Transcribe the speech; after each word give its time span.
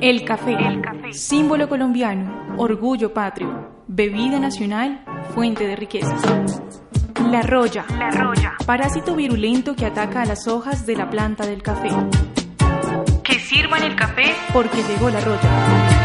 el 0.00 0.24
café, 0.24 0.52
el 0.52 0.80
café, 0.82 1.12
símbolo 1.12 1.68
colombiano, 1.68 2.54
orgullo 2.58 3.14
patrio, 3.14 3.82
bebida 3.86 4.38
nacional, 4.38 5.04
fuente 5.34 5.66
de 5.66 5.76
riquezas. 5.76 6.60
La 7.30 7.42
roya, 7.42 7.84
la 7.98 8.10
roya, 8.10 8.54
parásito 8.66 9.16
virulento 9.16 9.74
que 9.74 9.86
ataca 9.86 10.22
a 10.22 10.26
las 10.26 10.46
hojas 10.46 10.86
de 10.86 10.96
la 10.96 11.08
planta 11.08 11.46
del 11.46 11.62
café. 11.62 11.88
Que 13.24 13.38
sirvan 13.40 13.82
el 13.82 13.96
café. 13.96 14.34
Porque 14.52 14.82
llegó 14.82 15.10
la 15.10 15.20
roya. 15.20 15.96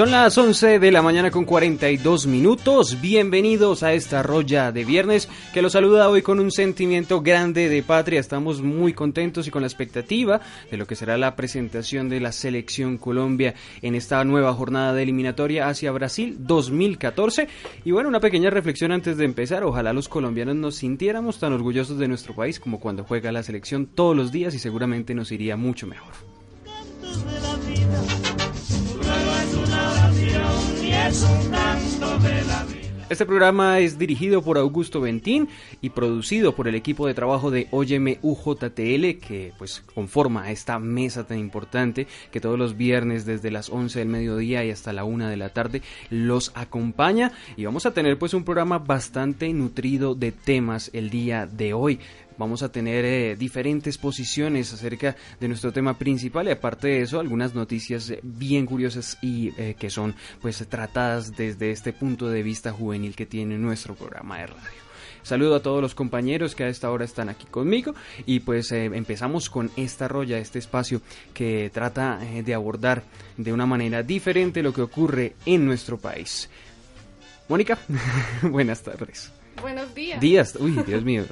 Son 0.00 0.10
las 0.10 0.38
11 0.38 0.78
de 0.78 0.92
la 0.92 1.02
mañana 1.02 1.30
con 1.30 1.44
42 1.44 2.26
minutos. 2.26 3.02
Bienvenidos 3.02 3.82
a 3.82 3.92
esta 3.92 4.22
roya 4.22 4.72
de 4.72 4.86
viernes 4.86 5.28
que 5.52 5.60
los 5.60 5.72
saluda 5.72 6.08
hoy 6.08 6.22
con 6.22 6.40
un 6.40 6.50
sentimiento 6.50 7.20
grande 7.20 7.68
de 7.68 7.82
patria. 7.82 8.18
Estamos 8.18 8.62
muy 8.62 8.94
contentos 8.94 9.46
y 9.46 9.50
con 9.50 9.60
la 9.60 9.68
expectativa 9.68 10.40
de 10.70 10.78
lo 10.78 10.86
que 10.86 10.96
será 10.96 11.18
la 11.18 11.36
presentación 11.36 12.08
de 12.08 12.18
la 12.18 12.32
selección 12.32 12.96
Colombia 12.96 13.52
en 13.82 13.94
esta 13.94 14.24
nueva 14.24 14.54
jornada 14.54 14.94
de 14.94 15.02
eliminatoria 15.02 15.68
hacia 15.68 15.92
Brasil 15.92 16.34
2014. 16.38 17.46
Y 17.84 17.90
bueno, 17.90 18.08
una 18.08 18.20
pequeña 18.20 18.48
reflexión 18.48 18.92
antes 18.92 19.18
de 19.18 19.26
empezar. 19.26 19.64
Ojalá 19.64 19.92
los 19.92 20.08
colombianos 20.08 20.56
nos 20.56 20.76
sintiéramos 20.76 21.38
tan 21.38 21.52
orgullosos 21.52 21.98
de 21.98 22.08
nuestro 22.08 22.34
país 22.34 22.58
como 22.58 22.80
cuando 22.80 23.04
juega 23.04 23.32
la 23.32 23.42
selección 23.42 23.84
todos 23.84 24.16
los 24.16 24.32
días 24.32 24.54
y 24.54 24.60
seguramente 24.60 25.14
nos 25.14 25.30
iría 25.30 25.58
mucho 25.58 25.86
mejor. 25.86 26.14
Este 33.10 33.26
programa 33.26 33.80
es 33.80 33.98
dirigido 33.98 34.40
por 34.40 34.56
Augusto 34.56 35.00
Ventín 35.00 35.48
y 35.80 35.90
producido 35.90 36.54
por 36.54 36.68
el 36.68 36.76
equipo 36.76 37.08
de 37.08 37.14
trabajo 37.14 37.50
de 37.50 37.66
Óyeme 37.72 38.20
UJTL 38.22 39.18
que 39.18 39.52
pues 39.58 39.82
conforma 39.94 40.52
esta 40.52 40.78
mesa 40.78 41.26
tan 41.26 41.40
importante 41.40 42.06
que 42.30 42.40
todos 42.40 42.56
los 42.56 42.76
viernes 42.76 43.26
desde 43.26 43.50
las 43.50 43.68
11 43.68 43.98
del 43.98 44.08
mediodía 44.08 44.64
y 44.64 44.70
hasta 44.70 44.92
la 44.92 45.02
1 45.02 45.26
de 45.26 45.36
la 45.36 45.48
tarde 45.48 45.82
los 46.08 46.52
acompaña. 46.54 47.32
Y 47.56 47.64
vamos 47.64 47.84
a 47.84 47.92
tener 47.92 48.16
pues 48.16 48.32
un 48.32 48.44
programa 48.44 48.78
bastante 48.78 49.52
nutrido 49.52 50.14
de 50.14 50.30
temas 50.30 50.88
el 50.92 51.10
día 51.10 51.46
de 51.46 51.74
hoy 51.74 51.98
vamos 52.40 52.62
a 52.62 52.72
tener 52.72 53.04
eh, 53.04 53.36
diferentes 53.36 53.98
posiciones 53.98 54.72
acerca 54.72 55.14
de 55.38 55.46
nuestro 55.46 55.72
tema 55.72 55.98
principal 55.98 56.48
y 56.48 56.52
aparte 56.52 56.88
de 56.88 57.02
eso 57.02 57.20
algunas 57.20 57.54
noticias 57.54 58.14
bien 58.22 58.64
curiosas 58.64 59.18
y 59.20 59.52
eh, 59.58 59.76
que 59.78 59.90
son 59.90 60.14
pues 60.40 60.66
tratadas 60.66 61.36
desde 61.36 61.70
este 61.70 61.92
punto 61.92 62.30
de 62.30 62.42
vista 62.42 62.72
juvenil 62.72 63.14
que 63.14 63.26
tiene 63.26 63.58
nuestro 63.58 63.94
programa 63.94 64.38
de 64.38 64.46
radio. 64.46 64.80
Saludo 65.22 65.54
a 65.54 65.60
todos 65.60 65.82
los 65.82 65.94
compañeros 65.94 66.54
que 66.54 66.64
a 66.64 66.68
esta 66.68 66.90
hora 66.90 67.04
están 67.04 67.28
aquí 67.28 67.44
conmigo 67.44 67.94
y 68.24 68.40
pues 68.40 68.72
eh, 68.72 68.86
empezamos 68.86 69.50
con 69.50 69.70
esta 69.76 70.08
roya, 70.08 70.38
este 70.38 70.58
espacio 70.58 71.02
que 71.34 71.70
trata 71.74 72.18
de 72.42 72.54
abordar 72.54 73.02
de 73.36 73.52
una 73.52 73.66
manera 73.66 74.02
diferente 74.02 74.62
lo 74.62 74.72
que 74.72 74.80
ocurre 74.80 75.34
en 75.44 75.66
nuestro 75.66 75.98
país. 75.98 76.48
Mónica, 77.50 77.78
buenas 78.42 78.82
tardes. 78.82 79.30
Buenos 79.60 79.94
días. 79.94 80.20
Días, 80.22 80.56
uy, 80.58 80.72
Dios 80.86 81.04
mío. 81.04 81.26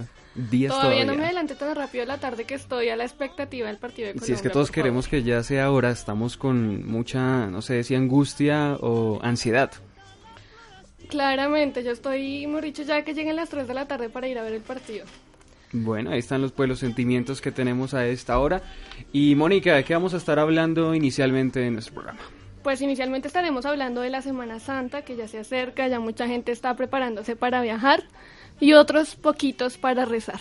Todavía, 0.68 1.04
no 1.04 1.14
me 1.14 1.24
adelanté 1.24 1.54
tan 1.54 1.74
rápido 1.74 2.04
la 2.04 2.18
tarde 2.18 2.44
que 2.44 2.54
estoy 2.54 2.88
a 2.88 2.96
la 2.96 3.04
expectativa 3.04 3.66
del 3.66 3.78
partido 3.78 4.08
de 4.08 4.14
Colombia. 4.14 4.26
Si 4.26 4.32
es 4.32 4.42
que 4.42 4.50
todos 4.50 4.70
queremos 4.70 5.08
que 5.08 5.22
ya 5.22 5.42
sea 5.42 5.64
ahora, 5.64 5.90
estamos 5.90 6.36
con 6.36 6.86
mucha, 6.86 7.46
no 7.46 7.62
sé 7.62 7.82
si 7.84 7.94
angustia 7.94 8.76
o 8.80 9.20
ansiedad. 9.22 9.72
Claramente, 11.08 11.82
yo 11.82 11.90
estoy, 11.90 12.44
hemos 12.44 12.62
dicho, 12.62 12.82
ya 12.82 13.02
que 13.02 13.14
lleguen 13.14 13.36
las 13.36 13.48
3 13.48 13.66
de 13.66 13.74
la 13.74 13.88
tarde 13.88 14.10
para 14.10 14.28
ir 14.28 14.38
a 14.38 14.42
ver 14.42 14.52
el 14.52 14.60
partido. 14.60 15.06
Bueno, 15.72 16.10
ahí 16.10 16.18
están 16.18 16.40
los, 16.40 16.52
pues, 16.52 16.68
los 16.68 16.78
sentimientos 16.78 17.40
que 17.40 17.52
tenemos 17.52 17.94
a 17.94 18.06
esta 18.06 18.38
hora. 18.38 18.62
Y 19.12 19.34
Mónica, 19.34 19.74
¿de 19.74 19.84
qué 19.84 19.94
vamos 19.94 20.14
a 20.14 20.18
estar 20.18 20.38
hablando 20.38 20.94
inicialmente 20.94 21.66
en 21.66 21.74
nuestro 21.74 21.94
programa? 21.94 22.20
Pues 22.62 22.82
inicialmente 22.82 23.28
estaremos 23.28 23.64
hablando 23.66 24.00
de 24.00 24.10
la 24.10 24.20
Semana 24.20 24.60
Santa, 24.60 25.02
que 25.02 25.16
ya 25.16 25.28
se 25.28 25.38
acerca, 25.38 25.88
ya 25.88 26.00
mucha 26.00 26.26
gente 26.26 26.52
está 26.52 26.74
preparándose 26.76 27.36
para 27.36 27.62
viajar 27.62 28.04
y 28.60 28.72
otros 28.72 29.14
poquitos 29.14 29.78
para 29.78 30.04
rezar. 30.04 30.40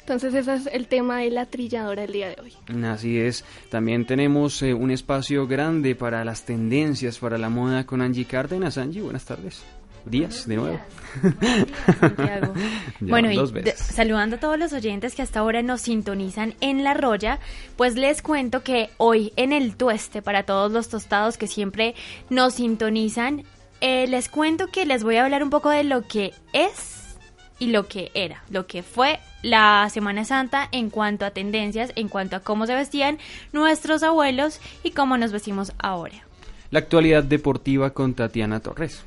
Entonces 0.00 0.34
ese 0.34 0.54
es 0.54 0.66
el 0.72 0.88
tema 0.88 1.18
de 1.18 1.30
la 1.30 1.46
trilladora 1.46 2.02
el 2.02 2.12
día 2.12 2.30
de 2.30 2.36
hoy. 2.42 2.84
Así 2.84 3.18
es. 3.18 3.44
También 3.68 4.06
tenemos 4.06 4.60
eh, 4.62 4.74
un 4.74 4.90
espacio 4.90 5.46
grande 5.46 5.94
para 5.94 6.24
las 6.24 6.44
tendencias, 6.44 7.18
para 7.18 7.38
la 7.38 7.48
moda 7.48 7.86
con 7.86 8.02
Angie 8.02 8.24
Cárdenas. 8.24 8.76
Angie, 8.76 9.02
buenas 9.02 9.24
tardes. 9.24 9.62
Días, 10.04 10.48
de 10.48 10.56
nuevo. 10.56 10.80
bueno, 13.00 13.30
y 13.30 13.38
saludando 13.76 14.36
a 14.36 14.40
todos 14.40 14.58
los 14.58 14.72
oyentes 14.72 15.14
que 15.14 15.22
hasta 15.22 15.40
ahora 15.40 15.62
nos 15.62 15.82
sintonizan 15.82 16.54
en 16.60 16.82
La 16.82 16.94
Roya, 16.94 17.38
pues 17.76 17.96
les 17.96 18.22
cuento 18.22 18.62
que 18.62 18.88
hoy 18.96 19.32
en 19.36 19.52
el 19.52 19.76
tueste, 19.76 20.22
para 20.22 20.44
todos 20.44 20.72
los 20.72 20.88
tostados 20.88 21.36
que 21.36 21.46
siempre 21.46 21.94
nos 22.30 22.54
sintonizan, 22.54 23.44
eh, 23.82 24.06
les 24.08 24.28
cuento 24.30 24.68
que 24.68 24.86
les 24.86 25.04
voy 25.04 25.16
a 25.16 25.24
hablar 25.24 25.42
un 25.42 25.50
poco 25.50 25.68
de 25.68 25.84
lo 25.84 26.02
que 26.08 26.32
es 26.54 27.09
y 27.60 27.68
lo 27.68 27.86
que 27.86 28.10
era, 28.14 28.42
lo 28.50 28.66
que 28.66 28.82
fue 28.82 29.20
la 29.42 29.88
Semana 29.90 30.24
Santa 30.24 30.68
en 30.72 30.90
cuanto 30.90 31.24
a 31.24 31.30
tendencias, 31.30 31.92
en 31.94 32.08
cuanto 32.08 32.34
a 32.34 32.40
cómo 32.40 32.66
se 32.66 32.74
vestían 32.74 33.18
nuestros 33.52 34.02
abuelos 34.02 34.60
y 34.82 34.90
cómo 34.90 35.16
nos 35.16 35.30
vestimos 35.30 35.72
ahora. 35.78 36.24
La 36.72 36.80
actualidad 36.80 37.22
deportiva 37.22 37.90
con 37.90 38.14
Tatiana 38.14 38.60
Torres. 38.60 39.04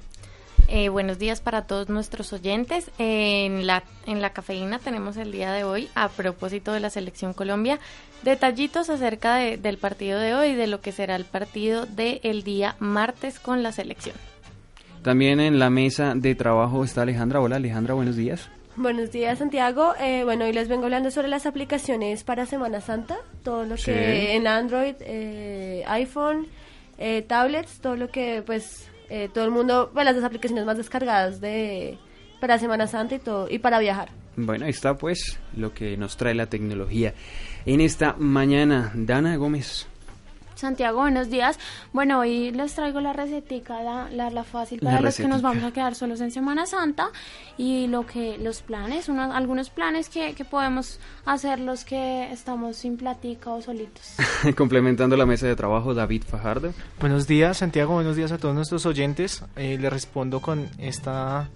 Eh, 0.70 0.90
buenos 0.90 1.20
días 1.20 1.42
para 1.42 1.64
todos 1.64 1.90
nuestros 1.90 2.32
oyentes. 2.32 2.90
en, 2.98 3.68
la, 3.68 3.84
en 4.06 4.22
la 4.22 4.32
cafeína 4.32 4.80
tenemos 4.80 5.18
el 5.18 5.32
día 5.32 5.52
de 5.52 5.64
hoy, 5.64 5.90
a 5.96 6.08
propósito 6.10 6.72
de 6.72 6.80
la 6.80 6.90
selección 6.90 7.34
Colombia, 7.34 7.80
detallitos 8.24 8.90
acerca 8.90 9.36
del 9.36 9.78
partido 9.78 10.20
de 10.20 10.36
hoy, 10.36 10.56
de 10.56 10.68
lo 10.68 10.80
que 10.80 10.92
será 10.92 11.16
el 11.16 11.26
partido 11.26 11.86
del 11.86 12.44
día 12.44 12.76
martes 12.80 13.40
con 13.40 13.64
la 13.64 13.72
selección. 13.72 14.16
También 15.04 15.42
en 15.42 15.60
la 15.60 15.70
mesa 15.70 16.14
de 16.16 16.34
trabajo 16.34 16.86
está 16.86 17.02
Alejandra. 17.02 17.42
Hola 17.42 17.58
Alejandra, 17.58 17.94
buenos 17.94 18.16
días. 18.16 18.50
Buenos 18.78 19.12
días 19.12 19.38
Santiago. 19.38 19.94
Eh, 20.00 20.24
bueno, 20.24 20.46
hoy 20.46 20.54
les 20.54 20.70
vengo 20.70 20.86
hablando 20.86 21.12
sobre 21.12 21.28
las 21.28 21.46
aplicaciones 21.46 22.24
para 22.24 22.46
Semana 22.46 22.80
Santa, 22.80 23.18
todo 23.44 23.66
lo 23.66 23.76
que 23.76 24.34
en 24.34 24.48
Android, 24.48 24.96
eh, 25.02 25.84
iPhone, 25.88 26.48
eh, 26.98 27.22
tablets, 27.22 27.82
todo 27.82 27.98
lo 27.98 28.10
que 28.10 28.44
pues 28.46 28.90
todo 29.34 29.46
el 29.46 29.52
mundo, 29.52 29.92
bueno, 29.94 30.12
las 30.12 30.24
aplicaciones 30.24 30.66
más 30.66 30.76
descargadas 30.76 31.40
de 31.40 32.00
para 32.40 32.58
Semana 32.58 32.88
Santa 32.88 33.16
y 33.16 33.20
todo 33.20 33.48
y 33.48 33.60
para 33.60 33.78
viajar. 33.78 34.10
Bueno, 34.38 34.66
ahí 34.66 34.72
está 34.72 34.96
pues 34.96 35.38
lo 35.56 35.74
que 35.74 35.98
nos 35.98 36.18
trae 36.18 36.34
la 36.34 36.48
tecnología 36.48 37.14
en 37.66 37.82
esta 37.82 38.16
mañana. 38.18 38.92
Dana 38.96 39.36
Gómez. 39.36 39.88
Santiago, 40.64 41.02
buenos 41.02 41.30
días. 41.30 41.60
Bueno, 41.92 42.20
hoy 42.20 42.52
les 42.52 42.74
traigo 42.74 43.02
la 43.02 43.12
recetica, 43.12 43.84
la, 43.84 44.30
la, 44.30 44.44
fácil 44.46 44.80
para 44.80 45.02
los 45.02 45.18
que 45.18 45.28
nos 45.28 45.42
vamos 45.42 45.62
a 45.66 45.72
quedar 45.72 45.94
solos 45.94 46.22
en 46.22 46.32
Semana 46.32 46.66
Santa 46.66 47.10
y 47.58 47.88
lo 47.88 48.06
que 48.06 48.38
los 48.38 48.62
planes, 48.62 49.10
unos, 49.10 49.36
algunos 49.36 49.70
planes 49.70 50.08
que, 50.08 50.34
que 50.36 50.46
podemos 50.46 51.02
hacer 51.26 51.60
los 51.60 51.84
que 51.84 52.32
estamos 52.32 52.78
sin 52.78 52.96
platica 52.96 53.50
o 53.50 53.62
solitos. 53.62 54.16
Complementando 54.56 55.18
la 55.18 55.26
mesa 55.26 55.48
de 55.48 55.56
trabajo, 55.58 55.94
David 55.94 56.24
Fajardo. 56.24 56.74
Buenos 56.98 57.28
días, 57.28 57.58
Santiago, 57.58 57.96
buenos 57.96 58.16
días 58.16 58.32
a 58.32 58.38
todos 58.38 58.56
nuestros 58.56 58.86
oyentes. 58.86 59.44
Eh, 59.58 59.78
le 59.78 59.90
respondo 59.90 60.40
con 60.40 60.70
esta 60.78 61.50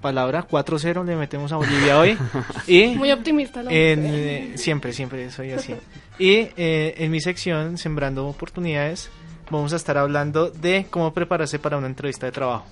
palabra 0.00 0.46
4-0 0.46 1.04
le 1.04 1.16
metemos 1.16 1.50
a 1.52 1.56
Bolivia 1.56 1.98
hoy. 1.98 2.16
y 2.68 2.94
Muy 2.94 3.10
optimista. 3.10 3.62
En, 3.68 4.56
siempre, 4.56 4.92
siempre 4.92 5.30
soy 5.32 5.50
así. 5.50 5.74
y 6.18 6.48
eh, 6.56 6.94
en 6.98 7.10
mi 7.10 7.20
sección, 7.20 7.78
Sembrando 7.78 8.26
Oportunidades, 8.26 9.10
vamos 9.50 9.72
a 9.72 9.76
estar 9.76 9.98
hablando 9.98 10.50
de 10.50 10.86
cómo 10.90 11.12
prepararse 11.12 11.58
para 11.58 11.78
una 11.78 11.86
entrevista 11.86 12.26
de 12.26 12.32
trabajo 12.32 12.66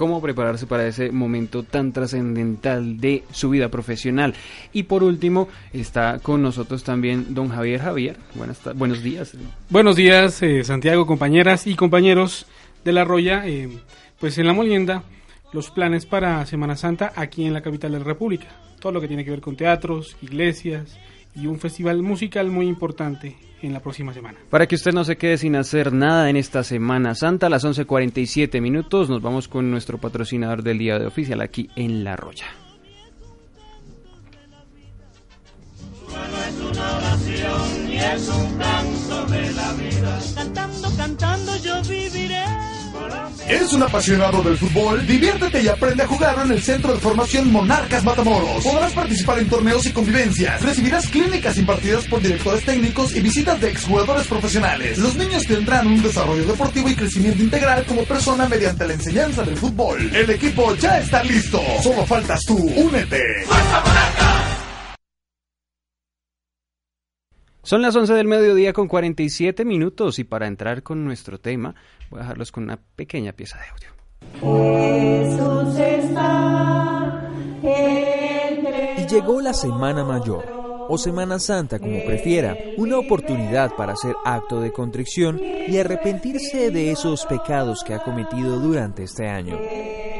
cómo 0.00 0.22
prepararse 0.22 0.66
para 0.66 0.86
ese 0.86 1.12
momento 1.12 1.62
tan 1.62 1.92
trascendental 1.92 2.98
de 2.98 3.22
su 3.32 3.50
vida 3.50 3.68
profesional. 3.68 4.32
Y 4.72 4.84
por 4.84 5.04
último, 5.04 5.48
está 5.74 6.20
con 6.20 6.40
nosotros 6.40 6.82
también 6.84 7.34
don 7.34 7.50
Javier 7.50 7.82
Javier. 7.82 8.16
Buenas 8.34 8.58
buenos 8.76 9.02
días. 9.02 9.36
Buenos 9.68 9.96
días, 9.96 10.42
eh, 10.42 10.64
Santiago, 10.64 11.06
compañeras 11.06 11.66
y 11.66 11.74
compañeros 11.74 12.46
de 12.82 12.92
La 12.92 13.04
Roya. 13.04 13.46
Eh, 13.46 13.68
pues 14.18 14.38
en 14.38 14.46
La 14.46 14.54
Molienda, 14.54 15.02
los 15.52 15.70
planes 15.70 16.06
para 16.06 16.46
Semana 16.46 16.76
Santa 16.76 17.12
aquí 17.14 17.44
en 17.44 17.52
la 17.52 17.60
capital 17.60 17.92
de 17.92 17.98
la 17.98 18.04
República. 18.06 18.46
Todo 18.80 18.92
lo 18.92 19.02
que 19.02 19.08
tiene 19.08 19.22
que 19.22 19.32
ver 19.32 19.42
con 19.42 19.54
teatros, 19.54 20.16
iglesias 20.22 20.98
y 21.34 21.46
un 21.46 21.58
festival 21.58 22.02
musical 22.02 22.50
muy 22.50 22.66
importante 22.66 23.36
en 23.62 23.72
la 23.72 23.80
próxima 23.80 24.12
semana. 24.12 24.38
Para 24.48 24.66
que 24.66 24.74
usted 24.74 24.92
no 24.92 25.04
se 25.04 25.16
quede 25.16 25.38
sin 25.38 25.56
hacer 25.56 25.92
nada 25.92 26.30
en 26.30 26.36
esta 26.36 26.64
Semana 26.64 27.14
Santa, 27.14 27.46
a 27.46 27.50
las 27.50 27.64
11.47 27.64 28.60
minutos 28.60 29.08
nos 29.08 29.22
vamos 29.22 29.48
con 29.48 29.70
nuestro 29.70 29.98
patrocinador 29.98 30.62
del 30.62 30.78
día 30.78 30.98
de 30.98 31.06
oficial 31.06 31.40
aquí 31.40 31.68
en 31.76 32.04
La 32.04 32.16
Roya. 32.16 32.46
es 38.14 38.28
un 38.28 38.58
canto 38.58 39.26
de 39.26 39.52
la 39.52 39.72
vida. 39.74 40.18
Cantando, 40.34 40.88
cantando 40.96 41.56
yo 41.58 41.82
viviré. 41.82 42.69
¿Eres 43.48 43.72
un 43.72 43.82
apasionado 43.82 44.42
del 44.42 44.56
fútbol? 44.56 45.06
Diviértete 45.06 45.62
y 45.62 45.68
aprende 45.68 46.02
a 46.02 46.06
jugar 46.06 46.36
en 46.44 46.52
el 46.52 46.62
Centro 46.62 46.94
de 46.94 47.00
Formación 47.00 47.50
Monarcas 47.50 48.04
Matamoros. 48.04 48.62
Podrás 48.62 48.92
participar 48.92 49.38
en 49.38 49.48
torneos 49.48 49.86
y 49.86 49.92
convivencias. 49.92 50.62
Recibirás 50.62 51.08
clínicas 51.08 51.56
impartidas 51.56 52.04
por 52.06 52.20
directores 52.22 52.64
técnicos 52.64 53.14
y 53.16 53.20
visitas 53.20 53.60
de 53.60 53.70
exjugadores 53.70 54.26
profesionales. 54.26 54.98
Los 54.98 55.16
niños 55.16 55.42
tendrán 55.46 55.86
un 55.86 56.02
desarrollo 56.02 56.44
deportivo 56.44 56.88
y 56.88 56.94
crecimiento 56.94 57.42
integral 57.42 57.84
como 57.86 58.04
persona 58.04 58.48
mediante 58.48 58.86
la 58.86 58.94
enseñanza 58.94 59.42
del 59.42 59.56
fútbol. 59.56 60.14
El 60.14 60.30
equipo 60.30 60.74
ya 60.76 60.98
está 60.98 61.22
listo. 61.24 61.60
Solo 61.82 62.06
faltas 62.06 62.40
tú. 62.46 62.56
Únete. 62.56 63.20
Son 67.62 67.82
las 67.82 67.94
11 67.94 68.14
del 68.14 68.26
mediodía 68.26 68.72
con 68.72 68.88
47 68.88 69.66
minutos 69.66 70.18
y 70.18 70.24
para 70.24 70.46
entrar 70.46 70.82
con 70.82 71.04
nuestro 71.04 71.38
tema 71.38 71.74
voy 72.08 72.20
a 72.20 72.22
dejarlos 72.22 72.52
con 72.52 72.64
una 72.64 72.78
pequeña 72.96 73.32
pieza 73.32 73.58
de 73.58 73.64
audio. 73.68 73.90
Y 78.96 79.06
llegó 79.06 79.42
la 79.42 79.52
Semana 79.52 80.04
Mayor, 80.04 80.86
o 80.88 80.96
Semana 80.96 81.38
Santa 81.38 81.78
como 81.78 82.02
prefiera, 82.04 82.56
una 82.78 82.98
oportunidad 82.98 83.76
para 83.76 83.92
hacer 83.92 84.14
acto 84.24 84.62
de 84.62 84.72
contrición 84.72 85.38
y 85.40 85.76
arrepentirse 85.76 86.70
de 86.70 86.90
esos 86.90 87.26
pecados 87.26 87.84
que 87.84 87.92
ha 87.92 88.02
cometido 88.02 88.58
durante 88.58 89.02
este 89.02 89.28
año. 89.28 89.58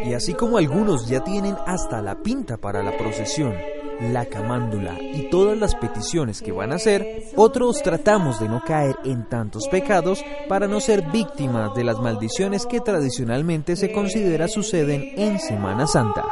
Y 0.05 0.13
así 0.13 0.35
como 0.35 0.59
algunos 0.59 1.09
ya 1.09 1.25
tienen 1.25 1.57
hasta 1.67 2.03
la 2.03 2.23
pinta 2.23 2.59
para 2.59 2.83
la 2.83 2.97
procesión, 2.99 3.55
la 4.01 4.27
camándula 4.27 4.95
y 5.01 5.29
todas 5.31 5.57
las 5.59 5.75
peticiones 5.75 6.41
que 6.41 6.53
van 6.53 6.73
a 6.73 6.77
hacer, 6.77 7.25
otros 7.37 7.83
tratamos 7.83 8.41
de 8.41 8.49
no 8.49 8.63
caer 8.65 8.97
en 9.05 9.29
tantos 9.29 9.69
pecados 9.69 10.25
para 10.49 10.67
no 10.67 10.81
ser 10.81 11.03
víctimas 11.11 11.75
de 11.75 11.85
las 11.85 11.99
maldiciones 12.01 12.67
que 12.67 12.81
tradicionalmente 12.81 13.77
se 13.77 13.93
considera 13.93 14.49
suceden 14.49 15.13
en 15.17 15.39
Semana 15.39 15.87
Santa. 15.87 16.25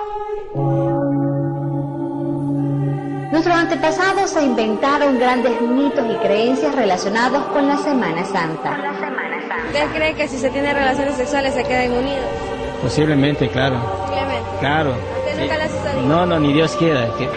Nuestros 3.31 3.55
antepasados 3.55 4.31
se 4.31 4.43
inventaron 4.43 5.19
grandes 5.19 5.61
mitos 5.61 6.05
y 6.11 6.17
creencias 6.17 6.75
relacionados 6.75 7.44
con 7.49 7.69
la 7.69 7.76
Semana 7.76 8.25
Santa. 8.25 8.79
¿Usted 9.67 9.87
cree 9.94 10.15
que 10.15 10.26
si 10.29 10.38
se 10.38 10.49
tienen 10.49 10.75
relaciones 10.75 11.15
sexuales 11.15 11.53
se 11.55 11.62
queden 11.62 11.93
unidos? 11.93 12.25
Posiblemente, 12.82 13.49
claro. 13.50 13.79
Posiblemente. 14.00 14.49
Claro. 14.61 14.94
nunca 15.38 15.59
las 15.59 16.05
No, 16.06 16.25
no, 16.25 16.41
ni 16.41 16.53
Dios 16.55 16.75
quiera. 16.76 17.06
Que... 17.19 17.29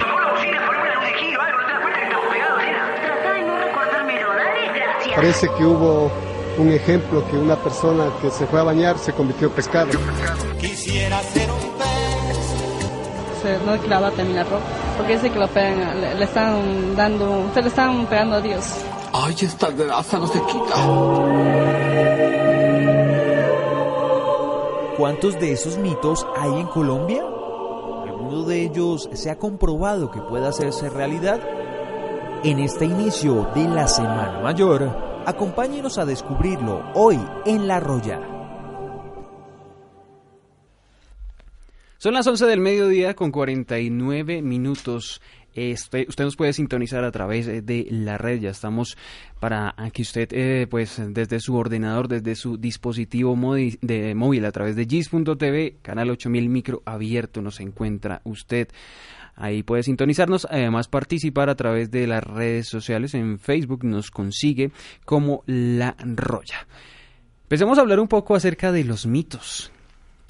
Parece 5.15 5.47
que 5.57 5.65
hubo 5.65 6.11
un 6.57 6.71
ejemplo 6.71 7.25
que 7.29 7.37
una 7.37 7.55
persona 7.55 8.05
que 8.21 8.29
se 8.31 8.45
fue 8.45 8.59
a 8.59 8.63
bañar 8.63 8.97
se 8.97 9.13
convirtió 9.13 9.47
en 9.47 9.53
pescado. 9.53 9.91
Quisiera 10.59 11.21
ser 11.23 11.49
un 11.51 11.59
pez. 11.77 13.65
no 13.65 13.77
clava 13.79 14.11
terminar 14.11 14.49
ropa, 14.49 14.65
porque 14.97 15.13
dice 15.13 15.29
que 15.31 15.39
lo 15.39 15.47
pegan, 15.47 16.01
le, 16.01 16.23
están 16.23 16.95
dando, 16.95 17.49
se 17.53 17.61
le 17.61 17.67
están 17.67 18.05
pegando 18.05 18.35
a 18.37 18.41
Dios. 18.41 18.65
Ay, 19.13 19.35
esta 19.41 19.69
grasa 19.71 20.19
no 20.19 20.27
se 20.27 20.39
quita. 20.41 20.75
¿Cuántos 24.97 25.39
de 25.39 25.51
esos 25.51 25.77
mitos 25.77 26.25
hay 26.37 26.59
en 26.59 26.67
Colombia? 26.67 27.23
¿Alguno 28.03 28.43
de 28.43 28.63
ellos 28.63 29.09
se 29.13 29.29
ha 29.29 29.37
comprobado 29.37 30.11
que 30.11 30.21
pueda 30.21 30.49
hacerse 30.49 30.89
realidad? 30.89 31.39
En 32.43 32.57
este 32.57 32.85
inicio 32.85 33.51
de 33.53 33.65
la 33.65 33.87
Semana 33.87 34.39
Mayor, 34.41 35.21
acompáñenos 35.27 35.99
a 35.99 36.05
descubrirlo 36.05 36.91
hoy 36.95 37.19
en 37.45 37.67
La 37.67 37.79
Roya. 37.79 38.19
Son 41.99 42.15
las 42.15 42.25
11 42.25 42.47
del 42.47 42.59
mediodía 42.59 43.13
con 43.13 43.29
49 43.29 44.41
minutos. 44.41 45.21
Este, 45.53 46.07
usted 46.09 46.23
nos 46.23 46.35
puede 46.35 46.53
sintonizar 46.53 47.03
a 47.03 47.11
través 47.11 47.45
de 47.45 47.87
la 47.91 48.17
red. 48.17 48.39
Ya 48.39 48.49
estamos 48.49 48.97
para 49.39 49.75
que 49.93 50.01
usted, 50.01 50.27
eh, 50.31 50.65
pues, 50.67 50.99
desde 51.09 51.39
su 51.39 51.55
ordenador, 51.55 52.07
desde 52.07 52.33
su 52.33 52.57
dispositivo 52.57 53.37
de 53.81 54.15
móvil, 54.15 54.45
a 54.45 54.51
través 54.51 54.75
de 54.75 54.85
gis.tv, 54.85 55.75
canal 55.83 56.09
8000 56.09 56.49
micro 56.49 56.81
abierto, 56.85 57.43
nos 57.43 57.59
encuentra 57.59 58.21
usted. 58.23 58.69
Ahí 59.35 59.63
puede 59.63 59.83
sintonizarnos, 59.83 60.47
además 60.49 60.87
participar 60.87 61.49
a 61.49 61.55
través 61.55 61.91
de 61.91 62.07
las 62.07 62.23
redes 62.23 62.67
sociales. 62.67 63.13
En 63.13 63.39
Facebook 63.39 63.83
nos 63.83 64.11
consigue 64.11 64.71
como 65.05 65.43
La 65.45 65.95
Roya. 65.99 66.67
Empecemos 67.43 67.77
a 67.77 67.81
hablar 67.81 67.99
un 67.99 68.07
poco 68.07 68.35
acerca 68.35 68.71
de 68.71 68.83
los 68.83 69.05
mitos 69.05 69.70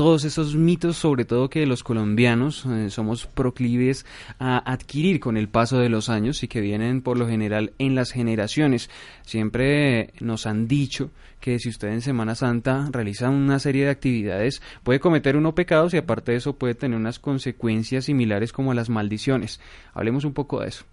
todos 0.02 0.24
esos 0.24 0.56
mitos, 0.56 0.98
sobre 0.98 1.26
todo 1.26 1.48
que 1.48 1.68
los 1.68 1.84
colombianos 1.84 2.66
eh, 2.66 2.90
somos 2.90 3.28
proclives 3.28 4.04
a 4.40 4.58
adquirir 4.58 5.20
con 5.20 5.38
el 5.38 5.48
paso 5.48 5.78
de 5.78 5.90
los 5.90 6.10
años 6.10 6.42
y 6.42 6.48
que 6.48 6.60
vienen 6.60 7.04
por 7.04 7.20
lo 7.20 7.28
general 7.28 7.74
en 7.78 7.94
las 7.94 8.10
generaciones. 8.10 8.90
Siempre 9.22 10.12
nos 10.20 10.48
han 10.48 10.68
dicho 10.68 11.12
que 11.40 11.60
si 11.60 11.70
usted 11.70 11.90
en 11.90 12.02
Semana 12.02 12.34
Santa 12.34 12.90
realiza 12.92 13.30
una 13.30 13.60
serie 13.60 13.86
de 13.86 13.92
actividades 13.92 14.64
puede 14.82 15.00
cometer 15.00 15.38
uno 15.38 15.54
pecados 15.54 15.94
y 15.94 15.98
aparte 15.98 16.32
de 16.32 16.40
eso 16.40 16.54
puede 16.54 16.74
tener 16.74 16.98
unas 16.98 17.20
consecuencias 17.20 18.06
similares 18.06 18.54
como 18.54 18.74
las 18.74 18.90
maldiciones. 18.90 19.60
Hablemos 19.94 20.26
un 20.26 20.34
poco 20.34 20.62
de 20.62 20.70
eso. 20.70 20.84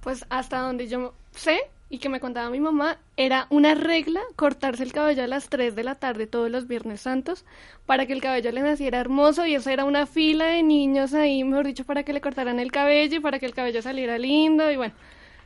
Pues 0.00 0.24
hasta 0.30 0.60
donde 0.60 0.88
yo 0.88 1.12
sé, 1.32 1.58
y 1.90 1.98
que 1.98 2.08
me 2.08 2.20
contaba 2.20 2.50
mi 2.50 2.60
mamá, 2.60 2.98
era 3.16 3.46
una 3.50 3.74
regla 3.74 4.20
cortarse 4.36 4.82
el 4.82 4.92
cabello 4.92 5.24
a 5.24 5.26
las 5.26 5.48
3 5.48 5.74
de 5.74 5.84
la 5.84 5.94
tarde 5.94 6.26
todos 6.26 6.50
los 6.50 6.68
Viernes 6.68 7.00
Santos 7.00 7.44
para 7.86 8.06
que 8.06 8.12
el 8.12 8.20
cabello 8.20 8.52
le 8.52 8.60
naciera 8.60 8.98
hermoso 8.98 9.46
y 9.46 9.54
eso 9.54 9.70
era 9.70 9.84
una 9.84 10.06
fila 10.06 10.46
de 10.46 10.62
niños 10.62 11.14
ahí, 11.14 11.42
mejor 11.44 11.66
dicho, 11.66 11.84
para 11.84 12.02
que 12.02 12.12
le 12.12 12.20
cortaran 12.20 12.60
el 12.60 12.70
cabello 12.72 13.16
y 13.16 13.20
para 13.20 13.38
que 13.38 13.46
el 13.46 13.54
cabello 13.54 13.80
saliera 13.80 14.18
lindo 14.18 14.70
y 14.70 14.76
bueno, 14.76 14.94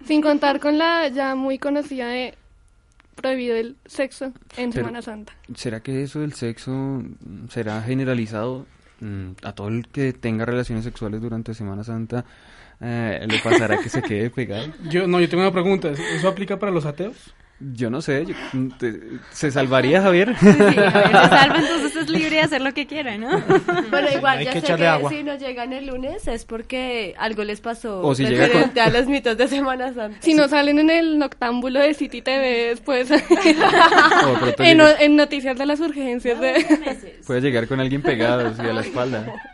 sin 0.04 0.20
contar 0.22 0.58
con 0.58 0.78
la 0.78 1.08
ya 1.08 1.34
muy 1.34 1.58
conocida 1.58 2.08
de 2.08 2.34
prohibido 3.14 3.54
el 3.54 3.76
sexo 3.87 4.32
en 4.56 4.72
Semana 4.72 5.02
Santa. 5.02 5.34
¿Será 5.54 5.80
que 5.80 6.02
eso 6.02 6.20
del 6.20 6.32
sexo 6.32 7.02
será 7.50 7.82
generalizado 7.82 8.66
mm, 9.00 9.32
a 9.42 9.52
todo 9.52 9.68
el 9.68 9.87
que 9.87 10.12
tenga 10.12 10.44
relaciones 10.44 10.84
sexuales 10.84 11.20
durante 11.20 11.54
Semana 11.54 11.84
Santa? 11.84 12.25
Eh, 12.82 13.26
le 13.28 13.38
pasará 13.38 13.78
que 13.78 13.88
se 13.88 14.02
quede 14.02 14.30
pegado. 14.30 14.66
Yo 14.90 15.06
no, 15.06 15.20
yo 15.20 15.28
tengo 15.28 15.42
una 15.42 15.52
pregunta. 15.52 15.90
¿Eso 15.90 16.28
aplica 16.28 16.58
para 16.58 16.72
los 16.72 16.84
ateos? 16.84 17.32
Yo 17.74 17.90
no 17.90 18.02
sé, 18.02 18.26
¿se 19.30 19.52
salvaría 19.52 20.02
Javier? 20.02 20.34
Sí, 20.36 20.46
se 20.46 20.74
salva, 20.74 21.58
entonces 21.58 21.94
es 21.94 22.10
libre 22.10 22.30
de 22.30 22.40
hacer 22.40 22.60
lo 22.60 22.74
que 22.74 22.88
quiera, 22.88 23.16
¿no? 23.16 23.40
Bueno, 23.88 24.08
igual, 24.12 24.44
ya 24.44 24.60
sé 24.60 24.74
que 24.74 24.84
agua. 24.84 25.08
si 25.08 25.22
no 25.22 25.36
llegan 25.36 25.72
el 25.72 25.86
lunes 25.86 26.26
es 26.26 26.44
porque 26.44 27.14
algo 27.18 27.44
les 27.44 27.60
pasó 27.60 28.00
o 28.02 28.16
si 28.16 28.26
referente 28.26 28.80
a 28.80 28.90
los 28.90 29.06
mitos 29.06 29.36
de 29.36 29.46
Semana 29.46 29.94
Santa. 29.94 30.18
Si 30.20 30.34
no 30.34 30.48
salen 30.48 30.80
en 30.80 30.90
el 30.90 31.18
noctámbulo 31.20 31.78
de 31.78 31.94
City 31.94 32.20
TV 32.20 32.70
después, 32.70 33.08
en, 34.58 34.80
en, 34.80 35.16
noticias 35.16 35.56
de 35.56 35.66
las 35.66 35.78
urgencias. 35.78 36.40
De... 36.40 37.20
Puede 37.24 37.42
llegar 37.42 37.68
con 37.68 37.78
alguien 37.78 38.02
pegado 38.02 38.48
así 38.48 38.60
a 38.60 38.72
la 38.72 38.80
espalda. 38.80 39.32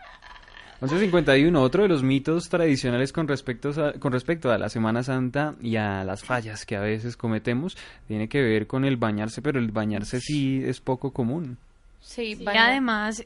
11.51, 0.81 1.59
otro 1.59 1.83
de 1.83 1.89
los 1.89 2.05
mitos 2.05 2.49
tradicionales 2.49 3.13
con 3.13 3.27
respecto, 3.27 3.71
a, 3.85 3.95
con 3.95 4.13
respecto 4.13 4.53
a 4.53 4.59
la 4.59 4.69
Semana 4.69 5.03
Santa 5.03 5.57
y 5.61 5.75
a 5.75 6.05
las 6.05 6.23
fallas 6.23 6.65
que 6.65 6.77
a 6.77 6.81
veces 6.81 7.17
cometemos 7.17 7.77
tiene 8.07 8.29
que 8.29 8.41
ver 8.41 8.69
con 8.69 8.85
el 8.85 8.97
bañarse, 8.97 9.43
pero 9.43 9.59
el 9.59 9.73
bañarse 9.73 10.21
sí 10.21 10.63
es 10.65 10.81
poco 10.81 11.11
común. 11.11 11.59
Sí, 12.01 12.39
y 12.39 12.47
además 12.47 13.25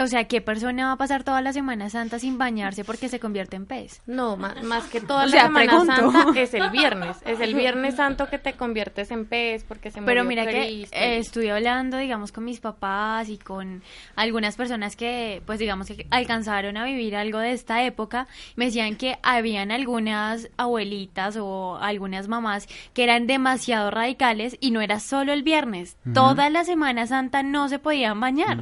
o 0.00 0.06
sea, 0.06 0.24
¿qué 0.24 0.40
persona 0.40 0.86
va 0.86 0.92
a 0.92 0.96
pasar 0.96 1.24
toda 1.24 1.40
la 1.40 1.52
Semana 1.52 1.90
Santa 1.90 2.18
sin 2.18 2.38
bañarse 2.38 2.84
porque 2.84 3.08
se 3.08 3.20
convierte 3.20 3.56
en 3.56 3.66
pez? 3.66 4.00
No, 4.06 4.36
más, 4.36 4.84
que 4.88 5.00
toda 5.00 5.26
la 5.26 5.42
Semana 5.42 5.84
Santa 5.84 6.26
es 6.40 6.54
el 6.54 6.70
viernes. 6.70 7.16
Es 7.24 7.40
el 7.40 7.54
Viernes 7.54 7.96
Santo 7.96 8.28
que 8.28 8.38
te 8.38 8.54
conviertes 8.54 9.10
en 9.10 9.26
pez 9.26 9.64
porque 9.64 9.90
se 9.90 10.02
Pero 10.02 10.24
mira 10.24 10.46
que 10.46 10.82
eh, 10.82 10.88
estuve 11.18 11.50
hablando, 11.50 11.96
digamos, 11.96 12.32
con 12.32 12.44
mis 12.44 12.60
papás 12.60 13.28
y 13.28 13.38
con 13.38 13.82
algunas 14.16 14.56
personas 14.56 14.96
que, 14.96 15.42
pues 15.46 15.58
digamos, 15.58 15.86
que 15.86 16.06
alcanzaron 16.10 16.76
a 16.76 16.84
vivir 16.84 17.16
algo 17.16 17.38
de 17.38 17.52
esta 17.52 17.84
época. 17.84 18.26
Me 18.56 18.66
decían 18.66 18.96
que 18.96 19.18
habían 19.22 19.70
algunas 19.70 20.48
abuelitas 20.56 21.36
o 21.36 21.76
algunas 21.76 22.28
mamás 22.28 22.68
que 22.94 23.04
eran 23.04 23.26
demasiado 23.26 23.90
radicales 23.90 24.56
y 24.60 24.70
no 24.70 24.80
era 24.80 25.00
solo 25.00 25.32
el 25.32 25.42
viernes. 25.42 25.96
Toda 26.14 26.50
la 26.50 26.64
Semana 26.64 27.06
Santa 27.06 27.42
no 27.42 27.68
se 27.68 27.78
podían 27.78 28.20
bañar. 28.20 28.58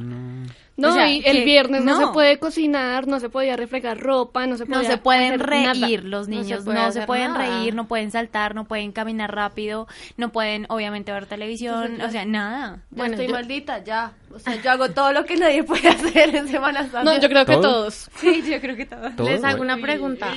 No, 0.81 1.07
y 1.07 1.21
el 1.25 1.43
viernes 1.43 1.83
no. 1.83 1.97
se 1.97 2.07
puede 2.07 2.39
cocinar, 2.39 3.07
no 3.07 3.19
se 3.19 3.29
podía 3.29 3.55
refregar 3.55 3.99
ropa, 3.99 4.47
no 4.47 4.57
se 4.57 4.65
No 4.65 4.83
se 4.83 4.97
pueden 4.97 5.39
reír 5.39 6.03
los 6.03 6.27
niños, 6.27 6.65
no 6.65 6.91
se, 6.91 7.05
pueden 7.05 7.35
reír, 7.35 7.73
no 7.75 7.87
pueden 7.87 8.11
saltar, 8.11 8.55
no 8.55 8.65
pueden 8.65 8.91
caminar 8.91 9.33
rápido, 9.33 9.87
no 10.17 10.31
pueden 10.31 10.65
obviamente 10.69 11.11
ver 11.11 11.25
televisión, 11.25 12.01
o 12.01 12.09
sea, 12.09 12.25
nada. 12.25 12.79
bueno, 12.89 13.13
estoy 13.13 13.27
maldita, 13.27 13.83
ya. 13.83 14.13
O 14.33 14.39
sea, 14.39 14.55
yo 14.55 14.71
hago 14.71 14.89
todo 14.89 15.13
lo 15.13 15.25
que 15.25 15.35
nadie 15.37 15.63
puede 15.63 15.87
hacer 15.89 16.35
en 16.35 16.47
Semana 16.47 16.81
Santa. 16.83 17.03
No, 17.03 17.19
yo 17.19 17.29
creo 17.29 17.45
que 17.45 17.57
todos. 17.57 18.09
Sí, 18.15 18.43
yo 18.49 18.59
creo 18.61 18.75
que 18.75 18.85
todos. 18.85 19.13
Les 19.19 19.43
hago 19.43 19.61
una 19.61 19.77
pregunta. 19.77 20.27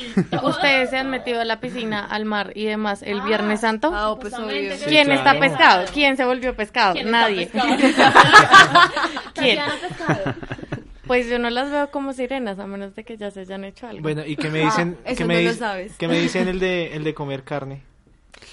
¿Ustedes 0.42 0.90
se 0.90 0.98
han 0.98 1.10
metido 1.10 1.40
a 1.40 1.44
la 1.44 1.60
piscina, 1.60 2.04
al 2.04 2.24
mar 2.24 2.52
y 2.54 2.64
demás 2.64 3.02
el 3.02 3.20
Viernes 3.22 3.60
Santo? 3.60 3.90
Ah, 3.92 4.16
pues 4.20 4.34
obvio. 4.34 4.72
¿Quién 4.86 5.10
está 5.12 5.38
pescado? 5.38 5.84
¿Quién 5.92 6.16
se 6.16 6.24
volvió 6.24 6.54
pescado? 6.54 6.94
Nadie. 7.04 7.50
¿Quién? 9.34 9.58
Pues 11.06 11.28
yo 11.28 11.38
no 11.38 11.50
las 11.50 11.70
veo 11.70 11.90
como 11.90 12.12
sirenas, 12.14 12.58
a 12.58 12.66
menos 12.66 12.94
de 12.94 13.04
que 13.04 13.16
ya 13.16 13.30
se 13.30 13.40
hayan 13.40 13.64
hecho 13.64 13.86
algo. 13.86 14.02
Bueno, 14.02 14.24
¿y 14.24 14.36
qué 14.36 14.48
me 14.48 14.60
dicen? 14.60 14.96
Ah, 15.04 15.12
¿qué, 15.14 15.24
me, 15.24 15.52
¿qué 15.98 16.08
me 16.08 16.18
dicen 16.18 16.48
el 16.48 16.58
de, 16.58 16.96
el 16.96 17.04
de 17.04 17.14
comer 17.14 17.44
carne? 17.44 17.82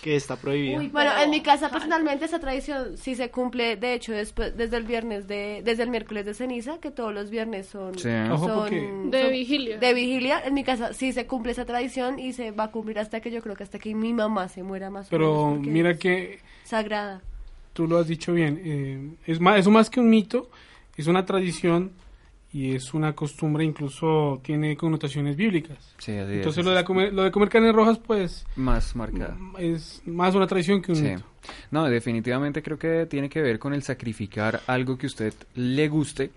Que 0.01 0.15
está 0.15 0.35
prohibido. 0.35 0.81
bueno, 0.89 1.11
en 1.21 1.29
mi 1.29 1.41
casa 1.41 1.69
personalmente 1.69 2.25
esa 2.25 2.39
tradición 2.39 2.97
sí 2.97 3.15
se 3.15 3.29
cumple, 3.29 3.75
de 3.75 3.93
hecho, 3.93 4.11
después, 4.13 4.57
desde 4.57 4.77
el 4.77 4.83
viernes 4.83 5.27
de, 5.27 5.61
desde 5.63 5.83
el 5.83 5.89
miércoles 5.89 6.25
de 6.25 6.33
ceniza, 6.33 6.79
que 6.79 6.89
todos 6.89 7.13
los 7.13 7.29
viernes 7.29 7.67
son, 7.67 7.93
de 7.93 9.29
vigilia. 9.29 9.77
De 9.77 9.93
vigilia, 9.93 10.41
en 10.43 10.53
mi 10.53 10.63
casa 10.63 10.93
sí 10.93 11.13
se 11.13 11.27
cumple 11.27 11.51
esa 11.51 11.65
tradición 11.65 12.17
y 12.17 12.33
se 12.33 12.51
va 12.51 12.65
a 12.65 12.71
cumplir 12.71 12.99
hasta 12.99 13.19
que 13.19 13.29
yo 13.29 13.41
creo 13.41 13.55
que 13.55 13.63
hasta 13.63 13.77
que 13.77 13.93
mi 13.93 14.13
mamá 14.13 14.49
se 14.49 14.63
muera 14.63 14.89
más 14.89 15.07
Pero 15.09 15.31
o 15.33 15.49
menos. 15.49 15.61
Pero 15.61 15.73
mira 15.73 15.97
que... 15.97 16.39
Sagrada. 16.63 17.21
Tú 17.73 17.87
lo 17.87 17.99
has 17.99 18.07
dicho 18.07 18.33
bien, 18.33 18.61
eh, 18.63 19.15
es 19.27 19.39
más, 19.39 19.59
eso 19.59 19.71
más 19.71 19.89
que 19.89 19.99
un 19.99 20.09
mito, 20.09 20.49
es 20.97 21.07
una 21.07 21.25
tradición 21.25 21.91
y 22.53 22.75
es 22.75 22.93
una 22.93 23.13
costumbre, 23.13 23.63
incluso 23.63 24.41
tiene 24.43 24.75
connotaciones 24.75 25.35
bíblicas. 25.37 25.95
Sí, 25.97 26.11
Entonces 26.11 26.65
Lo, 26.65 26.71
de 26.71 26.83
comer, 26.83 27.13
lo 27.13 27.23
de 27.23 27.31
comer 27.31 27.49
carnes 27.49 27.73
rojas, 27.73 27.97
pues... 27.99 28.45
Más 28.55 28.95
marcada. 28.95 29.37
Es 29.57 30.01
más 30.05 30.35
una 30.35 30.47
tradición 30.47 30.81
que 30.81 30.91
un 30.91 31.01
mito. 31.01 31.23
No, 31.71 31.85
definitivamente 31.85 32.61
creo 32.61 32.77
que 32.77 33.05
tiene 33.05 33.29
que 33.29 33.41
ver 33.41 33.57
con 33.57 33.73
el 33.73 33.83
sacrificar 33.83 34.61
algo 34.67 34.97
que 34.97 35.07
usted 35.07 35.33
le 35.55 35.87
guste 35.87 36.31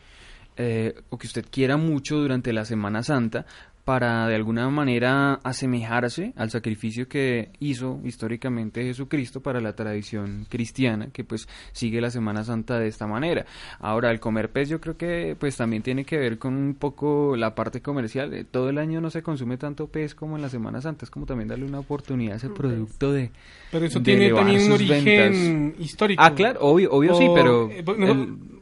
eh, 0.57 0.95
o 1.11 1.19
que 1.19 1.27
usted 1.27 1.45
quiera 1.51 1.77
mucho 1.77 2.17
durante 2.17 2.53
la 2.53 2.65
Semana 2.65 3.03
Santa 3.03 3.45
para 3.85 4.27
de 4.29 4.35
alguna 4.35 4.69
manera 4.71 5.35
asemejarse 5.43 6.33
al 6.37 6.51
sacrificio 6.51 7.07
que 7.07 7.51
hizo 7.61 8.01
históricamente 8.05 8.83
Jesucristo 8.83 9.43
para 9.43 9.61
la 9.61 9.75
tradición 9.75 10.47
cristiana 10.49 11.09
que 11.13 11.23
pues 11.23 11.47
sigue 11.73 12.01
la 12.01 12.11
Semana 12.11 12.45
Santa 12.45 12.79
de 12.79 12.89
esta 12.89 13.07
manera. 13.07 13.45
Ahora 13.81 14.11
el 14.11 14.21
comer 14.21 14.51
pez 14.51 14.71
yo 14.71 14.81
creo 14.81 14.97
que 14.97 15.37
pues 15.39 15.57
también 15.57 15.83
tiene 15.83 16.05
que 16.05 16.17
ver 16.17 16.39
con 16.39 16.55
un 16.55 16.75
poco 16.75 17.37
la 17.37 17.55
parte 17.55 17.83
comercial. 17.83 18.33
Eh, 18.33 18.45
todo 18.45 18.71
el 18.71 18.79
año 18.79 19.03
no 19.03 19.11
se 19.11 19.23
consume 19.23 19.59
tanto 19.59 19.87
pez 19.89 20.15
como 20.15 20.37
en 20.37 20.43
la 20.43 20.49
Semana 20.49 20.81
Santa, 20.81 21.05
es 21.05 21.11
como 21.11 21.27
también 21.27 21.49
darle 21.49 21.67
una 21.67 21.81
oportunidad 21.81 22.35
a 22.35 22.37
ese 22.37 22.49
producto 22.49 23.13
de 23.13 23.31
Pero 23.71 23.85
eso 23.85 24.01
tiene 24.01 24.33
también 24.33 24.63
un 24.63 24.73
origen 24.73 25.75
histórico. 25.79 26.23
Ah, 26.23 26.35
claro, 26.35 26.61
obvio, 26.63 26.91
obvio 26.91 27.15
sí, 27.15 27.27
pero 27.35 27.71
eh, 27.71 27.85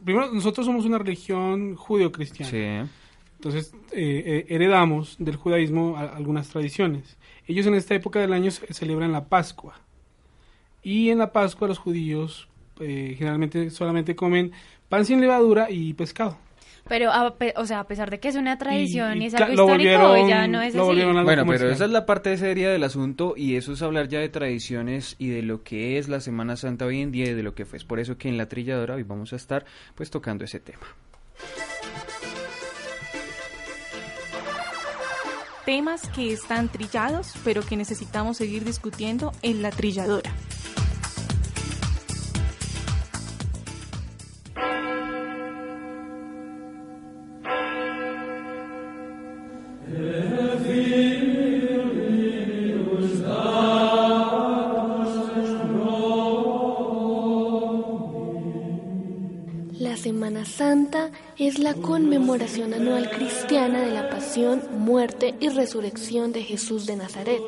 primero 0.03 0.33
nosotros 0.33 0.65
somos 0.65 0.85
una 0.85 0.97
religión 0.97 1.75
judío-cristiana. 1.75 2.51
Sí. 2.51 2.89
Entonces 3.43 3.73
eh, 3.91 4.23
eh, 4.25 4.45
heredamos 4.47 5.17
del 5.19 5.35
judaísmo 5.35 5.97
algunas 5.97 6.47
tradiciones. 6.47 7.17
Ellos 7.45 7.67
en 7.67 7.73
esta 7.75 7.93
época 7.93 8.21
del 8.21 8.31
año 8.31 8.49
celebran 8.51 9.11
la 9.11 9.25
Pascua. 9.25 9.81
Y 10.81 11.09
en 11.09 11.17
la 11.17 11.33
Pascua 11.33 11.67
los 11.67 11.77
judíos 11.77 12.47
eh, 12.79 13.15
generalmente 13.17 13.69
solamente 13.69 14.15
comen 14.15 14.53
pan 14.87 15.03
sin 15.03 15.19
levadura 15.19 15.69
y 15.69 15.93
pescado. 15.93 16.37
Pero, 16.87 17.11
o 17.57 17.65
sea, 17.65 17.81
a 17.81 17.87
pesar 17.87 18.09
de 18.09 18.21
que 18.21 18.29
es 18.29 18.37
una 18.37 18.57
tradición 18.57 19.21
y, 19.21 19.25
es 19.25 19.33
algo 19.35 19.51
histórico, 19.51 20.27
ya 20.27 20.47
no 20.47 20.61
es 20.61 20.73
así. 20.73 21.03
Bueno, 21.23 21.45
pero 21.45 21.69
esa 21.69 21.83
es 21.83 21.91
la 21.91 22.05
parte 22.05 22.37
seria 22.37 22.69
del 22.69 22.83
asunto 22.83 23.33
y 23.35 23.57
eso 23.57 23.73
es 23.73 23.81
hablar 23.81 24.07
ya 24.07 24.19
de 24.19 24.29
tradiciones 24.29 25.17
y 25.19 25.29
de 25.29 25.41
lo 25.41 25.63
que 25.63 25.97
es 25.97 26.07
la 26.07 26.21
Semana 26.21 26.55
Santa 26.55 26.85
hoy 26.85 27.01
en 27.01 27.11
día 27.11 27.25
y 27.25 27.33
de 27.33 27.43
lo 27.43 27.55
que 27.55 27.65
fue. 27.65 27.77
Es 27.77 27.83
por 27.83 27.99
eso 27.99 28.17
que 28.17 28.29
en 28.29 28.37
la 28.37 28.47
trilladora 28.47 28.95
hoy 28.95 29.03
vamos 29.03 29.33
a 29.33 29.35
estar 29.35 29.65
pues 29.95 30.09
tocando 30.11 30.45
ese 30.45 30.61
tema. 30.61 30.85
Temas 35.65 36.09
que 36.09 36.33
están 36.33 36.69
trillados, 36.69 37.33
pero 37.43 37.61
que 37.61 37.77
necesitamos 37.77 38.37
seguir 38.37 38.65
discutiendo 38.65 39.31
en 39.41 39.61
la 39.61 39.71
trilladora. 39.71 40.31
La 61.63 61.75
conmemoración 61.75 62.73
anual 62.73 63.09
cristiana 63.09 63.79
de 63.83 63.91
la 63.91 64.09
pasión, 64.09 64.61
muerte 64.79 65.33
y 65.39 65.47
resurrección 65.47 66.33
de 66.33 66.43
Jesús 66.43 66.85
de 66.85 66.97
Nazaret. 66.97 67.41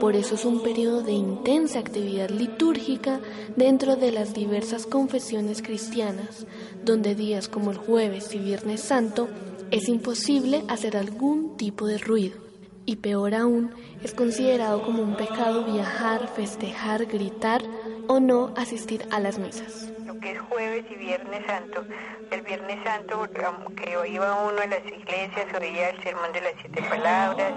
Por 0.00 0.16
eso 0.16 0.34
es 0.34 0.44
un 0.44 0.60
periodo 0.60 1.02
de 1.02 1.12
intensa 1.12 1.78
actividad 1.78 2.30
litúrgica 2.30 3.20
dentro 3.54 3.94
de 3.94 4.10
las 4.10 4.34
diversas 4.34 4.86
confesiones 4.86 5.62
cristianas, 5.62 6.48
donde 6.84 7.14
días 7.14 7.46
como 7.46 7.70
el 7.70 7.76
jueves 7.76 8.34
y 8.34 8.38
viernes 8.38 8.80
santo 8.80 9.28
es 9.70 9.88
imposible 9.88 10.64
hacer 10.66 10.96
algún 10.96 11.56
tipo 11.56 11.86
de 11.86 11.98
ruido. 11.98 12.38
Y 12.86 12.96
peor 12.96 13.36
aún, 13.36 13.70
es 14.02 14.14
considerado 14.14 14.82
como 14.82 15.00
un 15.00 15.16
pecado 15.16 15.64
viajar, 15.64 16.26
festejar, 16.34 17.06
gritar 17.06 17.62
o 18.08 18.18
no 18.18 18.52
asistir 18.56 19.06
a 19.12 19.20
las 19.20 19.38
misas 19.38 19.92
que 20.16 20.32
es 20.32 20.40
jueves 20.40 20.84
y 20.90 20.94
viernes 20.94 21.44
santo. 21.46 21.84
El 22.30 22.42
viernes 22.42 22.78
santo, 22.84 23.28
que 23.76 24.08
iba 24.08 24.42
uno 24.42 24.60
a 24.60 24.66
las 24.66 24.84
iglesias, 24.86 25.46
oía 25.54 25.90
el 25.90 26.02
sermón 26.02 26.32
de 26.32 26.40
las 26.40 26.52
siete 26.60 26.82
palabras 26.82 27.52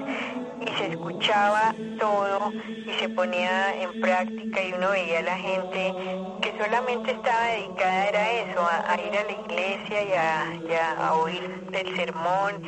y 0.61 0.67
se 0.77 0.87
escuchaba 0.87 1.73
todo 1.99 2.51
y 2.85 2.91
se 2.99 3.09
ponía 3.09 3.81
en 3.81 4.01
práctica 4.01 4.61
y 4.61 4.73
uno 4.73 4.89
veía 4.91 5.19
a 5.19 5.23
la 5.23 5.37
gente 5.37 5.93
que 6.41 6.57
solamente 6.57 7.11
estaba 7.11 7.47
dedicada 7.47 8.07
era 8.09 8.31
eso, 8.31 8.67
a, 8.67 8.95
ir 9.01 9.17
a 9.17 9.23
la 9.23 9.31
iglesia 9.31 10.03
y 10.03 10.73
a, 10.73 11.07
a 11.07 11.13
oír 11.15 11.63
el 11.71 11.95
sermón. 11.95 12.61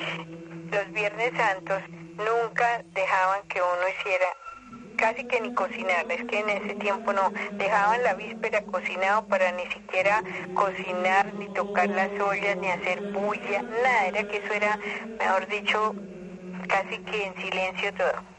Los 0.71 0.91
viernes 0.91 1.31
santos 1.37 1.81
nunca 2.17 2.83
dejaban 2.93 3.41
que 3.47 3.61
uno 3.61 3.89
hiciera 3.89 4.42
casi 4.95 5.25
que 5.25 5.41
ni 5.41 5.53
cocinar, 5.53 6.05
es 6.09 6.23
que 6.25 6.39
en 6.39 6.49
ese 6.49 6.75
tiempo 6.75 7.13
no, 7.13 7.31
dejaban 7.53 8.03
la 8.03 8.13
víspera 8.13 8.63
cocinado 8.63 9.25
para 9.27 9.51
ni 9.51 9.65
siquiera 9.67 10.23
cocinar, 10.53 11.33
ni 11.35 11.47
tocar 11.49 11.89
las 11.89 12.09
ollas, 12.19 12.57
ni 12.57 12.67
hacer 12.67 13.01
bulla, 13.11 13.61
nada, 13.61 14.07
era 14.07 14.23
que 14.27 14.37
eso 14.37 14.53
era, 14.53 14.79
mejor 15.19 15.47
dicho, 15.47 15.95
casi 16.67 16.97
que 16.99 17.25
en 17.27 17.35
silencio 17.35 17.93
todo. 17.93 18.33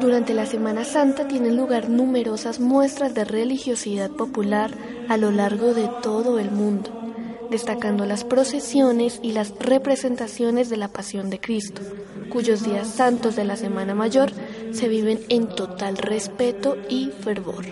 Durante 0.00 0.34
la 0.34 0.46
Semana 0.46 0.84
Santa 0.84 1.26
tienen 1.26 1.56
lugar 1.56 1.88
numerosas 1.88 2.60
muestras 2.60 3.14
de 3.14 3.24
religiosidad 3.24 4.10
popular 4.10 4.70
a 5.08 5.16
lo 5.16 5.30
largo 5.30 5.74
de 5.74 5.88
todo 6.02 6.38
el 6.38 6.50
mundo 6.50 6.95
destacando 7.50 8.06
las 8.06 8.24
procesiones 8.24 9.20
y 9.22 9.32
las 9.32 9.52
representaciones 9.58 10.70
de 10.70 10.76
la 10.76 10.88
Pasión 10.88 11.30
de 11.30 11.40
Cristo, 11.40 11.82
cuyos 12.30 12.64
días 12.64 12.88
santos 12.88 13.36
de 13.36 13.44
la 13.44 13.56
Semana 13.56 13.94
Mayor 13.94 14.30
se 14.72 14.88
viven 14.88 15.20
en 15.28 15.48
total 15.48 15.96
respeto 15.96 16.76
y 16.88 17.10
fervor. 17.10 17.64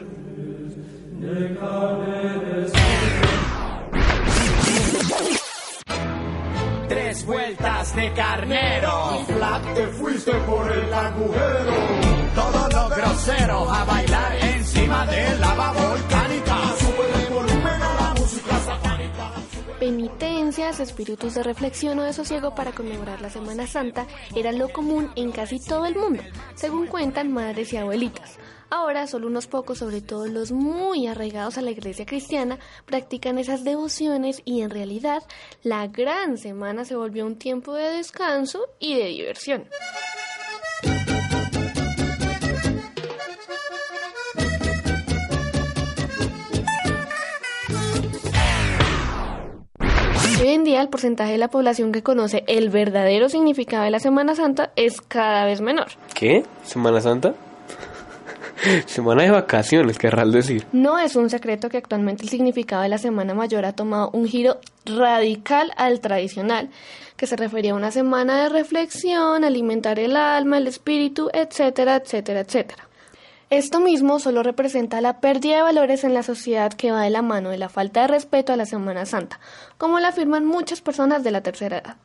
Tres 6.89 7.25
vueltas 7.27 7.97
de 7.97 8.13
carnero. 8.13 9.25
Y 9.29 9.75
te 9.75 9.87
fuiste 9.89 10.33
por 10.33 10.71
el 10.71 10.93
agujero. 10.93 11.73
Todos 12.35 12.75
los 12.75 12.97
groseros 12.97 13.69
a 13.69 13.85
bailar 13.85 14.37
encima 14.45 15.07
de 15.07 15.39
lava 15.39 15.73
volcánica. 15.73 16.84
Penitencias, 19.85 20.81
espíritus 20.81 21.35
de 21.35 21.43
reflexión 21.43 21.99
o 21.99 22.05
de 22.05 22.15
sosiego 22.15 22.55
para 22.55 22.73
conmemorar 22.73 23.21
la 23.21 23.29
Semana 23.29 23.67
Santa 23.67 24.07
era 24.35 24.51
lo 24.51 24.71
común 24.71 25.11
en 25.15 25.31
casi 25.31 25.61
todo 25.61 25.85
el 25.85 25.95
mundo, 25.95 26.23
según 26.55 26.87
cuentan 26.87 27.31
madres 27.31 27.71
y 27.75 27.77
abuelitas. 27.77 28.39
Ahora 28.71 29.07
solo 29.07 29.27
unos 29.27 29.47
pocos, 29.47 29.81
sobre 29.81 30.01
todo 30.01 30.27
los 30.27 30.53
muy 30.53 31.07
arraigados 31.07 31.59
a 31.59 31.61
la 31.61 31.71
iglesia 31.71 32.07
cristiana, 32.07 32.59
practican 32.87 33.39
esas 33.39 33.63
devociones 33.63 34.41
y 34.47 34.63
en 34.63 34.71
realidad 34.71 35.23
la 35.63 35.87
gran 35.87 36.39
semana 36.39 36.87
se 36.87 36.97
volvió 36.97 37.27
un 37.27 37.37
tiempo 37.37 37.75
de 37.75 37.91
descanso 37.91 38.61
y 38.79 38.95
de 38.95 39.05
diversión. 39.09 39.69
Día 50.75 50.83
el 50.83 50.89
porcentaje 50.89 51.31
de 51.31 51.39
la 51.39 51.47
población 51.47 51.93
que 51.93 52.03
conoce 52.03 52.43
el 52.49 52.69
verdadero 52.69 53.29
significado 53.29 53.85
de 53.85 53.91
la 53.91 54.01
Semana 54.01 54.35
Santa 54.35 54.73
es 54.75 55.01
cada 55.01 55.45
vez 55.45 55.61
menor. 55.61 55.87
¿Qué? 56.15 56.43
¿Semana 56.65 57.01
Santa? 57.01 57.33
Semana 58.87 59.23
de 59.23 59.31
vacaciones, 59.31 59.99
querrás 59.99 60.33
decir. 60.33 60.67
No 60.73 60.99
es 60.99 61.15
un 61.15 61.31
secreto 61.31 61.69
que 61.69 61.77
actualmente 61.77 62.25
el 62.25 62.29
significado 62.29 62.83
de 62.83 62.89
la 62.89 62.99
Semana 62.99 63.35
Mayor 63.35 63.65
ha 63.67 63.73
tomado 63.73 64.11
un 64.13 64.27
giro 64.27 64.59
radical 64.85 65.71
al 65.77 66.01
tradicional, 66.01 66.71
que 67.17 67.29
se 67.29 67.37
refería 67.37 67.71
a 67.71 67.77
una 67.77 67.93
semana 67.93 68.43
de 68.43 68.49
reflexión, 68.49 69.45
alimentar 69.45 70.01
el 70.01 70.17
alma, 70.17 70.59
el 70.59 70.67
espíritu, 70.67 71.31
etcétera, 71.33 71.95
etcétera, 71.95 72.41
etcétera. 72.41 72.84
Esto 73.55 73.79
mismo 73.79 74.19
solo 74.19 74.43
representa 74.43 75.01
la 75.01 75.21
pérdida 75.21 75.55
de 75.55 75.63
valores 75.63 76.03
en 76.03 76.13
la 76.13 76.25
sociedad 76.25 76.73
que 76.73 76.91
va 76.91 77.03
de 77.03 77.11
la 77.11 77.23
mano 77.23 77.51
de 77.51 77.57
la 77.57 77.69
falta 77.69 78.01
de 78.01 78.09
respeto 78.09 78.53
a 78.53 78.57
la 78.57 78.67
Semana 78.67 79.07
Santa, 79.07 79.39
como 79.79 80.01
lo 80.01 80.09
afirman 80.09 80.45
muchas 80.45 80.81
personas 80.81 81.23
de 81.23 81.31
la 81.31 81.41
tercera 81.41 81.79
edad. 81.79 81.97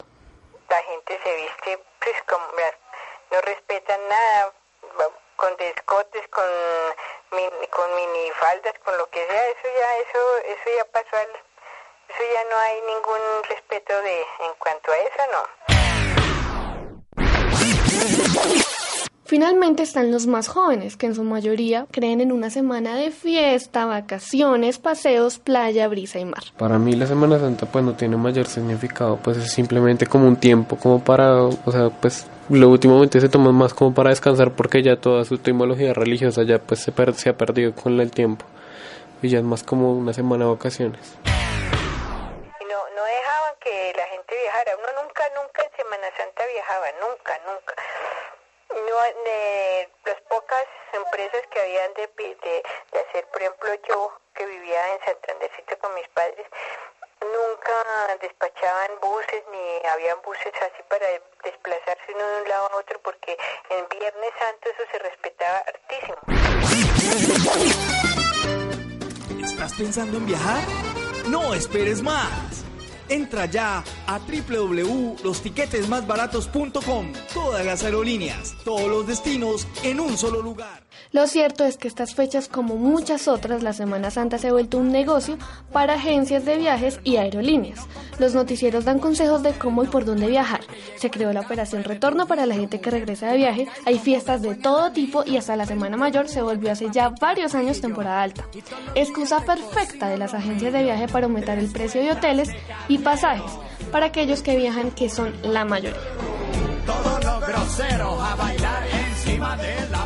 La 0.69 0.77
gente 0.83 1.19
se 1.23 1.35
viste, 1.35 1.83
pues, 1.97 2.21
como, 2.29 2.45
no 3.31 3.41
respetan 3.41 3.99
nada, 4.07 4.53
con 5.37 5.57
descotes, 5.57 6.27
con, 6.27 6.45
con 7.71 7.95
minifaldas, 7.95 8.75
con 8.85 8.95
lo 8.99 9.09
que 9.09 9.25
sea, 9.25 9.47
eso 9.47 9.67
ya, 9.73 9.97
eso, 10.05 10.19
eso 10.53 10.69
ya 10.77 10.85
pasó 10.91 11.17
al, 11.17 11.29
eso 12.09 12.23
ya 12.31 12.43
no 12.51 12.57
hay 12.59 12.79
ningún 12.81 13.43
respeto 13.49 13.99
de, 14.03 14.21
en 14.21 14.53
cuanto 14.59 14.91
a 14.91 14.97
eso, 14.99 15.23
no. 18.53 18.68
Finalmente 19.29 19.83
están 19.83 20.11
los 20.11 20.25
más 20.25 20.47
jóvenes, 20.47 20.97
que 20.97 21.05
en 21.05 21.13
su 21.13 21.23
mayoría 21.23 21.85
creen 21.91 22.19
en 22.19 22.31
una 22.31 22.49
semana 22.49 22.95
de 22.95 23.11
fiesta, 23.11 23.85
vacaciones, 23.85 24.79
paseos, 24.79 25.37
playa, 25.37 25.87
brisa 25.87 26.17
y 26.17 26.25
mar. 26.25 26.41
Para 26.57 26.79
mí 26.79 26.93
la 26.93 27.05
Semana 27.05 27.37
Santa 27.37 27.67
pues 27.67 27.85
no 27.85 27.93
tiene 27.93 28.17
mayor 28.17 28.47
significado, 28.47 29.17
pues 29.17 29.37
es 29.37 29.51
simplemente 29.51 30.07
como 30.07 30.27
un 30.27 30.35
tiempo 30.35 30.77
como 30.77 31.03
para, 31.03 31.43
o 31.43 31.71
sea, 31.71 31.91
pues 31.91 32.25
lo 32.49 32.69
últimamente 32.69 33.21
se 33.21 33.29
toma 33.29 33.51
más 33.51 33.75
como 33.75 33.93
para 33.93 34.09
descansar 34.09 34.53
porque 34.53 34.81
ya 34.81 34.99
toda 34.99 35.23
su 35.25 35.35
etimología 35.35 35.93
religiosa 35.93 36.41
ya 36.41 36.57
pues 36.57 36.79
se, 36.79 36.91
se 37.13 37.29
ha 37.29 37.37
perdido 37.37 37.75
con 37.75 37.99
el 37.99 38.09
tiempo 38.09 38.45
y 39.21 39.29
ya 39.29 39.37
es 39.37 39.43
más 39.43 39.61
como 39.61 39.93
una 39.93 40.11
semana 40.11 40.45
de 40.45 40.51
vacaciones. 40.53 41.17
No, 41.25 42.79
no 42.97 43.03
dejaban 43.03 43.53
que 43.61 43.93
la 43.95 44.05
gente 44.07 44.33
viajara, 44.41 44.71
uno 44.75 45.03
nunca, 45.03 45.21
nunca 45.39 45.61
en 45.61 45.77
Semana 45.77 46.07
Santa 46.17 46.41
viajaba, 46.51 46.87
nunca, 46.99 47.33
nunca 47.45 47.75
no, 48.69 49.23
de 49.25 49.89
las 50.05 50.21
pocas 50.21 50.65
empresas 50.93 51.41
que 51.51 51.59
habían 51.59 51.93
de, 51.93 52.09
de, 52.17 52.63
hacer, 52.99 53.25
por 53.27 53.41
ejemplo, 53.41 53.69
yo 53.87 54.13
que 54.33 54.45
vivía 54.45 54.93
en 54.93 54.99
Santandercito 55.05 55.77
con 55.79 55.93
mis 55.95 56.07
padres, 56.09 56.45
nunca 57.21 58.17
despachaban 58.21 58.99
buses 59.01 59.43
ni 59.51 59.87
habían 59.89 60.21
buses 60.21 60.53
así 60.61 60.83
para 60.87 61.05
desplazarse 61.43 62.13
uno 62.15 62.25
de 62.25 62.41
un 62.41 62.49
lado 62.49 62.69
a 62.71 62.77
otro 62.77 62.99
porque 63.01 63.37
en 63.69 63.87
Viernes 63.89 64.31
Santo 64.39 64.69
eso 64.69 64.83
se 64.91 64.99
respetaba 64.99 65.57
hartísimo. 65.67 66.17
¿Estás 69.43 69.73
pensando 69.73 70.17
en 70.17 70.25
viajar? 70.25 70.63
No 71.27 71.53
esperes 71.53 72.01
más. 72.01 72.58
Entra 73.09 73.45
ya 73.45 73.83
a 74.07 74.19
www.lostiquetesmásbaratos.com. 74.19 77.13
Todas 77.33 77.65
las 77.65 77.83
aerolíneas, 77.83 78.55
todos 78.63 78.87
los 78.87 79.05
destinos 79.07 79.67
en 79.83 79.99
un 79.99 80.17
solo 80.17 80.41
lugar. 80.41 80.88
Lo 81.11 81.25
cierto 81.25 81.65
es 81.65 81.77
que 81.77 81.87
estas 81.87 82.13
fechas, 82.13 82.47
como 82.47 82.75
muchas 82.75 83.27
otras, 83.27 83.63
la 83.63 83.73
Semana 83.73 84.11
Santa 84.11 84.37
se 84.37 84.49
ha 84.49 84.51
vuelto 84.51 84.77
un 84.77 84.91
negocio 84.91 85.39
para 85.71 85.95
agencias 85.95 86.45
de 86.45 86.57
viajes 86.57 86.99
y 87.03 87.17
aerolíneas. 87.17 87.79
Los 88.19 88.35
noticieros 88.35 88.85
dan 88.85 88.99
consejos 88.99 89.41
de 89.41 89.53
cómo 89.53 89.83
y 89.83 89.87
por 89.87 90.05
dónde 90.05 90.27
viajar. 90.27 90.61
Se 90.97 91.09
creó 91.09 91.33
la 91.33 91.41
operación 91.41 91.83
Retorno 91.83 92.27
para 92.27 92.45
la 92.45 92.53
gente 92.53 92.79
que 92.79 92.91
regresa 92.91 93.31
de 93.31 93.37
viaje. 93.37 93.67
Hay 93.87 93.97
fiestas 93.97 94.43
de 94.43 94.53
todo 94.53 94.91
tipo 94.91 95.23
y 95.25 95.37
hasta 95.37 95.55
la 95.55 95.65
Semana 95.65 95.97
Mayor 95.97 96.27
se 96.27 96.43
volvió 96.43 96.71
hace 96.71 96.89
ya 96.91 97.09
varios 97.09 97.55
años 97.55 97.81
temporada 97.81 98.21
alta. 98.21 98.45
Excusa 98.93 99.43
perfecta 99.43 100.09
de 100.09 100.17
las 100.17 100.35
agencias 100.35 100.73
de 100.73 100.83
viaje 100.83 101.07
para 101.07 101.25
aumentar 101.25 101.57
el 101.57 101.71
precio 101.71 102.01
de 102.01 102.11
hoteles 102.11 102.49
y 102.87 102.99
pasajes 102.99 103.51
para 103.91 104.07
aquellos 104.07 104.43
que 104.43 104.55
viajan, 104.55 104.91
que 104.91 105.09
son 105.09 105.33
la 105.41 105.65
mayoría. 105.65 105.99
a 108.21 108.35
bailar 108.35 108.83
encima 108.87 109.57
de 109.57 109.75
la 109.89 110.05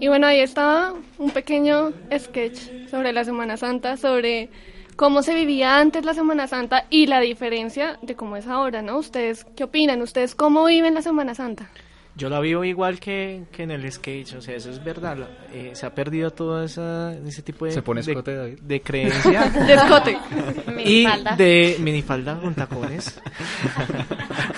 y 0.00 0.08
bueno, 0.08 0.26
ahí 0.26 0.40
estaba 0.40 0.94
un 1.18 1.30
pequeño 1.30 1.92
sketch 2.18 2.88
sobre 2.90 3.12
la 3.12 3.24
Semana 3.24 3.56
Santa, 3.56 3.96
sobre 3.96 4.48
cómo 4.96 5.22
se 5.22 5.34
vivía 5.34 5.78
antes 5.78 6.04
la 6.04 6.14
Semana 6.14 6.46
Santa 6.46 6.86
y 6.90 7.06
la 7.06 7.20
diferencia 7.20 7.98
de 8.00 8.16
cómo 8.16 8.36
es 8.36 8.46
ahora, 8.46 8.82
¿no? 8.82 8.98
¿Ustedes 8.98 9.46
qué 9.56 9.64
opinan? 9.64 10.00
¿Ustedes 10.00 10.34
cómo 10.34 10.64
viven 10.64 10.94
la 10.94 11.02
Semana 11.02 11.34
Santa? 11.34 11.70
Yo 12.16 12.28
la 12.28 12.40
vivo 12.40 12.64
igual 12.64 12.98
que, 12.98 13.44
que 13.52 13.62
en 13.62 13.70
el 13.70 13.90
skate, 13.90 14.34
o 14.34 14.42
sea, 14.42 14.56
eso 14.56 14.70
es 14.70 14.82
verdad. 14.82 15.16
Eh, 15.52 15.70
se 15.74 15.86
ha 15.86 15.94
perdido 15.94 16.30
todo 16.30 16.62
esa, 16.62 17.14
ese 17.14 17.42
tipo 17.42 17.64
de, 17.64 17.72
¿Se 17.72 17.82
pone 17.82 18.02
de, 18.02 18.58
de 18.60 18.82
creencia. 18.82 19.48
de 19.66 19.74
escote. 19.74 20.18
y 20.84 21.06
de 21.36 21.76
minifalda 21.80 22.38
con 22.40 22.54
tacones. 22.54 23.20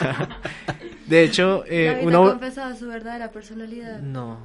de 1.07 1.25
hecho, 1.25 1.65
eh, 1.67 2.01
uno... 2.03 2.25
ha 2.25 2.31
confesado 2.31 2.75
su 2.75 2.89
verdadera 2.89 3.31
personalidad? 3.31 4.01
No. 4.01 4.39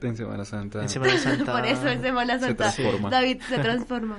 En 0.00 0.16
Semana 0.16 0.44
Santa. 0.44 0.82
En 0.82 0.88
Semana 0.88 1.18
Santa. 1.18 1.52
Por 1.52 1.66
eso 1.66 1.88
en 1.88 2.00
Semana 2.00 2.38
Santa 2.38 2.70
se 2.70 2.82
transforma. 2.82 3.10
David 3.10 3.42
se 3.48 3.58
transforma. 3.58 4.18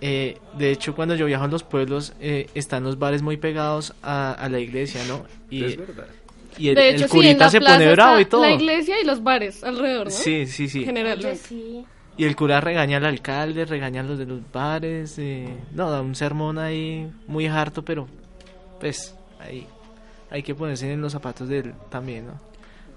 Eh, 0.00 0.38
de 0.56 0.70
hecho, 0.70 0.94
cuando 0.94 1.14
yo 1.14 1.26
viajo 1.26 1.44
a 1.44 1.48
los 1.48 1.62
pueblos, 1.62 2.14
eh, 2.20 2.48
están 2.54 2.84
los 2.84 2.98
bares 2.98 3.22
muy 3.22 3.36
pegados 3.36 3.94
a, 4.02 4.32
a 4.32 4.48
la 4.48 4.60
iglesia, 4.60 5.02
¿no? 5.06 5.24
Y, 5.50 5.64
es 5.64 5.76
verdad 5.76 6.06
y 6.58 6.68
el, 6.68 6.74
de 6.74 6.90
hecho, 6.90 7.08
curita 7.08 7.48
se 7.50 7.60
pone 7.60 7.92
bravo 7.92 8.20
y 8.20 8.24
todo. 8.24 8.42
La 8.42 8.52
iglesia 8.52 9.00
y 9.00 9.04
los 9.04 9.22
bares 9.22 9.62
alrededor, 9.64 10.06
¿no? 10.06 10.10
Sí, 10.10 10.46
sí, 10.46 10.68
sí. 10.68 10.84
Generalmente. 10.84 11.84
Y 12.16 12.24
el 12.24 12.36
cura 12.36 12.60
regaña 12.60 12.98
al 12.98 13.06
alcalde, 13.06 13.64
regaña 13.64 14.00
a 14.00 14.04
los 14.04 14.18
de 14.18 14.26
los 14.26 14.40
bares. 14.52 15.18
Eh, 15.18 15.48
no, 15.72 15.90
da 15.90 16.00
un 16.00 16.14
sermón 16.14 16.58
ahí 16.58 17.10
muy 17.26 17.46
harto, 17.46 17.84
pero 17.84 18.06
pues 18.78 19.16
ahí 19.40 19.66
hay 20.30 20.42
que 20.42 20.54
ponerse 20.54 20.92
en 20.92 21.00
los 21.00 21.12
zapatos 21.12 21.48
de 21.48 21.58
él 21.58 21.74
también, 21.90 22.26
¿no? 22.26 22.34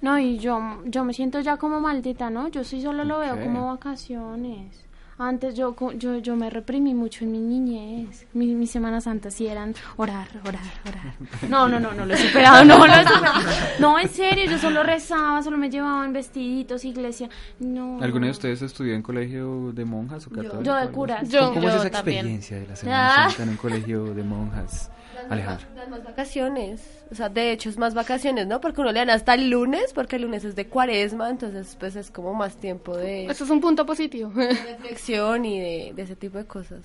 No, 0.01 0.19
y 0.19 0.37
yo, 0.37 0.59
yo 0.85 1.03
me 1.03 1.13
siento 1.13 1.39
ya 1.39 1.57
como 1.57 1.79
maldita, 1.79 2.29
¿no? 2.29 2.49
Yo 2.49 2.63
sí 2.63 2.81
solo 2.81 3.03
lo 3.03 3.19
veo 3.19 3.39
como 3.41 3.67
vacaciones. 3.67 4.86
Antes 5.19 5.55
yo, 5.55 5.75
yo, 5.95 6.17
yo 6.17 6.35
me 6.35 6.49
reprimí 6.51 6.93
mucho 6.93 7.25
en 7.25 7.31
mi 7.31 7.39
niñez. 7.39 8.27
Mi, 8.33 8.53
mi 8.53 8.67
Semana 8.67 9.01
Santa 9.01 9.31
sí 9.31 9.47
eran 9.47 9.73
orar, 9.95 10.27
orar, 10.41 10.61
orar. 10.87 11.13
No, 11.49 11.67
no, 11.67 11.79
no, 11.79 11.91
no 11.93 12.05
lo 12.05 12.13
he 12.13 12.17
superado, 12.17 12.63
no 12.63 12.77
lo 12.77 12.93
he 12.93 13.03
superado. 13.03 13.41
No, 13.79 13.99
en 13.99 14.09
serio, 14.09 14.45
yo 14.45 14.59
solo 14.59 14.83
rezaba, 14.83 15.41
solo 15.41 15.57
me 15.57 15.71
llevaban 15.71 16.13
vestiditos, 16.13 16.85
iglesia. 16.85 17.29
No. 17.59 17.99
¿Alguno 18.01 18.25
de 18.25 18.31
ustedes 18.31 18.61
estudió 18.61 18.93
en 18.93 19.01
colegio 19.01 19.71
de 19.73 19.85
monjas 19.85 20.27
o 20.27 20.29
católicos? 20.29 20.63
Yo, 20.63 20.75
de 20.75 20.87
curas. 20.89 21.27
Yo, 21.29 21.51
¿Cómo 21.51 21.67
es 21.67 21.75
esa 21.75 21.87
experiencia 21.87 22.59
de 22.59 22.67
la 22.67 22.75
Semana. 22.75 23.29
Santa 23.29 23.43
en 23.43 23.49
un 23.49 23.57
colegio 23.57 24.13
de 24.13 24.23
monjas? 24.23 24.91
Alejandro. 25.29 25.67
más 25.89 26.03
vacaciones. 26.03 27.05
O 27.11 27.15
sea, 27.15 27.29
de 27.29 27.51
hecho 27.51 27.69
es 27.69 27.77
más 27.77 27.93
vacaciones, 27.93 28.47
¿no? 28.47 28.61
Porque 28.61 28.81
uno 28.81 28.91
le 28.91 28.99
dan 28.99 29.09
hasta 29.09 29.33
el 29.33 29.49
lunes, 29.49 29.93
porque 29.93 30.17
el 30.17 30.23
lunes 30.23 30.43
es 30.43 30.55
de 30.55 30.67
cuaresma, 30.67 31.29
entonces 31.29 31.75
pues 31.79 31.95
es 31.95 32.11
como 32.11 32.33
más 32.33 32.57
tiempo 32.57 32.95
de... 32.95 33.25
Eso 33.25 33.43
es 33.43 33.49
un 33.49 33.61
punto 33.61 33.85
positivo. 33.85 34.29
De 34.29 34.53
reflexión 34.53 35.45
y 35.45 35.59
de, 35.59 35.93
ese 35.97 36.15
tipo 36.15 36.37
de 36.37 36.45
cosas. 36.45 36.81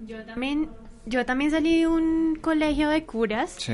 Yo 0.00 0.24
también, 0.24 0.68
yo 1.06 1.24
también 1.24 1.50
salí 1.50 1.80
de 1.80 1.86
un 1.86 2.36
colegio 2.40 2.88
de 2.88 3.04
curas. 3.04 3.56
Sí. 3.58 3.72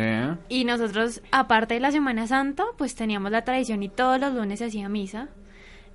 Y 0.49 0.65
nosotros, 0.65 1.23
aparte 1.33 1.75
de 1.75 1.81
la 1.81 1.93
Semana 1.93 2.27
Santa, 2.27 2.65
pues 2.77 2.95
teníamos 2.95 3.31
la 3.31 3.45
tradición 3.45 3.83
y 3.83 3.89
todos 3.89 4.21
los 4.21 4.35
lunes 4.35 4.59
se 4.59 4.67
hacía 4.67 4.89
misa. 4.89 5.29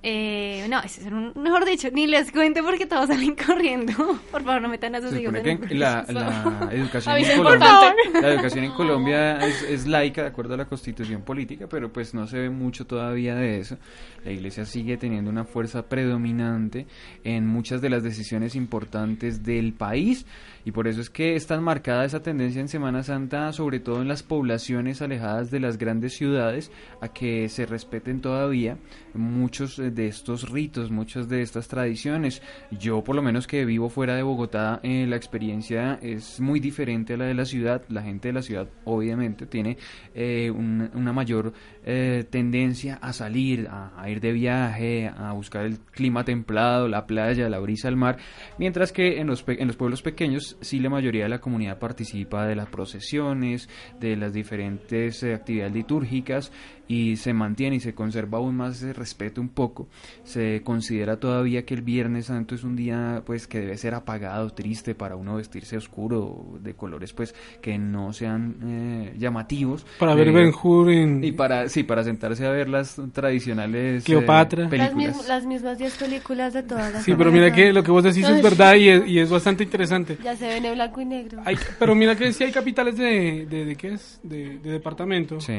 Eh, 0.08 0.64
no, 0.68 0.80
ese 0.84 1.00
es 1.00 1.06
un, 1.08 1.32
mejor 1.34 1.64
dicho, 1.64 1.88
ni 1.92 2.06
les 2.06 2.30
cuente 2.30 2.62
porque 2.62 2.86
todos 2.86 3.08
salen 3.08 3.34
corriendo. 3.34 3.92
Por 4.30 4.44
favor, 4.44 4.62
no 4.62 4.68
metan 4.68 4.94
a 4.94 5.00
sus 5.00 5.12
hijos 5.18 5.34
en 5.34 5.80
la, 5.80 6.06
la, 6.08 6.68
educación 6.70 7.16
en 7.16 7.42
Colombia, 7.42 7.94
la 8.22 8.28
educación 8.28 8.64
en 8.66 8.70
Colombia 8.70 9.38
es, 9.38 9.62
es, 9.62 9.86
laica 9.88 10.22
de 10.22 10.28
acuerdo 10.28 10.54
a 10.54 10.58
la 10.58 10.66
constitución 10.66 11.22
política, 11.22 11.66
pero 11.68 11.92
pues 11.92 12.14
no 12.14 12.28
se 12.28 12.38
ve 12.38 12.50
mucho 12.50 12.86
todavía 12.86 13.34
de 13.34 13.58
eso. 13.58 13.78
La 14.24 14.30
iglesia 14.30 14.64
sigue 14.64 14.96
teniendo 14.96 15.28
una 15.28 15.44
fuerza 15.44 15.88
predominante 15.88 16.86
en 17.24 17.44
muchas 17.44 17.80
de 17.80 17.90
las 17.90 18.04
decisiones 18.04 18.54
importantes 18.54 19.42
del 19.42 19.72
país 19.72 20.24
y 20.66 20.72
por 20.72 20.88
eso 20.88 21.00
es 21.00 21.10
que 21.10 21.36
es 21.36 21.46
tan 21.46 21.62
marcada 21.62 22.04
esa 22.04 22.22
tendencia 22.22 22.60
en 22.60 22.66
Semana 22.66 23.04
Santa, 23.04 23.52
sobre 23.52 23.78
todo 23.78 24.02
en 24.02 24.08
las 24.08 24.24
poblaciones 24.24 25.00
alejadas 25.00 25.52
de 25.52 25.60
las 25.60 25.78
grandes 25.78 26.16
ciudades, 26.16 26.72
a 27.00 27.06
que 27.06 27.48
se 27.48 27.66
respeten 27.66 28.20
todavía 28.20 28.76
muchos 29.14 29.78
eh, 29.78 29.92
de 29.92 30.08
estos 30.08 30.50
ritos, 30.50 30.90
muchas 30.90 31.28
de 31.28 31.42
estas 31.42 31.68
tradiciones. 31.68 32.42
Yo 32.72 33.04
por 33.04 33.14
lo 33.14 33.22
menos 33.22 33.46
que 33.46 33.64
vivo 33.64 33.88
fuera 33.88 34.16
de 34.16 34.24
Bogotá, 34.24 34.80
eh, 34.82 35.06
la 35.08 35.14
experiencia 35.14 36.00
es 36.02 36.40
muy 36.40 36.58
diferente 36.58 37.14
a 37.14 37.18
la 37.18 37.26
de 37.26 37.34
la 37.34 37.44
ciudad. 37.44 37.82
La 37.88 38.02
gente 38.02 38.26
de 38.26 38.34
la 38.34 38.42
ciudad 38.42 38.68
obviamente 38.84 39.46
tiene 39.46 39.78
eh, 40.16 40.50
una 40.50 41.12
mayor 41.12 41.52
tendencia 41.86 42.98
a 43.00 43.12
salir, 43.12 43.68
a, 43.70 44.10
ir 44.10 44.20
de 44.20 44.32
viaje, 44.32 45.08
a 45.08 45.32
buscar 45.32 45.64
el 45.64 45.78
clima 45.78 46.24
templado, 46.24 46.88
la 46.88 47.06
playa, 47.06 47.48
la 47.48 47.60
brisa 47.60 47.88
al 47.88 47.96
mar, 47.96 48.18
mientras 48.58 48.90
que 48.90 49.20
en 49.20 49.28
los, 49.28 49.44
en 49.46 49.68
los 49.68 49.76
pueblos 49.76 50.02
pequeños 50.02 50.56
sí 50.60 50.80
la 50.80 50.90
mayoría 50.90 51.24
de 51.24 51.28
la 51.28 51.40
comunidad 51.40 51.78
participa 51.78 52.46
de 52.46 52.56
las 52.56 52.68
procesiones, 52.68 53.68
de 54.00 54.16
las 54.16 54.32
diferentes 54.32 55.22
actividades 55.22 55.72
litúrgicas 55.72 56.52
y 56.88 57.16
se 57.16 57.32
mantiene 57.32 57.76
y 57.76 57.80
se 57.80 57.94
conserva 57.94 58.38
aún 58.38 58.56
más 58.56 58.76
ese 58.76 58.92
respeto 58.92 59.40
un 59.40 59.48
poco. 59.48 59.88
Se 60.24 60.62
considera 60.62 61.18
todavía 61.18 61.64
que 61.64 61.74
el 61.74 61.82
Viernes 61.82 62.26
Santo 62.26 62.54
es 62.54 62.64
un 62.64 62.76
día 62.76 63.22
pues 63.26 63.46
que 63.46 63.60
debe 63.60 63.76
ser 63.76 63.94
apagado, 63.94 64.50
triste 64.50 64.94
para 64.94 65.16
uno 65.16 65.36
vestirse 65.36 65.76
oscuro 65.76 66.58
de 66.60 66.74
colores 66.74 67.12
pues 67.12 67.34
que 67.60 67.78
no 67.78 68.12
sean 68.12 68.56
eh, 68.64 69.14
llamativos. 69.18 69.84
Para 69.98 70.14
ver 70.14 70.32
Ben 70.32 70.52
Hur 70.62 70.90
y 70.90 71.32
para 71.32 71.68
sí 71.68 71.82
para 71.82 72.04
sentarse 72.04 72.46
a 72.46 72.50
ver 72.50 72.68
las 72.68 73.00
tradicionales 73.12 74.02
eh, 74.02 74.06
Cleopatra, 74.06 74.68
películas. 74.68 75.26
Las, 75.28 75.46
mismas 75.46 75.78
10 75.78 75.96
películas 75.96 76.52
de 76.52 76.62
todas 76.62 76.92
las 76.92 77.04
Sí, 77.04 77.14
pero 77.16 77.32
mira 77.32 77.52
que 77.52 77.72
lo 77.72 77.82
que 77.82 77.90
vos 77.90 78.04
decís 78.04 78.28
es 78.28 78.42
verdad 78.42 78.74
y 78.74 78.88
es, 78.88 79.06
y 79.06 79.18
es 79.18 79.30
bastante 79.30 79.64
interesante. 79.64 80.18
Ya 80.22 80.36
se 80.36 80.46
ve 80.46 80.56
en 80.56 80.74
blanco 80.74 81.00
y 81.00 81.04
negro. 81.04 81.42
pero 81.78 81.94
mira 81.94 82.16
que 82.16 82.32
sí 82.32 82.44
hay 82.44 82.52
capitales 82.52 82.96
de 82.96 83.46
de, 83.46 83.64
de 83.64 83.76
qué 83.76 83.94
es 83.94 84.20
de, 84.22 84.58
de 84.58 84.70
departamento. 84.70 85.40
Sí 85.40 85.54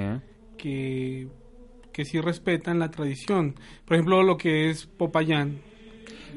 que, 0.58 1.28
que 1.94 2.06
sí 2.06 2.20
respetan 2.20 2.80
la 2.80 2.92
tradición. 2.92 3.56
Por 3.86 3.96
ejemplo, 3.96 4.24
lo 4.24 4.38
que 4.38 4.70
es 4.70 4.86
Popayán. 4.86 5.60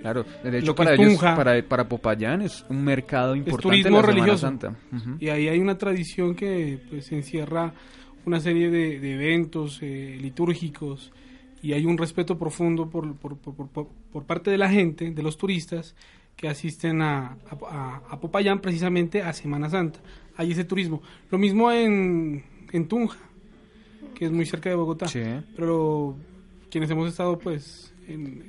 Claro, 0.00 0.24
de 0.42 0.58
hecho 0.58 0.74
para 0.74 0.94
ellos, 0.94 1.18
para, 1.18 1.62
para 1.62 1.88
Popayán 1.88 2.40
es 2.42 2.64
un 2.70 2.82
mercado 2.82 3.36
importante 3.36 3.76
es 3.76 3.82
turismo 3.82 4.02
religioso. 4.02 4.38
Santa. 4.38 4.74
Y 5.18 5.28
ahí 5.28 5.48
hay 5.48 5.58
una 5.58 5.76
tradición 5.76 6.34
que 6.34 6.78
pues 6.88 7.12
encierra 7.12 7.74
una 8.24 8.40
serie 8.40 8.70
de, 8.70 9.14
eventos 9.14 9.78
eh, 9.82 10.16
litúrgicos 10.20 11.12
y 11.62 11.74
hay 11.74 11.84
un 11.84 11.98
respeto 11.98 12.38
profundo 12.38 12.88
por, 12.88 13.14
por, 13.16 13.36
por, 13.36 13.68
por, 13.68 14.24
parte 14.24 14.50
de 14.50 14.56
la 14.56 14.70
gente, 14.70 15.10
de 15.10 15.22
los 15.22 15.36
turistas 15.36 15.94
que 16.36 16.48
asisten 16.48 17.02
a, 17.02 17.36
a, 17.68 18.02
a, 18.08 18.20
Popayán 18.20 18.60
precisamente 18.60 19.22
a 19.22 19.34
Semana 19.34 19.68
Santa. 19.68 20.00
Hay 20.36 20.52
ese 20.52 20.64
turismo. 20.64 21.02
Lo 21.30 21.36
mismo 21.36 21.70
en, 21.70 22.42
en 22.72 22.88
Tunja 22.88 23.18
que 24.20 24.26
es 24.26 24.32
muy 24.32 24.44
cerca 24.44 24.68
de 24.68 24.74
Bogotá. 24.74 25.06
Pero 25.56 26.14
quienes 26.70 26.90
hemos 26.90 27.08
estado, 27.08 27.38
pues, 27.38 27.94
en, 28.06 28.44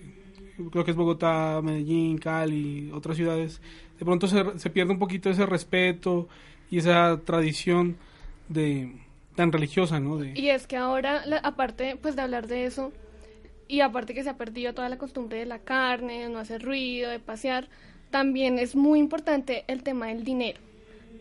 creo 0.70 0.84
que 0.84 0.92
es 0.92 0.98
Bogotá, 0.98 1.62
Medellín, 1.64 2.18
Cali, 2.18 2.92
otras 2.92 3.16
ciudades, 3.16 3.62
de 3.98 4.04
pronto 4.04 4.28
se, 4.28 4.60
se 4.60 4.70
pierde 4.70 4.92
un 4.92 5.00
poquito 5.00 5.30
ese 5.30 5.46
respeto 5.46 6.28
y 6.70 6.80
esa 6.80 7.22
tradición 7.24 7.96
de 8.50 8.98
tan 9.36 9.54
religiosa, 9.54 10.02
¿no? 10.02 10.22
Y 10.22 10.50
es 10.50 10.68
que 10.68 10.76
ahora, 10.76 11.24
aparte, 11.42 11.96
pues, 11.96 12.18
de 12.18 12.24
hablar 12.24 12.48
de 12.48 12.66
eso, 12.66 12.92
y 13.70 13.80
aparte 13.80 14.14
que 14.14 14.24
se 14.24 14.30
ha 14.30 14.36
perdido 14.36 14.74
toda 14.74 14.90
la 14.90 14.98
costumbre 14.98 15.38
de 15.38 15.46
la 15.46 15.60
carne, 15.60 16.24
de 16.24 16.28
no 16.28 16.40
hacer 16.40 16.64
ruido, 16.64 17.10
de 17.10 17.20
pasear, 17.20 17.70
también 18.10 18.60
es 18.60 18.76
muy 18.76 19.00
importante 19.00 19.64
el 19.70 19.84
tema 19.84 20.08
del 20.08 20.26
dinero 20.26 20.60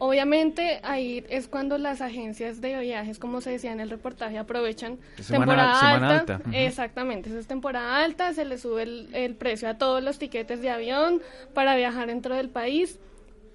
Obviamente 0.02 0.80
ahí 0.82 1.26
es 1.28 1.46
cuando 1.46 1.76
las 1.76 2.00
agencias 2.00 2.62
de 2.62 2.80
viajes, 2.80 3.18
como 3.18 3.42
se 3.42 3.50
decía 3.50 3.70
en 3.70 3.80
el 3.80 3.90
reportaje, 3.90 4.38
aprovechan 4.38 4.98
temporada 5.28 6.14
alta. 6.14 6.40
Exactamente, 6.54 7.28
esa 7.28 7.38
es 7.38 7.46
temporada 7.46 8.02
alta, 8.02 8.32
se 8.32 8.46
le 8.46 8.56
sube 8.56 8.82
el, 8.82 9.34
precio 9.34 9.68
a 9.68 9.74
todos 9.74 10.02
los 10.02 10.18
tiquetes 10.18 10.62
de 10.62 10.70
avión 10.70 11.20
para 11.52 11.76
viajar 11.76 12.06
dentro 12.06 12.34
del 12.34 12.48
país. 12.48 12.98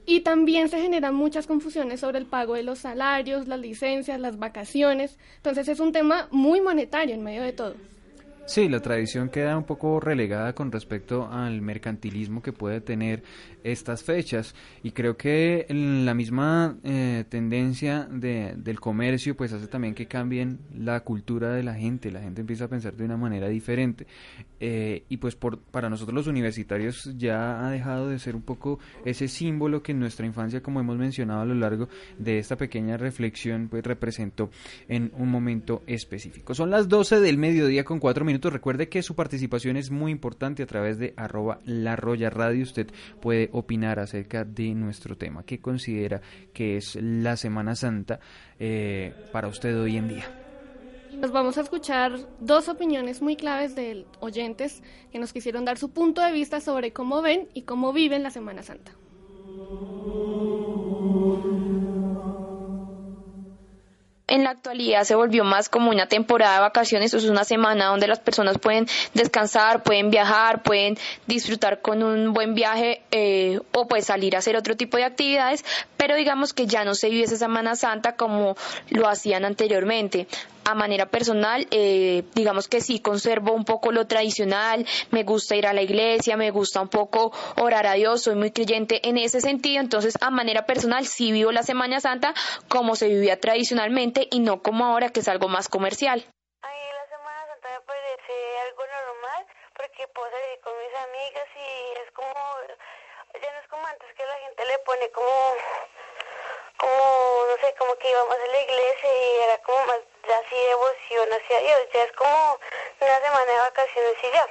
Y 0.06 0.20
también 0.20 0.70
se 0.70 0.80
generan 0.80 1.16
muchas 1.16 1.48
confusiones 1.48 2.02
sobre 2.02 2.20
el 2.20 2.28
pago 2.28 2.54
de 2.54 2.62
los 2.62 2.78
salarios, 2.78 3.48
las 3.48 3.60
licencias, 3.60 4.20
las 4.20 4.38
vacaciones. 4.38 5.18
Entonces 5.38 5.68
es 5.68 5.80
un 5.80 5.94
tema 5.94 6.28
muy 6.30 6.62
monetario 6.62 7.16
en 7.16 7.24
medio 7.24 7.42
de 7.42 7.54
todo. 7.54 7.74
Sí, 8.48 8.70
la 8.70 8.80
tradición 8.80 9.30
queda 9.30 9.58
un 9.58 9.64
poco 9.64 10.00
relegada 10.00 10.54
con 10.54 10.72
respecto 10.72 11.28
al 11.32 11.62
mercantilismo 11.64 12.44
que 12.44 12.54
puede 12.54 12.80
tener 12.80 13.24
estas 13.64 14.04
fechas. 14.04 14.54
Y 14.84 14.92
creo 14.92 15.18
que 15.18 15.66
la 15.70 16.14
misma 16.14 16.78
eh, 16.84 17.26
tendencia 17.28 18.08
de, 18.10 18.54
del 18.56 18.80
comercio 18.80 19.36
pues 19.36 19.52
hace 19.52 19.68
también 19.68 19.96
que 19.96 20.06
cambien 20.06 20.60
la 20.78 21.00
cultura 21.00 21.54
de 21.54 21.64
la 21.64 21.74
gente, 21.74 22.12
la 22.12 22.22
gente 22.22 22.42
empieza 22.42 22.66
a 22.66 22.68
pensar 22.68 22.96
de 22.96 23.04
una 23.04 23.18
manera 23.18 23.48
diferente. 23.50 24.06
Eh, 24.60 25.04
y 25.10 25.18
pues 25.18 25.36
por, 25.36 25.60
para 25.60 25.90
nosotros 25.90 26.14
los 26.14 26.28
universitarios 26.28 27.12
ya 27.18 27.66
ha 27.66 27.72
dejado 27.72 28.10
de 28.10 28.20
ser 28.20 28.36
un 28.36 28.44
poco 28.44 28.80
ese 29.04 29.28
símbolo 29.28 29.82
que 29.82 29.92
en 29.92 30.00
nuestra 30.00 30.26
infancia 30.26 30.62
como 30.62 30.80
hemos 30.80 30.98
mencionado 30.98 31.42
a 31.42 31.46
lo 31.46 31.56
largo 31.56 31.90
de 32.20 32.38
esta 32.38 32.56
pequeña 32.56 32.96
reflexión 32.96 33.68
pues 33.70 33.84
representó 33.84 34.52
en 34.88 35.12
un 35.18 35.30
momento 35.30 35.82
específico. 35.88 36.54
Son 36.54 36.70
las 36.70 36.88
12 36.88 37.20
del 37.20 37.38
mediodía 37.38 37.84
con 37.84 38.00
4 38.00 38.24
minutos, 38.24 38.35
recuerde 38.44 38.90
que 38.90 39.02
su 39.02 39.16
participación 39.16 39.78
es 39.78 39.92
muy 39.92 40.12
importante 40.12 40.64
a 40.64 40.66
través 40.66 40.98
de 40.98 41.14
arroba 41.18 41.60
la 41.66 41.96
Roya 41.96 42.30
Radio, 42.30 42.64
usted 42.64 42.88
puede 43.22 43.50
opinar 43.52 44.00
acerca 44.00 44.46
de 44.46 44.74
nuestro 44.76 45.18
tema. 45.18 45.44
¿Qué 45.44 45.60
considera 45.60 46.22
que 46.54 46.78
es 46.78 46.96
la 46.96 47.38
Semana 47.38 47.76
Santa 47.76 48.20
eh, 48.60 49.14
para 49.32 49.48
usted 49.48 49.80
hoy 49.80 49.98
en 49.98 50.08
día? 50.08 50.26
Nos 51.20 51.32
vamos 51.32 51.58
a 51.58 51.62
escuchar 51.62 52.18
dos 52.40 52.68
opiniones 52.68 53.22
muy 53.22 53.36
claves 53.36 53.76
de 53.76 54.06
oyentes 54.20 54.84
que 55.12 55.20
nos 55.20 55.32
quisieron 55.32 55.64
dar 55.64 55.78
su 55.78 55.92
punto 55.92 56.22
de 56.22 56.32
vista 56.32 56.60
sobre 56.60 56.92
cómo 56.92 57.22
ven 57.22 57.48
y 57.54 57.62
cómo 57.62 57.94
viven 57.94 58.22
la 58.22 58.32
Semana 58.32 58.64
Santa. 58.64 58.92
En 64.28 64.44
la 64.44 64.52
actualidad 64.52 65.04
se 65.04 65.16
volvió 65.16 65.44
más 65.44 65.70
como 65.70 65.92
una 65.92 66.08
temporada 66.08 66.56
de 66.56 66.62
vacaciones, 66.62 67.14
es 67.14 67.26
una 67.26 67.44
semana 67.44 67.88
donde 67.88 68.08
las 68.08 68.20
personas 68.20 68.58
pueden 68.58 68.88
descansar, 69.14 69.84
pueden 69.84 70.10
viajar, 70.10 70.64
pueden 70.64 70.98
disfrutar 71.28 71.82
con 71.82 72.04
un 72.04 72.34
buen 72.34 72.56
viaje 72.56 73.02
eh, 73.12 73.60
o 73.74 73.88
pues 73.88 74.06
salir 74.06 74.36
a 74.36 74.40
hacer 74.40 74.56
otro 74.56 74.76
tipo 74.76 74.98
de 74.98 75.04
actividades, 75.04 75.64
pero 75.98 76.16
digamos 76.16 76.54
que 76.54 76.66
ya 76.66 76.84
no 76.84 76.96
se 76.96 77.10
vive 77.10 77.26
esa 77.26 77.38
Semana 77.38 77.76
Santa 77.76 78.16
como 78.16 78.56
lo 78.90 79.08
hacían 79.08 79.46
anteriormente 79.46 80.28
a 80.66 80.74
manera 80.74 81.06
personal, 81.06 81.68
eh, 81.72 82.24
digamos 82.34 82.68
que 82.68 82.82
sí 82.82 83.00
conservo 83.00 83.54
un 83.54 83.66
poco 83.66 83.92
lo 83.92 84.08
tradicional, 84.08 84.86
me 85.12 85.24
gusta 85.24 85.56
ir 85.56 85.68
a 85.68 85.74
la 85.74 85.84
iglesia, 85.84 86.38
me 86.38 86.52
gusta 86.52 86.82
un 86.82 86.90
poco 86.90 87.32
orar 87.58 87.86
a 87.86 87.94
Dios, 87.94 88.24
soy 88.24 88.36
muy 88.36 88.52
creyente 88.52 89.08
en 89.08 89.18
ese 89.18 89.42
sentido, 89.42 89.80
entonces 89.80 90.16
a 90.22 90.32
manera 90.32 90.66
personal 90.66 91.06
sí 91.06 91.32
vivo 91.32 91.52
la 91.52 91.64
Semana 91.64 92.00
Santa 92.00 92.34
como 92.68 92.96
se 92.96 93.08
vivía 93.08 93.40
tradicionalmente 93.40 94.28
y 94.32 94.40
no 94.40 94.62
como 94.62 94.86
ahora 94.86 95.10
que 95.10 95.20
es 95.20 95.28
algo 95.28 95.48
más 95.48 95.70
comercial. 95.70 96.26
A 96.62 96.68
mí 96.68 96.82
la 96.94 97.16
Semana 97.16 97.46
Santa 97.48 97.70
me 97.70 97.86
parece 97.86 98.34
algo 98.68 98.84
normal 98.86 99.46
porque 99.78 100.08
puedo 100.14 100.30
salir 100.32 100.60
con 100.64 100.74
mis 100.82 100.96
amigas 100.98 101.48
y 101.56 102.00
es 102.02 102.12
como, 102.12 102.34
ya 103.42 103.54
no 103.54 103.60
es 103.60 103.68
como 103.70 103.86
antes 103.86 104.10
que 104.18 104.26
la 104.26 104.38
gente 104.50 104.66
le 104.66 104.80
pone 104.80 105.10
como 105.12 105.30
como, 106.78 107.46
no 107.50 107.58
sé, 107.62 107.74
como 107.78 107.96
que 107.96 108.10
íbamos 108.10 108.36
a 108.36 108.48
la 108.48 108.60
iglesia 108.62 109.10
y 109.14 109.40
era 109.44 109.58
como 109.60 109.86
más 109.86 110.00
así 110.26 110.56
devoción 110.56 111.30
hacia 111.34 111.60
Dios, 111.60 111.80
ya 111.94 112.04
es 112.04 112.12
como 112.14 112.60
una 113.00 113.20
semana 113.22 113.46
de 113.46 113.60
vacaciones 113.60 114.16
y 114.24 114.32
ya. 114.32 114.48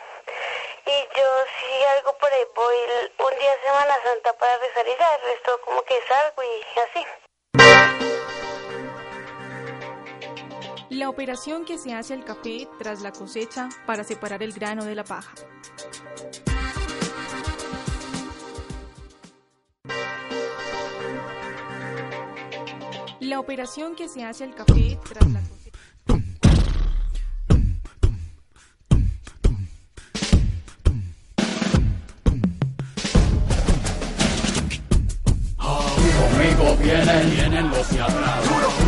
Y 0.87 1.09
yo 1.17 1.25
si 1.59 1.85
algo 1.97 2.17
por 2.19 2.33
ahí 2.33 2.45
voy 2.55 2.77
un 3.19 3.39
día 3.39 3.53
Semana 3.65 3.95
Santa 4.05 4.33
para 4.35 4.59
rezar 4.59 4.87
y 4.87 4.97
ya, 4.99 5.15
el 5.15 5.23
resto 5.23 5.61
como 5.65 5.83
que 5.83 6.01
salgo 6.07 6.43
y 6.43 6.63
así. 6.81 7.07
La 10.91 11.09
operación 11.09 11.65
que 11.65 11.79
se 11.79 11.93
hace 11.93 12.15
al 12.15 12.25
café 12.25 12.69
tras 12.79 13.01
la 13.01 13.11
cosecha 13.11 13.69
para 13.87 14.05
separar 14.05 14.43
el 14.43 14.53
grano 14.53 14.85
de 14.85 14.95
la 14.95 15.05
paja. 15.05 15.35
La 23.25 23.41
operación 23.41 23.95
que 23.97 24.07
se 24.07 24.23
hace 24.23 24.45
al 24.45 24.55
café 24.55 24.99
tras 25.09 25.33
la 25.33 25.41
Conmigo 35.57 36.77
vienen, 36.83 37.31
vienen 37.31 37.71
los 37.71 37.93
y. 37.93 37.99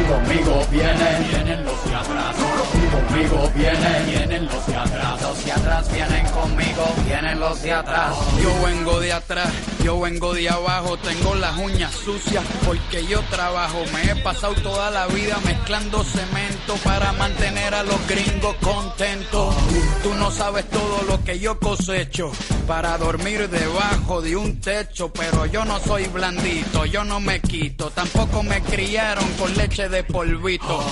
Conmigo 0.06 0.66
vienen, 0.70 1.28
vienen 1.30 1.64
los 1.64 1.86
y 1.86 1.94
atrás. 1.94 2.65
Conmigo 2.90 3.50
vienen, 3.54 4.06
vienen 4.06 4.46
los 4.46 4.66
de 4.66 4.76
atrás. 4.76 5.22
Los 5.22 5.44
de 5.44 5.52
atrás 5.52 5.92
vienen 5.92 6.26
conmigo, 6.30 6.84
vienen 7.06 7.40
los 7.40 7.62
de 7.62 7.72
atrás. 7.72 8.16
Yo 8.42 8.66
vengo 8.66 9.00
de 9.00 9.12
atrás, 9.12 9.48
yo 9.82 10.00
vengo 10.00 10.34
de 10.34 10.48
abajo, 10.48 10.96
tengo 10.98 11.34
las 11.34 11.56
uñas 11.58 11.92
sucias 11.92 12.44
porque 12.64 13.06
yo 13.06 13.20
trabajo. 13.30 13.82
Me 13.92 14.10
he 14.10 14.16
pasado 14.16 14.54
toda 14.56 14.90
la 14.90 15.06
vida 15.06 15.38
mezclando 15.44 16.04
cemento 16.04 16.74
para 16.84 17.12
mantener 17.12 17.74
a 17.74 17.82
los 17.82 18.06
gringos 18.06 18.54
contentos. 18.56 19.54
Tú 20.02 20.14
no 20.14 20.30
sabes 20.30 20.68
todo 20.70 21.02
lo 21.08 21.22
que 21.24 21.38
yo 21.38 21.58
cosecho 21.58 22.30
para 22.66 22.98
dormir 22.98 23.48
debajo 23.48 24.20
de 24.22 24.36
un 24.36 24.60
techo, 24.60 25.12
pero 25.12 25.46
yo 25.46 25.64
no 25.64 25.78
soy 25.80 26.06
blandito, 26.06 26.84
yo 26.84 27.04
no 27.04 27.20
me 27.20 27.40
quito, 27.40 27.90
tampoco 27.90 28.42
me 28.42 28.60
criaron 28.62 29.24
con 29.38 29.56
leche 29.56 29.88
de 29.88 30.04
polvito. 30.04 30.82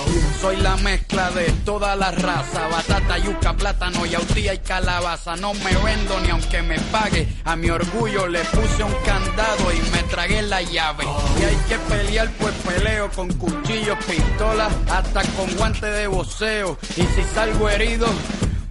Soy 0.41 0.57
la 0.57 0.75
mezcla 0.77 1.31
de 1.31 1.45
toda 1.63 1.84
la 1.93 2.11
raza, 2.11 2.67
batata, 2.69 3.17
yuca, 3.17 3.53
plátano, 3.53 4.05
yautía 4.05 4.53
y 4.53 4.59
calabaza. 4.59 5.35
No 5.35 5.53
me 5.53 5.75
vendo 5.83 6.19
ni 6.21 6.29
aunque 6.29 6.61
me 6.61 6.79
pague, 6.91 7.27
a 7.43 7.55
mi 7.55 7.69
orgullo 7.69 8.27
le 8.27 8.39
puse 8.45 8.83
un 8.83 8.93
candado 9.05 9.73
y 9.73 9.79
me 9.91 10.03
tragué 10.03 10.41
la 10.41 10.61
llave. 10.61 11.03
Y 11.39 11.43
hay 11.43 11.57
que 11.67 11.77
pelear, 11.89 12.29
pues 12.39 12.53
peleo 12.65 13.11
con 13.11 13.31
cuchillos, 13.33 13.97
pistolas, 14.05 14.73
hasta 14.89 15.21
con 15.33 15.53
guante 15.57 15.87
de 15.87 16.07
voceo. 16.07 16.77
Y 16.95 17.01
si 17.01 17.23
salgo 17.33 17.69
herido, 17.69 18.07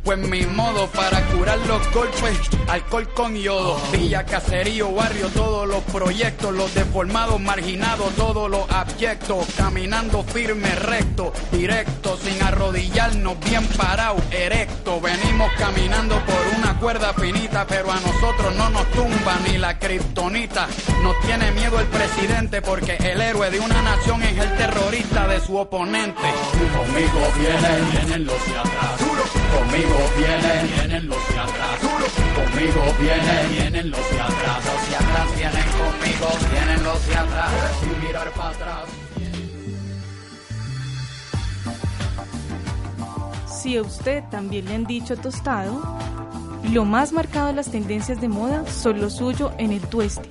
pues 0.05 0.19
mi 0.19 0.45
modo 0.45 0.87
para 0.89 1.21
curar 1.29 1.59
los 1.67 1.91
golpes, 1.93 2.39
alcohol 2.69 3.09
con 3.15 3.35
yodo, 3.35 3.81
villa, 3.91 4.25
caserío, 4.25 4.93
barrio, 4.93 5.29
todos 5.29 5.67
los 5.67 5.83
proyectos, 5.85 6.53
los 6.55 6.75
deformados, 6.75 7.41
marginados, 7.41 8.15
todos 8.15 8.51
los 8.51 8.71
abyectos, 8.71 9.47
caminando 9.57 10.23
firme, 10.23 10.75
recto, 10.75 11.33
directo, 11.51 12.19
sin 12.19 12.43
arrodillarnos, 12.43 13.41
bien 13.41 13.67
parado, 13.69 14.17
erecto, 14.31 15.01
venimos 15.01 15.51
caminando 15.59 16.17
por 16.27 16.59
una 16.59 16.79
cuerda 16.79 17.15
finita, 17.15 17.67
pero 17.67 17.91
a 17.91 17.97
nosotros 17.97 18.55
no 18.57 18.69
nos 18.71 18.91
tumba 18.91 19.39
ni 19.49 19.57
la 19.57 19.79
kriptonita, 19.79 20.69
nos 21.03 21.19
tiene 21.21 21.51
miedo 21.53 21.81
el 21.81 21.87
presidente 21.87 22.61
porque 22.61 22.97
el 22.97 23.21
héroe 23.23 23.51
de 23.51 23.59
una 23.59 23.81
nación 23.81 24.23
es 24.23 24.37
el 24.37 24.57
terrorista 24.57 25.27
de 25.29 25.41
su 25.41 25.57
oponente. 25.57 26.21
Conmigo 26.77 27.21
vienen, 27.39 27.91
vienen 27.91 28.25
los 28.27 28.47
de 28.47 28.59
atrás, 28.59 29.04
conmigo 29.23 29.97
vienen, 30.17 30.75
vienen 30.75 31.09
los 31.09 31.29
de 31.29 31.39
atrás. 31.39 31.81
Conmigo 32.35 32.83
vienen, 33.01 33.51
vienen 33.53 33.91
los 33.91 34.11
de 34.11 34.21
atrás. 34.21 34.65
Los 34.65 34.91
de 34.91 34.97
atrás 34.97 35.37
vienen 35.37 35.65
conmigo, 35.81 36.29
vienen 36.53 36.85
los 36.85 37.07
de 37.07 37.17
atrás. 37.17 37.51
Sin 37.81 38.07
mirar 38.07 38.31
para 38.33 38.51
atrás. 38.51 38.85
Si 43.47 43.77
a 43.77 43.83
usted 43.83 44.23
también 44.31 44.67
le 44.67 44.75
han 44.75 44.85
dicho 44.85 45.17
tostado, 45.17 45.81
lo 46.71 46.85
más 46.85 47.13
marcado 47.13 47.47
de 47.49 47.55
las 47.55 47.71
tendencias 47.71 48.21
de 48.21 48.29
moda 48.29 48.65
son 48.67 49.01
lo 49.01 49.09
suyo 49.09 49.53
en 49.59 49.73
el 49.73 49.81
tueste. 49.81 50.29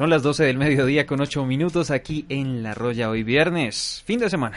Son 0.00 0.08
las 0.08 0.22
12 0.22 0.44
del 0.44 0.56
mediodía 0.56 1.04
con 1.04 1.20
8 1.20 1.44
minutos 1.44 1.90
aquí 1.90 2.24
en 2.30 2.62
La 2.62 2.72
Roya 2.72 3.10
hoy 3.10 3.22
viernes, 3.22 4.02
fin 4.06 4.18
de 4.18 4.30
semana. 4.30 4.56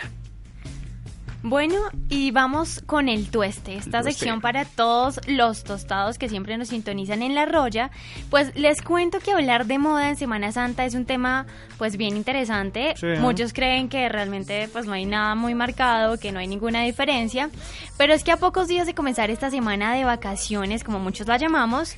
Bueno, 1.42 1.76
y 2.08 2.32
vamos 2.32 2.82
con 2.86 3.10
el 3.10 3.30
tueste, 3.30 3.76
esta 3.76 4.00
tueste. 4.00 4.12
sección 4.14 4.40
para 4.40 4.64
todos 4.64 5.20
los 5.28 5.66
tostados 5.66 6.18
que 6.18 6.30
siempre 6.30 6.58
nos 6.58 6.70
sintonizan 6.70 7.22
en 7.22 7.36
La 7.36 7.46
Roya. 7.46 7.92
Pues 8.30 8.56
les 8.56 8.82
cuento 8.82 9.20
que 9.20 9.34
hablar 9.34 9.66
de 9.66 9.80
moda 9.80 10.08
en 10.08 10.16
Semana 10.16 10.54
Santa 10.54 10.86
es 10.86 10.96
un 10.96 11.04
tema 11.04 11.46
pues 11.78 11.98
bien 11.98 12.16
interesante. 12.16 12.94
Sí. 12.96 13.08
Muchos 13.20 13.52
creen 13.52 13.90
que 13.90 14.08
realmente 14.08 14.70
pues 14.72 14.86
no 14.86 14.94
hay 14.94 15.06
nada 15.06 15.36
muy 15.36 15.56
marcado, 15.56 16.18
que 16.18 16.32
no 16.32 16.40
hay 16.40 16.48
ninguna 16.48 16.84
diferencia, 16.84 17.50
pero 17.98 18.14
es 18.14 18.24
que 18.24 18.32
a 18.32 18.38
pocos 18.38 18.70
días 18.70 18.88
de 18.88 18.94
comenzar 18.94 19.30
esta 19.30 19.52
semana 19.52 19.94
de 19.94 20.06
vacaciones, 20.06 20.86
como 20.86 21.00
muchos 21.00 21.28
la 21.28 21.36
llamamos, 21.36 21.98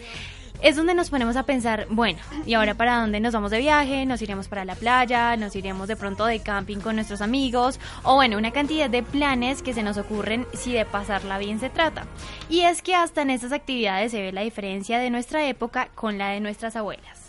es 0.61 0.75
donde 0.75 0.93
nos 0.93 1.09
ponemos 1.09 1.35
a 1.35 1.43
pensar, 1.43 1.87
bueno, 1.89 2.19
¿y 2.45 2.53
ahora 2.53 2.73
para 2.73 2.99
dónde 2.99 3.19
nos 3.19 3.33
vamos 3.33 3.51
de 3.51 3.59
viaje? 3.59 4.05
¿Nos 4.05 4.21
iremos 4.21 4.47
para 4.47 4.65
la 4.65 4.75
playa? 4.75 5.35
¿Nos 5.37 5.55
iremos 5.55 5.87
de 5.87 5.95
pronto 5.95 6.25
de 6.25 6.39
camping 6.39 6.77
con 6.77 6.95
nuestros 6.95 7.21
amigos? 7.21 7.79
O 8.03 8.15
bueno, 8.15 8.37
una 8.37 8.51
cantidad 8.51 8.89
de 8.89 9.03
planes 9.03 9.61
que 9.61 9.73
se 9.73 9.83
nos 9.83 9.97
ocurren 9.97 10.45
si 10.53 10.73
de 10.73 10.85
pasarla 10.85 11.37
bien 11.37 11.59
se 11.59 11.69
trata. 11.69 12.05
Y 12.49 12.61
es 12.61 12.81
que 12.81 12.95
hasta 12.95 13.21
en 13.21 13.29
estas 13.29 13.51
actividades 13.51 14.11
se 14.11 14.21
ve 14.21 14.31
la 14.31 14.41
diferencia 14.41 14.99
de 14.99 15.09
nuestra 15.09 15.47
época 15.47 15.89
con 15.95 16.17
la 16.17 16.29
de 16.29 16.39
nuestras 16.39 16.75
abuelas. 16.75 17.24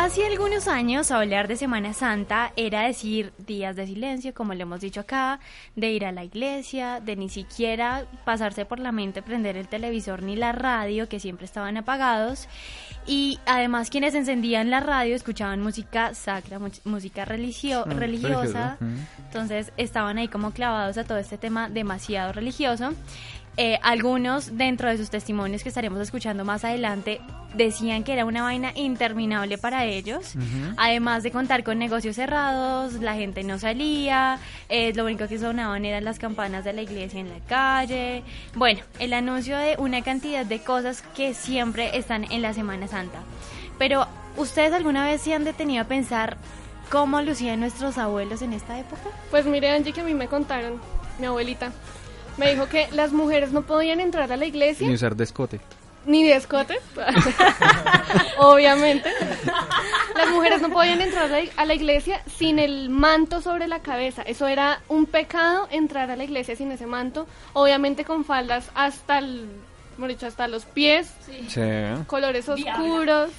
Hace 0.00 0.24
algunos 0.24 0.68
años 0.68 1.10
hablar 1.10 1.48
de 1.48 1.56
Semana 1.56 1.92
Santa 1.92 2.52
era 2.54 2.82
decir 2.82 3.32
días 3.36 3.74
de 3.74 3.84
silencio, 3.84 4.32
como 4.32 4.54
le 4.54 4.62
hemos 4.62 4.80
dicho 4.80 5.00
acá, 5.00 5.40
de 5.74 5.90
ir 5.90 6.06
a 6.06 6.12
la 6.12 6.22
iglesia, 6.22 7.00
de 7.00 7.16
ni 7.16 7.28
siquiera 7.28 8.06
pasarse 8.24 8.64
por 8.64 8.78
la 8.78 8.92
mente 8.92 9.22
prender 9.22 9.56
el 9.56 9.66
televisor 9.66 10.22
ni 10.22 10.36
la 10.36 10.52
radio, 10.52 11.08
que 11.08 11.18
siempre 11.18 11.46
estaban 11.46 11.76
apagados. 11.76 12.46
Y 13.08 13.40
además 13.46 13.88
quienes 13.90 14.14
encendían 14.14 14.70
la 14.70 14.80
radio 14.80 15.16
escuchaban 15.16 15.62
música 15.62 16.12
sacra, 16.14 16.58
música 16.84 17.24
religio- 17.24 17.86
Mm, 17.86 17.90
religiosa. 17.98 18.76
Entonces 19.24 19.72
estaban 19.78 20.18
ahí 20.18 20.28
como 20.28 20.50
clavados 20.52 20.98
a 20.98 21.04
todo 21.04 21.18
este 21.18 21.38
tema 21.38 21.68
demasiado 21.70 22.32
religioso. 22.32 22.92
Eh, 23.60 23.76
algunos 23.82 24.56
dentro 24.56 24.88
de 24.88 24.96
sus 24.98 25.10
testimonios 25.10 25.64
que 25.64 25.68
estaremos 25.70 25.98
escuchando 26.00 26.44
más 26.44 26.64
adelante 26.64 27.20
decían 27.54 28.04
que 28.04 28.12
era 28.12 28.24
una 28.24 28.42
vaina 28.42 28.70
interminable 28.76 29.58
para 29.58 29.84
ellos. 29.84 30.34
Además 30.76 31.24
de 31.24 31.32
contar 31.32 31.64
con 31.64 31.76
negocios 31.76 32.14
cerrados, 32.14 32.92
la 33.00 33.14
gente 33.14 33.42
no 33.42 33.58
salía, 33.58 34.38
eh, 34.68 34.92
lo 34.94 35.06
único 35.06 35.26
que 35.26 35.38
sonaban 35.40 35.84
eran 35.84 36.04
las 36.04 36.20
campanas 36.20 36.62
de 36.62 36.72
la 36.72 36.82
iglesia 36.82 37.18
en 37.18 37.30
la 37.30 37.40
calle. 37.48 38.22
Bueno, 38.54 38.80
el 39.00 39.12
anuncio 39.12 39.56
de 39.58 39.74
una 39.78 40.02
cantidad 40.02 40.46
de 40.46 40.60
cosas 40.60 41.02
que 41.16 41.34
siempre 41.34 41.96
están 41.98 42.30
en 42.30 42.42
la 42.42 42.52
Semana 42.54 42.86
Santa. 42.86 42.97
Pero, 43.78 44.06
¿ustedes 44.36 44.72
alguna 44.72 45.04
vez 45.04 45.20
se 45.22 45.34
han 45.34 45.44
detenido 45.44 45.82
a 45.82 45.86
pensar 45.86 46.36
cómo 46.90 47.20
lucían 47.22 47.60
nuestros 47.60 47.98
abuelos 47.98 48.42
en 48.42 48.52
esta 48.52 48.78
época? 48.78 49.02
Pues 49.30 49.46
mire, 49.46 49.70
Angie, 49.70 49.92
que 49.92 50.00
a 50.00 50.04
mí 50.04 50.14
me 50.14 50.28
contaron, 50.28 50.80
mi 51.18 51.26
abuelita, 51.26 51.72
me 52.36 52.50
dijo 52.50 52.68
que 52.68 52.88
las 52.92 53.12
mujeres 53.12 53.52
no 53.52 53.62
podían 53.62 54.00
entrar 54.00 54.32
a 54.32 54.36
la 54.36 54.46
iglesia 54.46 54.86
Ni 54.86 54.94
usar 54.94 55.16
descote. 55.16 55.60
ni 56.06 56.22
de 56.22 56.36
escote, 56.36 56.78
obviamente. 58.38 59.10
Las 60.16 60.30
mujeres 60.30 60.62
no 60.62 60.70
podían 60.70 61.00
entrar 61.00 61.30
a 61.56 61.64
la, 61.64 61.74
iglesia 61.74 62.22
sin 62.26 62.58
el 62.58 62.88
manto 62.88 63.40
sobre 63.40 63.68
la 63.68 63.80
cabeza. 63.80 64.22
Eso 64.22 64.46
era 64.46 64.80
un 64.88 65.06
pecado 65.06 65.68
entrar 65.70 66.10
a 66.10 66.16
la 66.16 66.24
iglesia 66.24 66.56
sin 66.56 66.72
ese 66.72 66.86
manto, 66.86 67.26
obviamente 67.52 68.04
con 68.04 68.24
faldas 68.24 68.70
hasta 68.74 69.18
el, 69.18 69.48
dicho, 70.06 70.26
hasta 70.26 70.46
los 70.46 70.64
pies, 70.64 71.12
Sí. 71.26 71.60
colores 72.06 72.48
oscuros. 72.48 73.30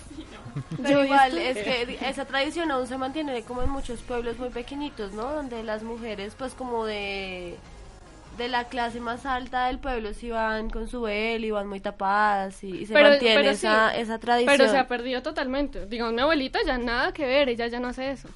Pero 0.78 0.90
Yo 0.90 1.04
igual, 1.06 1.38
es 1.38 1.58
que 1.58 2.00
esa 2.10 2.26
tradición 2.26 2.72
aún 2.72 2.88
se 2.88 2.98
mantiene 2.98 3.44
como 3.44 3.62
en 3.62 3.70
muchos 3.70 4.02
pueblos 4.02 4.38
muy 4.40 4.50
pequeñitos, 4.50 5.14
¿no? 5.14 5.32
Donde 5.32 5.64
las 5.64 5.84
mujeres, 5.84 6.34
pues 6.38 6.54
como 6.56 6.86
de, 6.86 7.56
de 8.38 8.48
la 8.50 8.66
clase 8.66 9.00
más 9.00 9.26
alta 9.26 9.68
del 9.68 9.78
pueblo, 9.80 10.14
sí 10.14 10.32
van 10.32 10.70
con 10.70 10.88
su 10.88 11.02
velo 11.02 11.46
y 11.46 11.52
van 11.52 11.68
muy 11.68 11.80
tapadas 11.80 12.64
y, 12.64 12.72
y 12.80 12.86
se 12.88 12.94
mantiene 12.94 13.44
sí, 13.56 13.68
esa, 13.68 13.96
esa 13.96 14.18
tradición. 14.18 14.58
Pero 14.58 14.70
se 14.70 14.78
ha 14.78 14.88
perdido 14.88 15.22
totalmente. 15.22 15.86
Digamos, 15.86 16.14
mi 16.14 16.22
abuelita 16.22 16.60
ya 16.66 16.78
nada 16.78 17.14
que 17.14 17.26
ver, 17.26 17.48
ella 17.48 17.68
ya 17.68 17.80
no 17.80 17.88
hace 17.90 18.10
eso. 18.12 18.28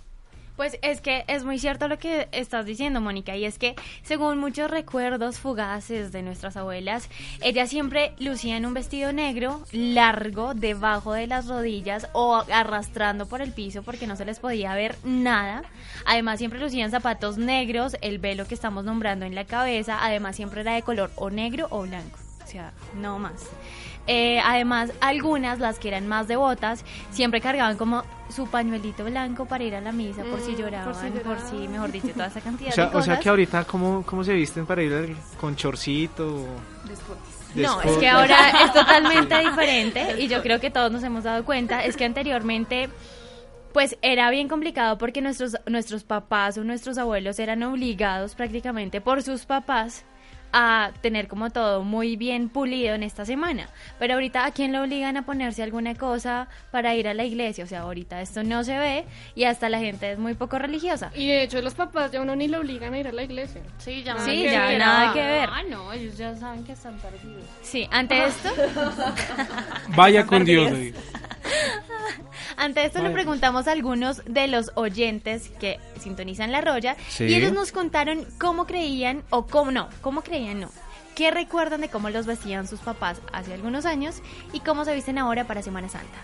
Pues 0.56 0.78
es 0.84 1.02
que 1.02 1.26
es 1.28 1.44
muy 1.44 1.58
cierto 1.58 1.88
lo 1.88 1.98
que 1.98 2.28
estás 2.32 2.66
diciendo, 2.66 3.02
Mónica, 3.02 3.36
y 3.36 3.46
es 3.46 3.58
que 3.58 3.76
según 4.04 4.38
muchos 4.38 4.70
recuerdos 4.70 5.39
fugaces 5.39 6.12
de 6.12 6.22
nuestras 6.22 6.58
abuelas, 6.58 7.10
ellas 7.42 7.70
siempre 7.70 8.13
lucían 8.20 8.66
un 8.66 8.76
vestido 8.76 9.12
negro 9.13 9.63
largo 9.72 10.54
debajo 10.54 11.13
de 11.13 11.26
las 11.26 11.48
rodillas 11.48 12.08
o 12.13 12.44
arrastrando 12.52 13.26
por 13.26 13.42
el 13.42 13.52
piso 13.52 13.82
porque 13.82 14.06
no 14.06 14.16
se 14.16 14.26
les 14.26 14.39
podía 14.39 14.76
ver 14.76 14.96
nada. 15.04 15.63
Además 16.06 16.38
siempre 16.38 16.60
lucían 16.60 16.92
zapatos 16.92 17.38
negros, 17.38 17.98
el 18.02 18.20
velo 18.20 18.46
que 18.46 18.54
estamos 18.54 18.84
nombrando 18.84 19.26
en 19.26 19.34
la 19.34 19.46
cabeza, 19.46 20.06
además 20.06 20.36
siempre 20.36 20.62
era 20.62 20.74
de 20.76 20.84
color 20.84 21.10
o 21.16 21.32
negro 21.32 21.68
o 21.72 21.82
blanco, 21.82 22.20
o 22.44 22.48
sea, 22.48 22.74
no 22.94 23.18
más. 23.18 23.50
Eh, 24.06 24.39
además, 24.44 24.92
algunas, 25.00 25.60
las 25.60 25.80
que 25.80 25.88
eran 25.88 26.08
más 26.08 26.28
devotas, 26.28 26.84
siempre 27.12 27.39
cargaban 27.39 27.78
como 27.78 28.04
su 28.30 28.48
pañuelito 28.48 29.06
blanco 29.06 29.46
para 29.46 29.63
ir 29.63 29.76
a 29.76 29.82
la 29.82 29.92
misa 29.92 30.24
por 30.24 30.42
si 30.42 30.54
mm, 30.54 30.56
lloraban, 30.56 30.94
por 31.24 31.39
si, 31.39 31.68
mejor 31.68 31.92
dicho, 31.92 32.10
toda 32.10 32.28
esa 32.28 32.42
cantidad 32.42 32.72
o 32.72 32.76
sea, 32.76 32.86
de 32.86 32.92
cosas. 32.92 33.08
O 33.08 33.12
sea 33.12 33.20
que 33.20 33.30
ahorita, 33.30 33.63
¿cómo, 33.66 34.04
cómo 34.06 34.24
se 34.24 34.34
visten 34.34 34.66
para 34.66 34.84
ir 34.84 35.16
con 35.39 35.56
chorcito? 35.56 36.48
No, 37.56 37.82
es 37.82 37.98
que 37.98 38.10
ahora 38.10 38.63
es 38.66 38.74
totalmente 38.74 39.38
diferente 39.39 40.16
y 40.20 40.28
yo 40.28 40.42
creo 40.42 40.60
que 40.60 40.70
todos 40.70 40.92
nos 40.92 41.04
hemos 41.04 41.24
dado 41.24 41.46
cuenta, 41.46 41.84
es 41.86 41.96
que 41.96 42.06
anteriormente 42.06 42.89
pues 43.74 43.98
era 44.02 44.30
bien 44.30 44.48
complicado 44.48 44.98
porque 44.98 45.22
nuestros, 45.22 45.58
nuestros 45.66 46.04
papás 46.04 46.58
o 46.58 46.63
nuestros 46.63 46.98
abuelos 46.98 47.39
eran 47.39 47.63
obligados 47.63 48.36
prácticamente 48.36 49.02
por 49.02 49.24
sus 49.24 49.46
papás 49.46 50.06
a 50.54 50.92
tener 51.02 51.28
como 51.28 51.50
todo 51.50 51.84
muy 51.84 52.16
bien 52.16 52.48
pulido 52.48 52.94
en 52.94 53.04
esta 53.04 53.26
semana. 53.26 53.68
Pero 54.00 54.13
ahorita 54.13 54.46
a 54.46 54.52
quién 54.52 54.72
le 54.72 54.80
obligan 54.80 55.18
a 55.18 55.26
ponerse 55.26 55.63
alguna 55.63 55.96
cosa 55.96 56.48
para 56.72 56.96
ir 56.96 57.08
a 57.08 57.13
la 57.13 57.26
iglesia, 57.26 57.63
o 57.63 57.68
sea, 57.68 57.82
ahorita 57.82 58.22
esto 58.22 58.44
no 58.44 58.63
se 58.63 58.78
ve 58.78 59.06
y 59.36 59.46
hasta 59.46 59.68
la 59.68 59.80
gente 59.80 60.12
es 60.12 60.20
muy 60.20 60.36
poco 60.36 60.60
religiosa. 60.60 61.12
Y 61.16 61.28
de 61.28 61.44
hecho 61.44 61.62
los 61.62 61.74
papás 61.74 62.12
ya 62.12 62.22
uno 62.22 62.36
ni 62.36 62.48
le 62.48 62.58
obligan 62.58 62.94
a 62.94 63.00
ir 63.00 63.08
a 63.08 63.12
la 63.12 63.24
iglesia. 63.24 63.62
Sí, 63.80 64.04
ya, 64.04 64.18
sí, 64.20 64.44
ya 64.44 64.78
nada 64.78 65.13
que 65.13 65.22
ver. 65.22 65.50
Ah, 65.52 65.63
no, 65.68 65.92
ellos 65.92 66.18
ya 66.18 66.36
saben 66.36 66.63
que 66.63 66.74
están 66.74 66.98
perdidos. 67.00 67.44
Sí, 67.62 67.88
ante 67.92 68.26
esto... 68.26 68.50
Vaya 69.96 70.26
con 70.26 70.46
Dios. 70.46 70.72
Ante 72.58 72.86
esto 72.86 73.02
le 73.02 73.10
preguntamos 73.10 73.68
a 73.68 73.72
algunos 73.72 74.24
de 74.26 74.48
los 74.48 74.72
oyentes 74.76 75.50
que 75.60 75.80
sintonizan 76.00 76.52
la 76.52 76.62
roya 76.62 76.96
y 77.20 77.34
ellos 77.34 77.52
nos 77.52 77.72
contaron 77.72 78.26
cómo 78.38 78.66
creían 78.66 79.24
o 79.30 79.46
cómo 79.46 79.72
no, 79.72 79.89
cómo 80.02 80.22
creían 80.22 80.60
no. 80.60 80.70
¿Qué 81.16 81.30
recuerdan 81.30 81.82
de 81.82 81.89
cómo 81.89 82.10
los 82.10 82.26
vestían 82.26 82.68
sus 82.68 82.80
papás 82.80 83.22
hace 83.32 83.54
algunos 83.54 83.86
años 83.86 84.22
y 84.52 84.62
cómo 84.62 84.84
se 84.84 84.96
visten 84.96 85.18
ahora 85.18 85.46
para 85.46 85.62
Semana 85.62 85.89
Santa? 85.89 86.20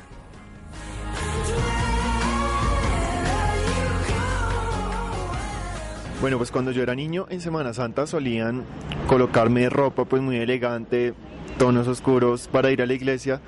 Bueno, 6.21 6.37
pues 6.37 6.51
cuando 6.51 6.71
yo 6.71 6.83
era 6.83 6.95
niño 6.95 7.27
en 7.29 7.39
Semana 7.39 7.73
Santa 7.73 8.05
solían 8.05 8.65
colocarme 9.07 9.69
ropa 9.69 10.03
pues 10.05 10.21
muy 10.21 10.35
elegante, 10.37 11.13
tonos 11.59 11.87
oscuros 11.87 12.47
para 12.47 12.71
ir 12.71 12.81
a 12.81 12.87
la 12.87 12.93
iglesia 12.93 13.41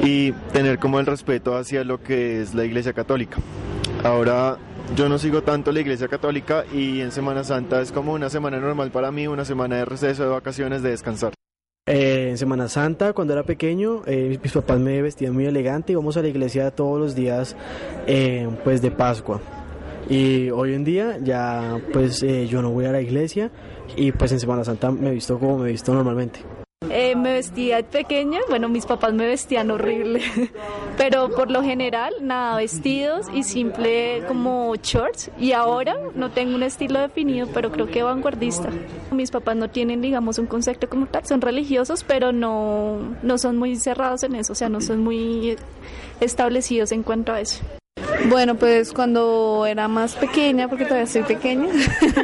y 0.00 0.32
tener 0.52 0.78
como 0.78 1.00
el 1.00 1.06
respeto 1.06 1.56
hacia 1.56 1.84
lo 1.84 2.02
que 2.02 2.42
es 2.42 2.54
la 2.54 2.64
iglesia 2.64 2.92
católica. 2.92 3.38
Ahora 4.04 4.58
yo 4.96 5.08
no 5.08 5.16
sigo 5.16 5.42
tanto 5.42 5.72
la 5.72 5.80
iglesia 5.80 6.08
católica 6.08 6.64
y 6.74 7.00
en 7.00 7.12
Semana 7.12 7.44
Santa 7.44 7.80
es 7.80 7.92
como 7.92 8.12
una 8.12 8.28
semana 8.28 8.58
normal 8.58 8.90
para 8.90 9.10
mí, 9.12 9.26
una 9.28 9.46
semana 9.46 9.76
de 9.76 9.84
receso, 9.86 10.24
de 10.24 10.28
vacaciones, 10.28 10.82
de 10.82 10.90
descansar. 10.90 11.32
Eh, 11.86 12.28
en 12.30 12.36
Semana 12.36 12.68
Santa, 12.68 13.12
cuando 13.12 13.32
era 13.32 13.44
pequeño, 13.44 14.02
eh, 14.06 14.38
mis 14.42 14.52
papás 14.52 14.78
me 14.78 15.00
vestían 15.00 15.32
muy 15.32 15.46
elegante 15.46 15.92
y 15.92 15.94
vamos 15.94 16.16
a 16.16 16.22
la 16.22 16.28
iglesia 16.28 16.72
todos 16.72 16.98
los 16.98 17.14
días 17.14 17.56
eh, 18.06 18.48
pues 18.64 18.82
de 18.82 18.90
Pascua. 18.90 19.40
Y 20.10 20.50
hoy 20.50 20.74
en 20.74 20.82
día 20.82 21.18
ya 21.22 21.80
pues 21.92 22.20
yo 22.20 22.60
no 22.60 22.70
voy 22.70 22.86
a 22.86 22.92
la 22.92 23.00
iglesia 23.00 23.52
y 23.96 24.10
pues 24.10 24.32
en 24.32 24.40
Semana 24.40 24.64
Santa 24.64 24.90
me 24.90 25.12
visto 25.12 25.38
como 25.38 25.58
me 25.58 25.70
visto 25.70 25.94
normalmente. 25.94 26.40
Eh, 26.90 27.14
me 27.16 27.34
vestía 27.34 27.82
pequeña, 27.82 28.40
bueno, 28.48 28.68
mis 28.68 28.86
papás 28.86 29.12
me 29.12 29.26
vestían 29.26 29.70
horrible, 29.70 30.22
pero 30.96 31.30
por 31.30 31.50
lo 31.50 31.62
general, 31.62 32.14
nada, 32.20 32.56
vestidos 32.56 33.26
y 33.32 33.42
simple 33.42 34.22
como 34.28 34.74
shorts. 34.76 35.30
Y 35.38 35.52
ahora 35.52 35.96
no 36.14 36.30
tengo 36.30 36.54
un 36.54 36.62
estilo 36.62 37.00
definido, 37.00 37.48
pero 37.52 37.70
creo 37.70 37.86
que 37.86 38.02
vanguardista. 38.02 38.68
Mis 39.10 39.30
papás 39.30 39.56
no 39.56 39.70
tienen, 39.70 40.00
digamos, 40.00 40.38
un 40.38 40.46
concepto 40.46 40.88
como 40.88 41.06
tal, 41.06 41.26
son 41.26 41.40
religiosos, 41.40 42.04
pero 42.04 42.32
no, 42.32 42.98
no 43.22 43.38
son 43.38 43.56
muy 43.56 43.76
cerrados 43.76 44.22
en 44.22 44.34
eso, 44.34 44.52
o 44.52 44.56
sea, 44.56 44.68
no 44.68 44.80
son 44.80 45.02
muy 45.02 45.56
establecidos 46.20 46.92
en 46.92 47.02
cuanto 47.02 47.32
a 47.32 47.40
eso. 47.40 47.62
Bueno, 48.28 48.54
pues 48.54 48.92
cuando 48.92 49.66
era 49.66 49.88
más 49.88 50.14
pequeña, 50.14 50.68
porque 50.68 50.84
todavía 50.84 51.06
soy 51.06 51.22
pequeña, 51.22 51.68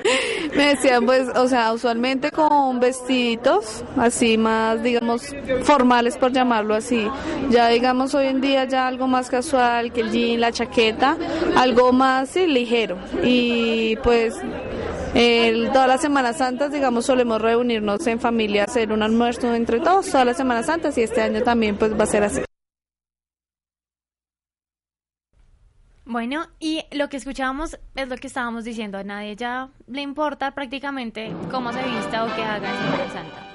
me 0.57 0.69
decían 0.69 1.05
pues, 1.05 1.29
o 1.35 1.49
sea, 1.49 1.73
usualmente 1.73 2.31
con 2.31 2.81
vestiditos, 2.81 3.85
así 3.97 4.39
más, 4.39 4.83
digamos, 4.83 5.35
formales 5.63 6.17
por 6.17 6.33
llamarlo 6.33 6.75
así. 6.75 7.09
Ya 7.51 7.69
digamos 7.69 8.15
hoy 8.15 8.27
en 8.27 8.41
día 8.41 8.65
ya 8.65 8.87
algo 8.87 9.07
más 9.07 9.29
casual, 9.29 9.93
que 9.93 10.03
el 10.03 10.11
jean, 10.11 10.41
la 10.41 10.53
chaqueta, 10.53 11.17
algo 11.57 11.93
más 11.93 12.37
ligero. 12.37 12.97
Y 13.23 13.97
pues 13.97 14.35
todas 15.73 15.89
las 15.89 16.01
Semanas 16.01 16.39
Santas, 16.39 16.73
digamos, 16.73 17.07
solemos 17.07 17.41
reunirnos 17.41 18.07
en 18.07 18.21
familia, 18.21 18.65
hacer 18.65 18.93
un 18.93 19.03
almuerzo 19.03 19.55
entre 19.55 19.81
todos, 19.81 20.07
todas 20.07 20.27
las 20.27 20.37
Semanas 20.37 20.67
Santas 20.67 20.97
y 20.99 21.03
este 21.03 21.21
año 21.21 21.43
también 21.43 21.77
pues 21.77 21.99
va 21.99 22.05
a 22.05 22.07
ser 22.07 22.25
así. 22.25 22.48
Bueno, 26.09 26.47
y 26.59 26.83
lo 26.91 27.11
que 27.11 27.19
escuchábamos 27.19 27.79
es 27.95 28.09
lo 28.09 28.17
que 28.17 28.29
estábamos 28.29 28.65
diciendo. 28.65 28.97
A 28.97 29.05
nadie 29.05 29.37
ya 29.37 29.69
le 29.89 30.01
importa 30.01 30.53
prácticamente 30.53 31.35
cómo 31.51 31.71
se 31.71 31.83
vista 31.83 32.25
o 32.25 32.35
qué 32.35 32.43
haga 32.43 32.71
en 32.71 32.77
Semana 32.79 33.13
Santa. 33.13 33.47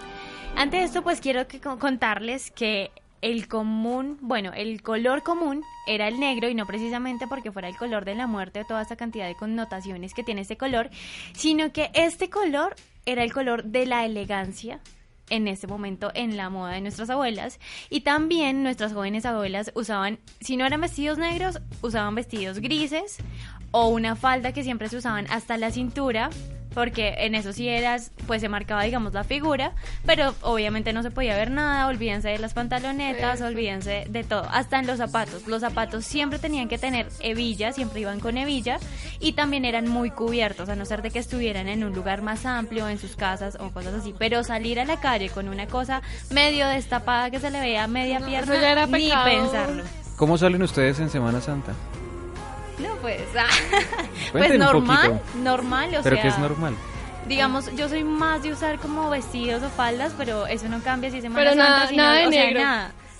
Ante 0.56 0.84
esto, 0.84 1.02
pues 1.02 1.20
quiero 1.20 1.48
que 1.48 1.60
contarles 1.60 2.52
que 2.52 2.92
el 3.22 3.48
común, 3.48 4.20
bueno, 4.22 4.52
el 4.54 4.84
color 4.84 5.24
común 5.24 5.64
era 5.88 6.08
el 6.08 6.20
negro 6.20 6.48
y 6.48 6.54
no 6.54 6.68
precisamente 6.68 7.26
porque 7.26 7.52
fuera 7.52 7.70
el 7.70 7.76
color 7.76 8.06
de 8.06 8.14
la 8.14 8.28
muerte 8.28 8.62
o 8.62 8.66
toda 8.66 8.84
esa 8.84 8.98
cantidad 8.98 9.26
de 9.26 9.34
connotaciones 9.34 10.14
que 10.14 10.24
tiene 10.24 10.42
este 10.42 10.56
color, 10.56 10.92
sino 11.34 11.74
que 11.74 11.90
este 11.96 12.30
color 12.30 12.76
era 13.08 13.24
el 13.24 13.34
color 13.34 13.64
de 13.64 13.88
la 13.88 14.06
elegancia, 14.06 14.80
en 15.30 15.48
ese 15.48 15.68
momento 15.68 16.12
en 16.14 16.38
la 16.38 16.50
moda 16.50 16.74
de 16.74 16.82
nuestras 16.82 17.10
abuelas. 17.10 17.60
Y 17.90 18.02
también 18.02 18.64
nuestras 18.64 18.94
jóvenes 18.94 19.26
abuelas 19.26 19.72
usaban, 19.76 20.20
si 20.42 20.58
no 20.58 20.66
eran 20.66 20.82
vestidos 20.82 21.18
negros, 21.18 21.60
usaban 21.82 22.16
vestidos 22.16 22.60
grises 22.60 23.18
o 23.72 23.88
una 23.88 24.16
falda 24.16 24.54
que 24.54 24.64
siempre 24.64 24.90
se 24.90 24.98
usaban 24.98 25.26
hasta 25.30 25.58
la 25.58 25.72
cintura 25.72 26.30
porque 26.74 27.16
en 27.20 27.36
eso 27.36 27.54
sí 27.54 27.68
eras, 27.70 28.12
pues 28.28 28.42
se 28.42 28.50
marcaba, 28.50 28.84
digamos, 28.84 29.14
la 29.14 29.24
figura, 29.24 29.74
pero 30.06 30.36
obviamente 30.42 30.94
no 30.94 31.04
se 31.04 31.12
podía 31.12 31.36
ver 31.36 31.52
nada, 31.52 31.88
olvídense 31.88 32.30
de 32.30 32.40
las 32.40 32.54
pantalonetas, 32.54 33.42
olvídense 33.42 34.06
de 34.10 34.24
todo, 34.24 34.48
hasta 34.52 34.80
en 34.80 34.88
los 34.88 34.98
zapatos. 34.98 35.48
Los 35.48 35.62
zapatos 35.62 36.06
siempre 36.06 36.40
tenían 36.40 36.68
que 36.68 36.78
tener 36.78 37.08
hebilla, 37.20 37.72
siempre 37.72 38.02
iban 38.02 38.20
con 38.20 38.38
hebilla, 38.38 38.80
y 39.20 39.34
también 39.34 39.66
eran 39.66 39.88
muy 39.88 40.12
cubiertos, 40.12 40.70
a 40.70 40.76
no 40.76 40.86
ser 40.86 41.02
de 41.02 41.12
que 41.12 41.20
estuvieran 41.20 41.68
en 41.68 41.84
un 41.84 41.94
lugar 41.94 42.22
más 42.22 42.46
amplio, 42.46 42.88
en 42.90 42.98
sus 42.98 43.16
casas 43.16 43.58
o 43.60 43.70
cosas 43.72 43.94
así, 43.94 44.14
pero 44.18 44.44
salir 44.44 44.80
a 44.80 44.86
la 44.86 45.00
calle 45.00 45.30
con 45.30 45.48
una 45.48 45.68
cosa 45.68 46.02
medio 46.32 46.68
destapada 46.68 47.30
que 47.30 47.40
se 47.40 47.52
le 47.52 47.60
veía 47.60 47.88
media 47.88 48.20
pierna, 48.20 48.86
ni 48.88 49.12
pensarlo. 49.12 49.84
¿Cómo 50.18 50.38
salen 50.38 50.62
ustedes 50.62 51.00
en 51.00 51.10
Semana 51.10 51.42
Santa? 51.42 51.74
No, 52.80 52.96
pues, 52.98 53.22
ah, 53.38 53.48
pues 54.32 54.58
normal, 54.58 55.22
normal, 55.36 55.96
o 55.96 56.04
¿Pero 56.04 56.16
qué 56.22 56.28
es 56.28 56.40
normal? 56.40 56.76
Digamos, 57.28 57.74
yo 57.76 57.88
soy 57.88 58.04
más 58.04 58.44
de 58.44 58.52
usar 58.52 58.80
como 58.80 59.10
vestidos 59.10 59.64
o 59.64 59.70
faldas, 59.70 60.14
pero 60.18 60.48
eso 60.48 60.68
no 60.68 60.82
cambia 60.82 61.10
si 61.10 61.22
se 61.22 61.30
Pero 61.30 61.56
nada, 61.56 61.90
nada 61.92 62.16
de 62.16 62.28
negro. 62.28 62.62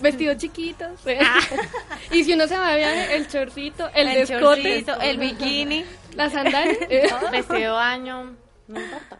Vestidos 0.00 0.36
chiquitos. 0.36 1.00
Ah. 1.20 1.40
y 2.10 2.24
si 2.24 2.34
uno 2.34 2.46
se 2.46 2.58
va 2.58 2.72
a 2.72 2.76
viaje, 2.76 3.16
el 3.16 3.28
chorcito, 3.28 3.88
el, 3.94 4.08
el 4.08 4.86
el 5.02 5.18
bikini, 5.18 5.84
la 6.14 6.28
sandalia, 6.28 6.76
vestido 7.32 7.74
baño, 7.74 8.34
no 8.68 8.80
importa. 8.80 9.18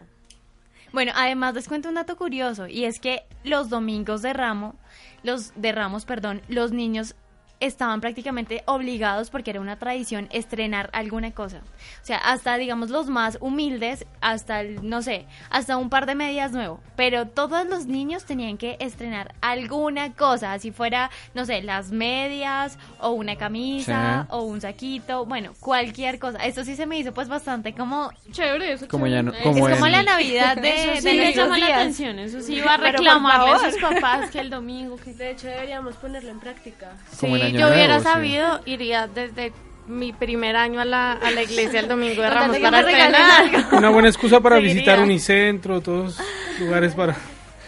Bueno, 0.91 1.11
además 1.15 1.53
les 1.55 1.67
cuento 1.67 1.89
un 1.89 1.95
dato 1.95 2.15
curioso 2.15 2.67
y 2.67 2.85
es 2.85 2.99
que 2.99 3.23
los 3.43 3.69
domingos 3.69 4.21
de 4.21 4.33
ramo, 4.33 4.75
los 5.23 5.51
de 5.55 5.71
ramos, 5.71 6.05
perdón, 6.05 6.41
los 6.47 6.71
niños 6.71 7.15
estaban 7.59 8.01
prácticamente 8.01 8.63
obligados 8.65 9.29
porque 9.29 9.51
era 9.51 9.61
una 9.61 9.77
tradición 9.77 10.27
estrenar 10.31 10.89
alguna 10.93 11.31
cosa. 11.31 11.57
O 12.01 12.05
sea, 12.05 12.17
hasta 12.17 12.57
digamos 12.57 12.89
los 12.89 13.07
más 13.07 13.37
humildes, 13.41 14.05
hasta 14.21 14.61
el, 14.61 14.87
no 14.87 15.01
sé, 15.01 15.25
hasta 15.49 15.77
un 15.77 15.89
par 15.89 16.05
de 16.05 16.15
medias 16.15 16.51
nuevo, 16.51 16.79
pero 16.95 17.27
todos 17.27 17.65
los 17.67 17.85
niños 17.85 18.25
tenían 18.25 18.57
que 18.57 18.77
estrenar 18.79 19.33
alguna 19.41 20.13
cosa, 20.13 20.53
así 20.53 20.71
fuera, 20.71 21.09
no 21.33 21.45
sé, 21.45 21.61
las 21.61 21.91
medias 21.91 22.77
o 22.99 23.11
una 23.11 23.35
camisa 23.35 24.27
o 24.29 24.41
un 24.41 24.61
saquito, 24.61 25.25
bueno, 25.25 25.53
cualquier 25.59 26.19
cosa. 26.19 26.39
Eso 26.39 26.63
sí 26.63 26.75
se 26.75 26.85
me 26.85 26.99
hizo 26.99 27.13
pues 27.13 27.27
bastante 27.27 27.73
como 27.73 28.11
chévere, 28.31 28.73
eso 28.73 28.87
como 28.87 29.07
Ya 29.07 29.23
no, 29.23 29.31
como 29.43 29.67
es 29.67 29.75
como 29.75 29.87
la 29.87 30.03
Navidad 30.03 30.57
de, 30.57 30.93
eso 30.93 31.09
sí, 31.09 31.17
de 31.17 31.33
llama 31.33 31.57
la 31.57 31.77
atención, 31.77 32.19
eso 32.19 32.41
sí 32.41 32.55
iba 32.55 32.73
a 32.73 32.77
reclamarle 32.77 33.51
a 33.51 33.71
sus 33.71 33.81
papás 33.81 34.29
que 34.31 34.39
el 34.39 34.49
domingo 34.55 34.97
que 34.97 35.13
de 35.13 35.31
hecho 35.31 35.47
deberíamos 35.47 35.95
ponerlo 35.95 36.29
en 36.31 36.39
práctica. 36.39 36.93
Sí, 37.11 37.27
yo 37.51 37.69
hubiera 37.69 37.99
sabido, 37.99 38.61
iría 38.65 39.07
desde 39.07 39.51
mi 39.87 40.13
primer 40.13 40.55
año 40.55 40.81
a 40.81 40.85
la, 40.85 41.13
a 41.13 41.31
la 41.31 41.43
iglesia 41.43 41.79
el 41.79 41.87
domingo 41.87 42.21
de 42.21 42.29
Ramos 42.29 42.57
para 42.57 42.83
Una 43.71 43.89
buena 43.89 44.09
excusa 44.09 44.41
para 44.41 44.57
visitar 44.59 44.99
Unicentro, 44.99 45.81
todos 45.81 46.17
lugares 46.59 46.93
para... 46.93 47.15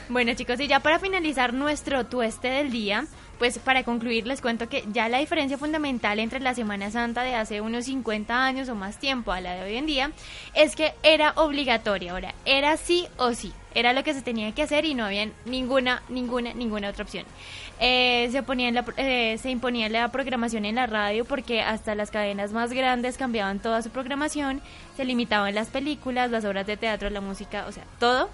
Bueno 0.10 0.34
chicos, 0.36 0.60
y 0.60 0.68
ya 0.68 0.80
para 0.80 1.00
finalizar 1.00 1.54
nuestro 1.54 2.06
tueste 2.06 2.48
del 2.48 2.72
día, 2.72 3.06
pues 3.40 3.60
para 3.60 3.84
concluir 3.84 4.28
les 4.28 4.42
cuento 4.42 4.70
que 4.70 4.84
ya 4.92 5.10
la 5.10 5.20
diferencia 5.20 5.58
fundamental 5.58 6.20
entre 6.20 6.40
la 6.40 6.54
Semana 6.54 6.92
Santa 6.92 7.24
de 7.24 7.36
hace 7.36 7.62
unos 7.62 7.86
50 7.86 8.46
años 8.46 8.70
o 8.70 8.76
más 8.76 9.00
tiempo 9.00 9.32
a 9.32 9.42
la 9.42 9.56
de 9.56 9.64
hoy 9.64 9.78
en 9.78 9.86
día 9.86 10.12
es 10.54 10.76
que 10.76 10.94
era 11.04 11.34
obligatoria, 11.36 12.14
ahora 12.14 12.34
era 12.46 12.78
sí 12.78 13.08
o 13.18 13.34
sí, 13.34 13.54
era 13.74 13.94
lo 13.94 14.04
que 14.04 14.14
se 14.14 14.22
tenía 14.22 14.52
que 14.54 14.64
hacer 14.64 14.86
y 14.86 14.94
no 14.94 15.06
había 15.06 15.30
ninguna, 15.46 16.02
ninguna, 16.10 16.54
ninguna 16.54 16.90
otra 16.90 17.04
opción. 17.04 17.26
Eh, 17.80 18.30
se, 18.32 18.42
ponía 18.42 18.72
la, 18.72 18.84
eh, 18.98 19.38
se 19.40 19.52
imponía 19.52 19.88
la 19.88 20.10
programación 20.12 20.66
en 20.66 20.76
la 20.76 20.88
radio 20.88 21.26
porque 21.26 21.62
hasta 21.62 21.94
las 21.94 22.10
cadenas 22.10 22.52
más 22.54 22.74
grandes 22.74 23.18
cambiaban 23.18 23.60
toda 23.60 23.84
su 23.84 23.92
programación, 23.92 24.62
se 24.96 25.06
limitaban 25.06 25.54
las 25.54 25.68
películas, 25.68 26.32
las 26.32 26.44
obras 26.44 26.66
de 26.66 26.78
teatro, 26.78 27.10
la 27.12 27.22
música, 27.22 27.66
o 27.68 27.72
sea, 27.72 27.84
todo 28.00 28.30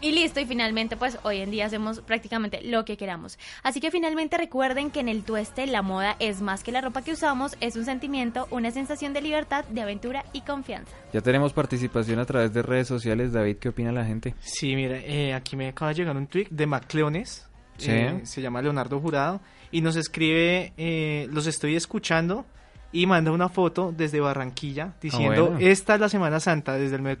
y 0.00 0.12
listo, 0.12 0.40
y 0.40 0.46
finalmente 0.46 0.96
pues 0.96 1.18
hoy 1.24 1.38
en 1.38 1.50
día 1.50 1.66
hacemos 1.66 2.00
prácticamente 2.00 2.60
lo 2.62 2.84
que 2.84 2.96
queramos. 2.96 3.38
Así 3.62 3.80
que 3.80 3.90
finalmente 3.90 4.36
recuerden 4.36 4.90
que 4.90 5.00
en 5.00 5.08
el 5.08 5.24
tueste 5.24 5.66
la 5.66 5.82
moda 5.82 6.16
es 6.20 6.40
más 6.40 6.62
que 6.62 6.72
la 6.72 6.80
ropa 6.80 7.02
que 7.02 7.12
usamos, 7.12 7.56
es 7.60 7.76
un 7.76 7.84
sentimiento, 7.84 8.46
una 8.50 8.70
sensación 8.70 9.12
de 9.12 9.20
libertad, 9.20 9.64
de 9.64 9.80
aventura 9.80 10.24
y 10.32 10.42
confianza. 10.42 10.94
Ya 11.12 11.20
tenemos 11.20 11.52
participación 11.52 12.18
a 12.18 12.24
través 12.24 12.52
de 12.52 12.62
redes 12.62 12.86
sociales. 12.86 13.32
David, 13.32 13.56
¿qué 13.56 13.70
opina 13.70 13.90
la 13.92 14.04
gente? 14.04 14.34
Sí, 14.40 14.76
mira, 14.76 14.98
eh, 14.98 15.34
aquí 15.34 15.56
me 15.56 15.68
acaba 15.68 15.90
de 15.90 15.96
llegar 15.96 16.16
un 16.16 16.26
tweet 16.26 16.48
de 16.50 16.66
Macleones. 16.66 17.44
Eh, 17.80 18.20
se 18.24 18.42
llama 18.42 18.60
Leonardo 18.60 18.98
Jurado 19.00 19.40
y 19.70 19.82
nos 19.82 19.94
escribe, 19.94 20.72
eh, 20.76 21.28
los 21.30 21.46
estoy 21.46 21.76
escuchando 21.76 22.44
y 22.90 23.06
manda 23.06 23.32
una 23.32 23.48
foto 23.48 23.92
desde 23.96 24.20
Barranquilla 24.20 24.94
diciendo 25.00 25.54
ah, 25.54 25.58
esta 25.60 25.94
es 25.94 26.00
la 26.00 26.08
Semana 26.08 26.40
Santa 26.40 26.74
desde 26.74 26.96
el, 26.96 27.18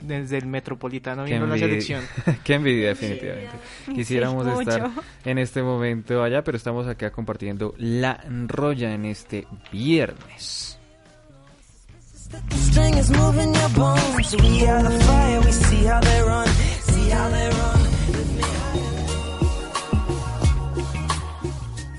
desde 0.00 0.38
el 0.38 0.46
Metropolitano 0.46 1.24
viendo 1.24 1.46
la 1.46 1.56
selección. 1.56 2.02
Qué 2.44 2.54
envidia 2.54 2.88
definitivamente. 2.88 3.54
Quisiéramos 3.94 4.46
estar 4.60 4.90
en 5.24 5.38
este 5.38 5.62
momento 5.62 6.22
allá, 6.22 6.42
pero 6.42 6.56
estamos 6.56 6.86
acá 6.88 7.10
compartiendo 7.10 7.74
la 7.78 8.24
roya 8.48 8.92
en 8.92 9.04
este 9.04 9.46
viernes. 9.72 10.78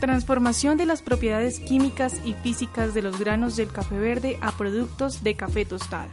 Transformación 0.06 0.78
de 0.78 0.86
las 0.86 1.02
propiedades 1.02 1.60
químicas 1.60 2.22
y 2.24 2.34
físicas 2.34 2.94
de 2.94 3.02
los 3.02 3.18
granos 3.18 3.56
del 3.56 3.72
café 3.72 3.98
verde 3.98 4.38
a 4.40 4.52
productos 4.52 5.24
de 5.24 5.34
café 5.34 5.66
tostado. 5.66 6.12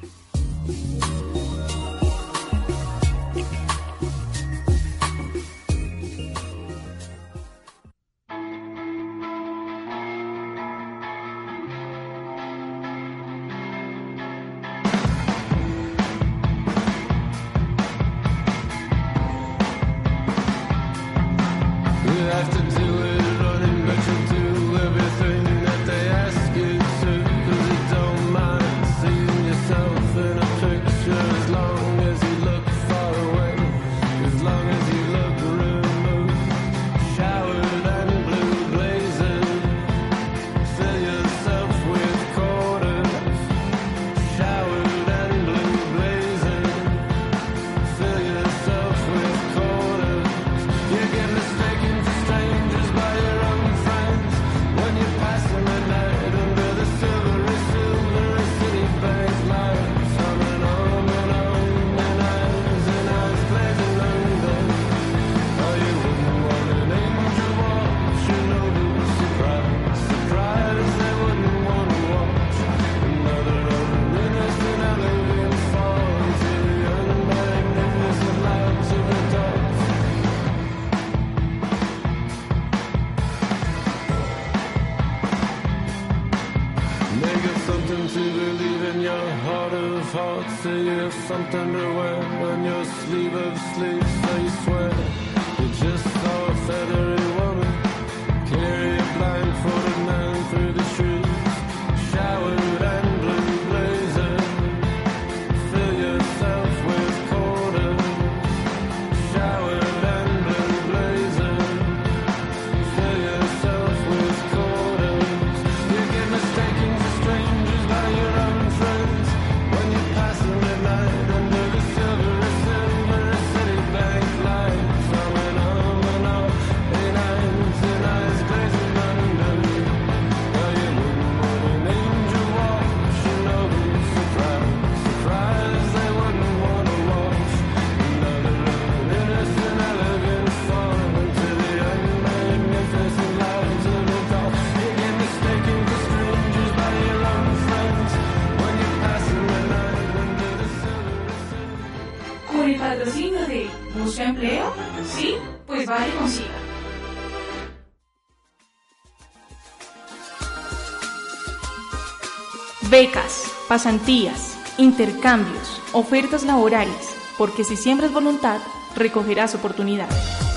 Becas, 162.90 163.50
pasantías, 163.68 164.56
intercambios, 164.76 165.80
ofertas 165.92 166.44
laborales, 166.44 167.14
porque 167.38 167.64
si 167.64 167.76
siembras 167.76 168.12
voluntad, 168.12 168.58
recogerás 168.94 169.54
oportunidades. 169.54 170.51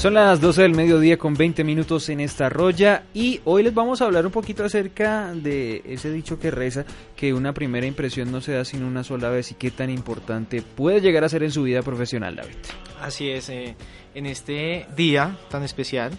Son 0.00 0.14
las 0.14 0.40
12 0.40 0.62
del 0.62 0.74
mediodía 0.74 1.18
con 1.18 1.34
20 1.34 1.62
minutos 1.62 2.08
en 2.08 2.20
esta 2.20 2.48
roya 2.48 3.02
y 3.12 3.42
hoy 3.44 3.62
les 3.62 3.74
vamos 3.74 4.00
a 4.00 4.06
hablar 4.06 4.24
un 4.24 4.32
poquito 4.32 4.64
acerca 4.64 5.34
de 5.34 5.82
ese 5.84 6.10
dicho 6.10 6.38
que 6.40 6.50
reza 6.50 6.86
que 7.14 7.34
una 7.34 7.52
primera 7.52 7.86
impresión 7.86 8.32
no 8.32 8.40
se 8.40 8.52
da 8.52 8.64
sin 8.64 8.82
una 8.82 9.04
sola 9.04 9.28
vez 9.28 9.50
y 9.50 9.56
qué 9.56 9.70
tan 9.70 9.90
importante 9.90 10.62
puede 10.62 11.02
llegar 11.02 11.22
a 11.24 11.28
ser 11.28 11.42
en 11.42 11.52
su 11.52 11.64
vida 11.64 11.82
profesional, 11.82 12.34
David. 12.34 12.54
Así 13.02 13.28
es, 13.28 13.50
eh, 13.50 13.76
en 14.14 14.24
este 14.24 14.86
día 14.96 15.36
tan 15.50 15.64
especial, 15.64 16.12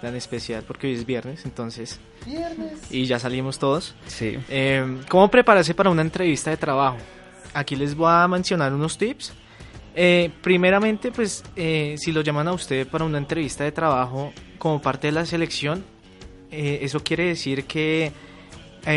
tan 0.00 0.14
especial 0.14 0.62
porque 0.64 0.86
hoy 0.86 0.92
es 0.92 1.04
viernes, 1.04 1.44
entonces... 1.44 1.98
Viernes. 2.24 2.78
Y 2.88 3.06
ya 3.06 3.18
salimos 3.18 3.58
todos. 3.58 3.96
Sí. 4.06 4.38
Eh, 4.48 5.00
¿Cómo 5.08 5.28
prepararse 5.28 5.74
para 5.74 5.90
una 5.90 6.02
entrevista 6.02 6.50
de 6.50 6.56
trabajo? 6.56 6.98
Aquí 7.52 7.74
les 7.74 7.96
voy 7.96 8.12
a 8.12 8.28
mencionar 8.28 8.72
unos 8.72 8.96
tips 8.96 9.32
Eh, 9.94 10.30
primeramente, 10.40 11.12
pues 11.12 11.44
eh, 11.56 11.96
si 11.98 12.12
lo 12.12 12.22
llaman 12.22 12.48
a 12.48 12.52
usted 12.52 12.86
para 12.88 13.04
una 13.04 13.18
entrevista 13.18 13.64
de 13.64 13.72
trabajo 13.72 14.32
como 14.58 14.80
parte 14.80 15.08
de 15.08 15.12
la 15.12 15.26
selección, 15.26 15.84
eh, 16.50 16.80
eso 16.82 17.00
quiere 17.02 17.26
decir 17.26 17.64
que 17.64 18.12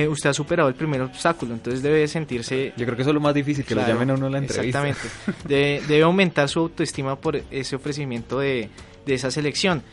usted 0.09 0.31
ha 0.31 0.33
superado 0.33 0.67
el 0.67 0.73
primer 0.73 0.99
obstáculo, 1.01 1.53
entonces 1.53 1.83
debe 1.83 2.07
sentirse... 2.07 2.73
Yo 2.75 2.85
creo 2.85 2.95
que 2.95 3.03
eso 3.03 3.11
es 3.11 3.13
lo 3.13 3.19
más 3.19 3.35
difícil, 3.35 3.63
que 3.63 3.75
lo 3.75 3.85
llamen 3.87 4.09
a 4.09 4.13
uno 4.15 4.25
a 4.25 4.29
la 4.31 4.39
entrevista. 4.39 4.87
Exactamente. 4.87 5.85
debe, 5.87 6.01
aumentar 6.01 6.49
su 6.49 6.59
autoestima 6.59 7.15
por 7.17 7.35
ese 7.51 7.75
ofrecimiento 7.75 8.39
de, 8.39 8.69
de 9.05 9.13
esa 9.13 9.29
selección. 9.29 9.83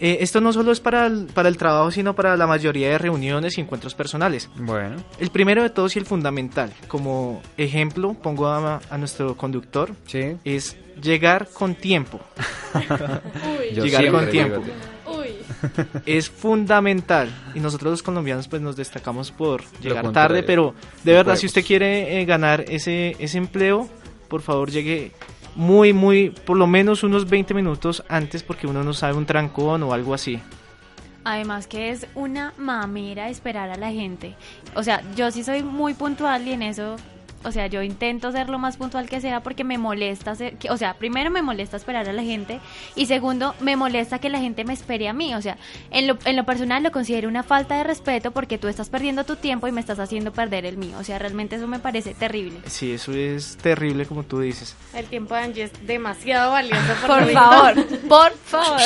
Eh, 0.00 0.18
esto 0.20 0.40
no 0.40 0.52
solo 0.52 0.72
es 0.72 0.80
para 0.80 1.06
el, 1.06 1.26
para 1.26 1.48
el 1.48 1.56
trabajo, 1.56 1.90
sino 1.90 2.14
para 2.14 2.36
la 2.36 2.46
mayoría 2.46 2.88
de 2.90 2.98
reuniones 2.98 3.58
y 3.58 3.60
encuentros 3.60 3.94
personales. 3.94 4.48
Bueno. 4.56 4.96
El 5.18 5.30
primero 5.30 5.62
de 5.62 5.70
todos 5.70 5.96
y 5.96 5.98
el 5.98 6.06
fundamental, 6.06 6.72
como 6.86 7.42
ejemplo, 7.56 8.14
pongo 8.14 8.48
a, 8.48 8.80
nuestro 8.98 9.36
conductor, 9.36 9.90
sí. 10.06 10.36
es 10.44 10.76
llegar 11.02 11.48
con 11.52 11.74
tiempo. 11.74 12.20
llegar 13.74 14.10
con 14.10 14.30
tiempo. 14.30 14.62
Es 16.06 16.30
fundamental. 16.30 17.28
Y 17.54 17.58
nosotros 17.58 17.90
los 17.90 18.02
colombianos 18.02 18.46
pues 18.46 18.62
nos 18.62 18.76
destacamos 18.76 19.32
por 19.32 19.64
llegar 19.80 20.12
tarde, 20.12 20.44
pero 20.44 20.74
de 21.02 21.12
verdad, 21.12 21.34
si 21.34 21.46
usted 21.46 21.64
quiere 21.64 22.20
eh, 22.20 22.24
ganar 22.24 22.64
ese, 22.68 23.16
ese 23.18 23.38
empleo, 23.38 23.88
por 24.28 24.42
favor 24.42 24.70
llegue 24.70 25.12
muy, 25.54 25.92
muy, 25.92 26.30
por 26.30 26.56
lo 26.56 26.66
menos 26.66 27.02
unos 27.02 27.28
20 27.28 27.54
minutos 27.54 28.04
antes 28.08 28.42
porque 28.42 28.66
uno 28.66 28.84
no 28.84 28.92
sabe 28.92 29.14
un 29.14 29.26
trancón 29.26 29.82
o 29.82 29.92
algo 29.92 30.14
así. 30.14 30.40
Además 31.24 31.66
que 31.66 31.90
es 31.90 32.06
una 32.14 32.54
mamera 32.56 33.28
esperar 33.28 33.70
a 33.70 33.76
la 33.76 33.90
gente. 33.90 34.34
O 34.74 34.82
sea, 34.82 35.02
yo 35.14 35.30
sí 35.30 35.44
soy 35.44 35.62
muy 35.62 35.94
puntual 35.94 36.46
y 36.46 36.52
en 36.52 36.62
eso 36.62 36.96
o 37.44 37.52
sea, 37.52 37.66
yo 37.66 37.82
intento 37.82 38.32
ser 38.32 38.48
lo 38.48 38.58
más 38.58 38.76
puntual 38.76 39.08
que 39.08 39.20
sea 39.20 39.42
porque 39.42 39.64
me 39.64 39.78
molesta, 39.78 40.34
o 40.70 40.76
sea, 40.76 40.94
primero 40.94 41.30
me 41.30 41.42
molesta 41.42 41.76
esperar 41.76 42.08
a 42.08 42.12
la 42.12 42.22
gente 42.22 42.60
y 42.96 43.06
segundo, 43.06 43.54
me 43.60 43.76
molesta 43.76 44.18
que 44.18 44.28
la 44.28 44.40
gente 44.40 44.64
me 44.64 44.72
espere 44.72 45.08
a 45.08 45.12
mí, 45.12 45.34
o 45.34 45.42
sea, 45.42 45.56
en 45.90 46.06
lo, 46.06 46.18
en 46.24 46.36
lo 46.36 46.44
personal 46.44 46.82
lo 46.82 46.90
considero 46.90 47.28
una 47.28 47.42
falta 47.42 47.76
de 47.76 47.84
respeto 47.84 48.30
porque 48.30 48.58
tú 48.58 48.68
estás 48.68 48.88
perdiendo 48.88 49.24
tu 49.24 49.36
tiempo 49.36 49.68
y 49.68 49.72
me 49.72 49.80
estás 49.80 49.98
haciendo 49.98 50.32
perder 50.32 50.66
el 50.66 50.76
mío, 50.76 50.96
o 50.98 51.04
sea, 51.04 51.18
realmente 51.18 51.56
eso 51.56 51.66
me 51.66 51.78
parece 51.78 52.14
terrible. 52.14 52.60
Sí, 52.66 52.92
eso 52.92 53.12
es 53.12 53.56
terrible 53.56 54.06
como 54.06 54.24
tú 54.24 54.40
dices. 54.40 54.76
El 54.94 55.06
tiempo 55.06 55.34
de 55.34 55.40
Angie 55.40 55.64
es 55.64 55.86
demasiado 55.86 56.52
valioso. 56.52 56.94
Por, 57.06 57.08
por 57.08 57.32
favor, 57.32 57.86
por 58.08 58.32
favor. 58.32 58.80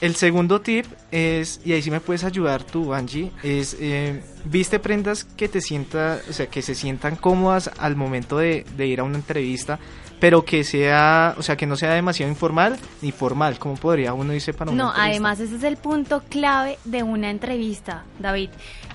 El 0.00 0.14
segundo 0.16 0.60
tip 0.60 0.86
es, 1.10 1.60
y 1.64 1.72
ahí 1.72 1.82
sí 1.82 1.90
me 1.90 2.00
puedes 2.00 2.24
ayudar 2.24 2.64
tú, 2.64 2.92
Angie, 2.92 3.30
es... 3.42 3.76
Eh, 3.80 4.22
viste 4.44 4.78
prendas 4.78 5.24
que 5.24 5.48
te 5.48 5.60
sienta, 5.60 6.20
o 6.28 6.32
sea, 6.32 6.46
que 6.46 6.62
se 6.62 6.74
sientan 6.74 7.16
cómodas 7.16 7.70
al 7.78 7.96
momento 7.96 8.38
de, 8.38 8.64
ir 8.78 9.00
a 9.00 9.04
una 9.04 9.16
entrevista, 9.16 9.78
pero 10.20 10.44
que 10.44 10.64
sea, 10.64 11.34
o 11.38 11.42
sea, 11.42 11.56
que 11.56 11.66
no 11.66 11.76
sea 11.76 11.92
demasiado 11.92 12.30
informal 12.30 12.78
ni 13.02 13.12
formal, 13.12 13.58
como 13.58 13.76
podría 13.76 14.12
uno 14.14 14.32
irse 14.32 14.52
para 14.52 14.70
una 14.70 14.84
No, 14.84 14.92
además 14.94 15.40
ese 15.40 15.56
es 15.56 15.62
el 15.64 15.76
punto 15.76 16.22
clave 16.28 16.78
de 16.84 17.02
una 17.02 17.30
entrevista, 17.30 18.04
David. 18.18 18.50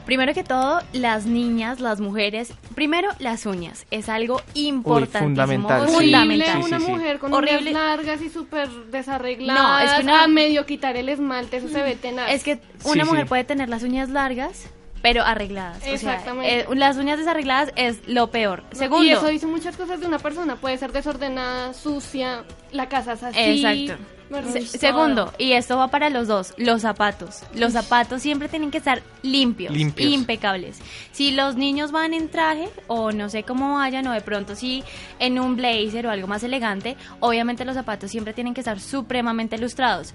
Primero 0.06 0.34
que 0.34 0.44
todo, 0.44 0.82
las 0.92 1.28
niñas, 1.28 1.80
las 1.80 2.00
mujeres, 2.00 2.52
primero 2.74 3.10
las 3.20 3.46
uñas, 3.46 3.86
es 3.92 4.10
algo 4.10 4.42
importantísimo, 4.56 5.68
fundamental. 5.68 5.88
fundamental. 5.88 6.64
una 6.64 6.80
mujer 6.80 7.20
con 7.20 7.32
uñas 7.32 7.62
largas 7.64 8.20
y 8.22 8.30
súper 8.30 8.70
desarregladas, 8.90 9.62
no, 9.62 9.80
es 9.80 10.00
que 10.00 10.04
una, 10.04 10.24
a 10.24 10.28
medio 10.28 10.66
quitar 10.66 10.98
el 10.98 11.10
esmalte, 11.10 11.58
eso 11.58 11.68
se 11.68 11.84
ve 11.84 11.96
tenaz. 11.96 12.32
Es 12.32 12.44
que 12.44 12.60
una 12.86 13.06
mujer 13.06 13.28
puede 13.28 13.44
tener 13.44 13.70
las 13.70 13.84
uñas 13.84 14.10
largas, 14.10 14.68
pero 15.02 15.24
arregladas. 15.24 15.86
Exactamente. 15.86 16.64
O 16.64 16.66
sea, 16.66 16.74
eh, 16.74 16.76
las 16.76 16.98
uñas 16.98 17.18
desarregladas 17.18 17.72
es 17.76 18.08
lo 18.08 18.28
peor. 18.28 18.64
Segundo. 18.72 19.04
Y 19.04 19.12
eso 19.12 19.28
dice 19.28 19.48
muchas 19.48 19.78
cosas 19.78 20.00
de 20.00 20.08
una 20.08 20.20
persona. 20.20 20.56
Puede 20.56 20.78
ser 20.78 20.92
desordenada, 20.92 21.74
sucia, 21.74 22.44
la 22.72 22.90
casa 22.90 23.14
es 23.14 23.24
así. 23.24 23.40
Exacto. 23.40 24.19
Segundo, 24.66 25.34
y 25.38 25.54
esto 25.54 25.78
va 25.78 25.88
para 25.90 26.10
los 26.10 26.28
dos, 26.28 26.54
los 26.58 26.82
zapatos. 26.82 27.44
Los 27.54 27.74
zapatos 27.74 28.22
siempre 28.22 28.50
tienen 28.50 28.72
que 28.72 28.78
estar 28.78 29.02
limpios, 29.22 29.74
limpios, 29.74 30.12
impecables. 30.12 30.80
Si 31.12 31.32
los 31.32 31.56
niños 31.56 31.92
van 31.92 32.14
en 32.14 32.30
traje, 32.30 32.70
o 32.88 33.12
no 33.12 33.30
sé 33.30 33.44
cómo 33.44 33.76
vayan, 33.76 34.08
o 34.08 34.12
de 34.12 34.22
pronto 34.22 34.56
si 34.56 34.84
en 35.20 35.40
un 35.40 35.56
blazer 35.56 36.08
o 36.08 36.12
algo 36.12 36.28
más 36.28 36.44
elegante, 36.44 36.96
obviamente 37.20 37.66
los 37.66 37.76
zapatos 37.76 38.12
siempre 38.12 38.34
tienen 38.34 38.54
que 38.54 38.62
estar 38.62 38.80
supremamente 38.80 39.56
ilustrados. 39.56 40.14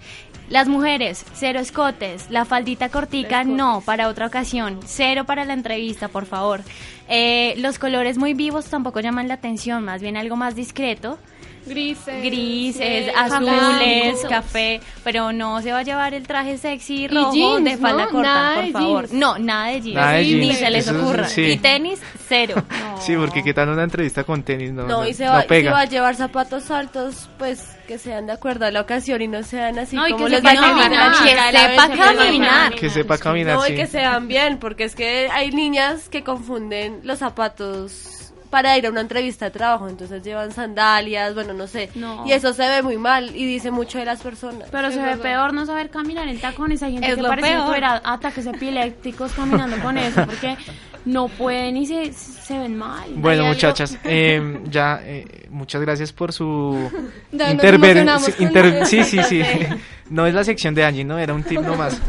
Las 0.49 0.69
mujeres, 0.69 1.25
cero 1.35 1.59
escotes, 1.59 2.31
la 2.31 2.45
faldita 2.45 2.91
cortica, 2.91 3.45
no, 3.45 3.81
para 3.81 4.09
otra 4.09 4.27
ocasión, 4.27 4.81
cero 4.85 5.25
para 5.25 5.45
la 5.45 5.55
entrevista, 5.55 6.09
por 6.09 6.27
favor. 6.27 6.63
Eh, 7.09 7.55
los 7.59 7.79
colores 7.79 8.19
muy 8.19 8.35
vivos 8.35 8.67
tampoco 8.67 9.01
llaman 9.01 9.29
la 9.29 9.35
atención, 9.35 9.85
más 9.85 10.01
bien 10.01 10.17
algo 10.17 10.37
más 10.37 10.55
discreto. 10.55 11.19
Grises. 11.67 12.23
Grises, 12.23 13.13
azules, 13.17 14.25
café, 14.29 14.81
pero 15.03 15.33
no 15.33 15.63
se 15.63 15.73
va 15.73 15.79
a 15.79 15.83
llevar 15.83 16.15
el 16.15 16.27
traje 16.27 16.59
sexy 16.59 17.09
rojo 17.09 17.61
de 17.61 17.77
falda 17.77 18.07
corta, 18.09 18.55
por 18.57 18.73
favor. 18.73 19.13
No, 19.13 19.39
nada 19.39 19.69
de 19.69 19.81
jeans, 19.81 20.37
ni 20.37 20.55
se 20.55 20.71
les 20.71 20.89
ocurra. 20.89 21.27
Y 21.37 21.57
tenis, 21.59 22.01
cero. 22.29 22.63
Sí, 23.01 23.15
porque 23.17 23.43
qué 23.43 23.53
tal 23.53 23.69
una 23.69 23.83
entrevista 23.83 24.25
con 24.25 24.43
tenis, 24.43 24.73
no, 24.73 24.87
no, 24.87 25.07
y 25.07 25.13
se 25.13 25.27
va, 25.27 25.43
si 25.43 25.63
va 25.65 25.81
a 25.81 25.85
llevar 25.85 26.15
zapatos 26.15 26.71
altos, 26.71 27.29
pues 27.37 27.77
que 27.87 27.99
sean 27.99 28.27
de 28.27 28.33
acuerdo 28.33 28.65
a 28.65 28.71
la 28.71 28.81
ocasión 28.81 29.21
y 29.21 29.29
no 29.29 29.43
sean 29.43 29.79
así 29.79 29.97
como 29.97 30.17
que 30.17 30.31
los 30.31 30.41
sepa 30.41 30.55
caminar, 30.55 31.13
que 31.13 31.29
sepa 31.29 31.89
caminar, 31.89 32.75
que 32.75 32.91
sepa 32.91 33.19
caminar, 33.19 33.57
no, 33.57 33.67
y 33.69 33.75
que 33.75 33.87
sean 33.87 34.27
bien, 34.27 34.59
porque 34.59 34.85
es 34.85 34.95
que 34.95 35.29
hay 35.31 35.51
niñas 35.51 36.09
que 36.09 36.25
confunden 36.25 37.01
los 37.03 37.19
zapatos 37.19 38.14
para 38.55 38.79
ir 38.79 38.87
a 38.87 38.91
una 38.91 39.01
entrevista 39.01 39.47
de 39.47 39.51
trabajo, 39.51 39.89
entonces 39.89 40.23
llevan 40.23 40.53
sandalias, 40.53 41.35
bueno, 41.35 41.53
no 41.55 41.67
sé. 41.67 41.91
Y 42.25 42.31
eso 42.31 42.53
se 42.53 42.63
ve 42.63 42.83
muy 42.83 42.97
mal 42.97 43.35
y 43.35 43.45
dice 43.45 43.73
mucho 43.73 43.99
de 43.99 44.05
las 44.05 44.23
personas. 44.23 44.69
Pero 44.71 44.93
se 44.93 45.03
ve 45.03 45.17
peor 45.17 45.53
no 45.53 45.67
saber 45.67 45.91
caminar 45.91 46.29
en 46.29 46.39
tacones. 46.41 46.81
Hay 46.85 46.93
gente 46.93 47.17
que 47.17 47.21
parece 47.21 47.49
que 47.53 47.63
fuera 47.63 48.01
ataques 48.05 48.47
epilépticos 48.47 49.33
caminando 49.33 49.77
con 49.81 49.99
eso, 49.99 50.25
porque 50.25 50.57
no 51.05 51.27
pueden 51.27 51.77
y 51.79 51.85
se, 51.85 52.13
se 52.13 52.57
ven 52.57 52.79
mal. 52.79 53.11
Bueno, 53.17 53.47
muchachas, 53.47 53.99
eh, 54.05 54.61
ya, 54.71 55.01
eh, 55.03 55.49
muchas 55.51 55.83
gracias 55.83 56.13
por 56.13 56.33
su 56.33 56.93
intervención. 57.33 58.87
sí, 58.87 59.03
sí, 59.03 59.21
sí. 59.25 59.43
No 60.11 60.27
es 60.27 60.35
la 60.35 60.45
sección 60.45 60.75
de 60.75 60.85
Angie, 60.85 61.05
¿no? 61.05 61.19
Era 61.19 61.35
un 61.35 61.43
tip 61.43 61.61
nomás. 61.61 62.01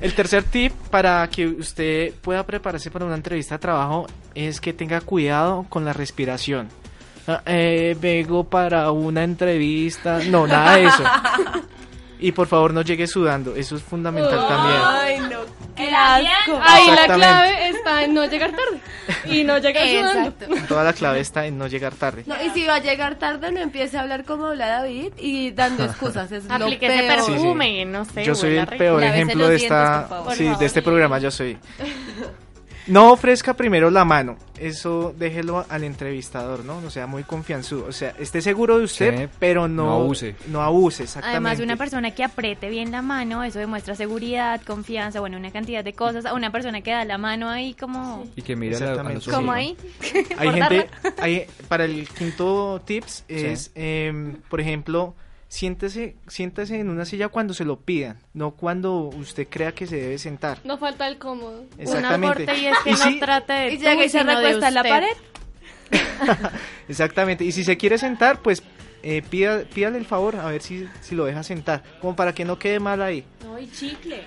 El 0.00 0.14
tercer 0.14 0.42
tip 0.44 0.72
para 0.90 1.26
que 1.28 1.46
usted 1.46 2.12
pueda 2.20 2.44
prepararse 2.44 2.90
para 2.90 3.06
una 3.06 3.14
entrevista 3.14 3.54
de 3.54 3.60
trabajo 3.60 4.06
es 4.34 4.60
que 4.60 4.72
tenga 4.72 5.00
cuidado 5.00 5.64
con 5.68 5.84
la 5.84 5.92
respiración. 5.92 6.68
Ah, 7.26 7.40
eh, 7.46 7.96
vengo 7.98 8.44
para 8.44 8.90
una 8.90 9.24
entrevista. 9.24 10.20
No, 10.28 10.46
nada 10.46 10.76
de 10.76 10.84
eso. 10.84 11.04
Y 12.24 12.32
por 12.32 12.46
favor 12.46 12.72
no 12.72 12.80
llegue 12.80 13.06
sudando, 13.06 13.54
eso 13.54 13.76
es 13.76 13.82
fundamental 13.82 14.48
también. 14.48 14.80
Ay, 14.82 15.20
no, 15.20 15.40
qué 15.76 15.90
asco. 15.90 16.58
Ahí 16.62 16.86
la 16.86 17.14
clave 17.14 17.68
está 17.68 18.02
en 18.02 18.14
no 18.14 18.24
llegar 18.24 18.52
tarde 18.52 18.80
y 19.26 19.44
no 19.44 19.58
llegar 19.58 19.86
sudando. 19.86 20.32
Toda 20.68 20.84
la 20.84 20.94
clave 20.94 21.20
está 21.20 21.44
en 21.44 21.58
no 21.58 21.66
llegar 21.66 21.94
tarde. 21.94 22.22
No, 22.24 22.34
y 22.42 22.48
si 22.48 22.66
va 22.66 22.76
a 22.76 22.78
llegar 22.78 23.16
tarde, 23.16 23.52
no 23.52 23.60
empiece 23.60 23.98
a 23.98 24.00
hablar 24.00 24.24
como 24.24 24.46
habla 24.46 24.68
David 24.68 25.12
y 25.18 25.50
dando 25.50 25.84
excusas. 25.84 26.32
Es 26.32 26.44
lo 26.44 26.78
peor. 26.78 26.78
perfume, 26.78 27.84
no 27.84 28.06
sé. 28.06 28.24
Yo 28.24 28.34
soy 28.34 28.56
el 28.56 28.68
peor 28.68 29.04
ejemplo 29.04 29.46
de 29.46 29.56
esta, 29.56 30.08
sí, 30.34 30.50
de 30.58 30.64
este 30.64 30.80
programa, 30.80 31.18
yo 31.18 31.30
soy. 31.30 31.58
No 32.86 33.12
ofrezca 33.12 33.54
primero 33.54 33.90
la 33.90 34.04
mano, 34.04 34.36
eso 34.58 35.14
déjelo 35.16 35.64
al 35.68 35.84
entrevistador, 35.84 36.64
¿no? 36.64 36.80
No 36.80 36.90
sea 36.90 37.06
muy 37.06 37.24
confianzudo, 37.24 37.86
o 37.86 37.92
sea, 37.92 38.14
esté 38.18 38.42
seguro 38.42 38.78
de 38.78 38.84
usted, 38.84 39.28
pero 39.38 39.68
no, 39.68 39.86
no 39.86 39.92
abuse. 39.94 40.36
No 40.48 40.62
abuse, 40.62 41.04
exactamente. 41.04 41.36
Además, 41.36 41.60
una 41.60 41.76
persona 41.76 42.10
que 42.10 42.24
apriete 42.24 42.68
bien 42.68 42.90
la 42.90 43.02
mano, 43.02 43.42
eso 43.42 43.58
demuestra 43.58 43.94
seguridad, 43.94 44.60
confianza, 44.62 45.20
bueno, 45.20 45.38
una 45.38 45.50
cantidad 45.50 45.82
de 45.82 45.94
cosas. 45.94 46.26
A 46.26 46.34
una 46.34 46.52
persona 46.52 46.82
que 46.82 46.90
da 46.90 47.04
la 47.04 47.18
mano 47.18 47.48
ahí 47.48 47.74
como... 47.74 48.24
Y 48.36 48.42
que 48.42 48.54
mira 48.56 48.78
a, 48.78 49.02
los 49.02 49.28
Como 49.28 49.52
ahí. 49.52 49.76
Hay 50.38 50.50
gente, 50.50 50.90
hay, 51.18 51.46
para 51.68 51.84
el 51.84 52.08
quinto 52.08 52.82
tips 52.84 53.24
es, 53.28 53.70
em, 53.74 54.36
por 54.48 54.60
ejemplo 54.60 55.14
siéntese, 55.54 56.16
siéntese 56.26 56.80
en 56.80 56.90
una 56.90 57.04
silla 57.04 57.28
cuando 57.28 57.54
se 57.54 57.64
lo 57.64 57.78
pidan, 57.78 58.18
no 58.32 58.56
cuando 58.56 59.04
usted 59.04 59.46
crea 59.48 59.70
que 59.70 59.86
se 59.86 59.96
debe 59.96 60.18
sentar. 60.18 60.58
No 60.64 60.78
falta 60.78 61.06
el 61.06 61.16
cómodo. 61.16 61.64
Exactamente. 61.78 62.42
y 62.58 62.66
es 62.66 62.78
que 62.80 62.90
no 62.90 63.18
trate 63.20 63.52
de 63.52 63.74
y 63.74 63.78
llega 63.78 64.04
y 64.04 64.08
se 64.08 64.24
recuesta 64.24 64.66
en 64.66 64.74
la 64.74 64.82
pared. 64.82 65.16
Exactamente. 66.88 67.44
Y 67.44 67.52
si 67.52 67.62
se 67.62 67.76
quiere 67.76 67.98
sentar, 67.98 68.42
pues 68.42 68.64
eh, 69.04 69.22
pida, 69.22 69.62
pídale 69.72 69.98
el 69.98 70.06
favor 70.06 70.34
a 70.34 70.46
ver 70.46 70.60
si, 70.60 70.88
si 71.00 71.14
lo 71.14 71.24
deja 71.24 71.44
sentar, 71.44 71.84
como 72.00 72.16
para 72.16 72.34
que 72.34 72.44
no 72.44 72.58
quede 72.58 72.80
mal 72.80 73.00
ahí. 73.00 73.24
No, 73.44 73.56
y 73.56 73.70
chicle. 73.70 74.24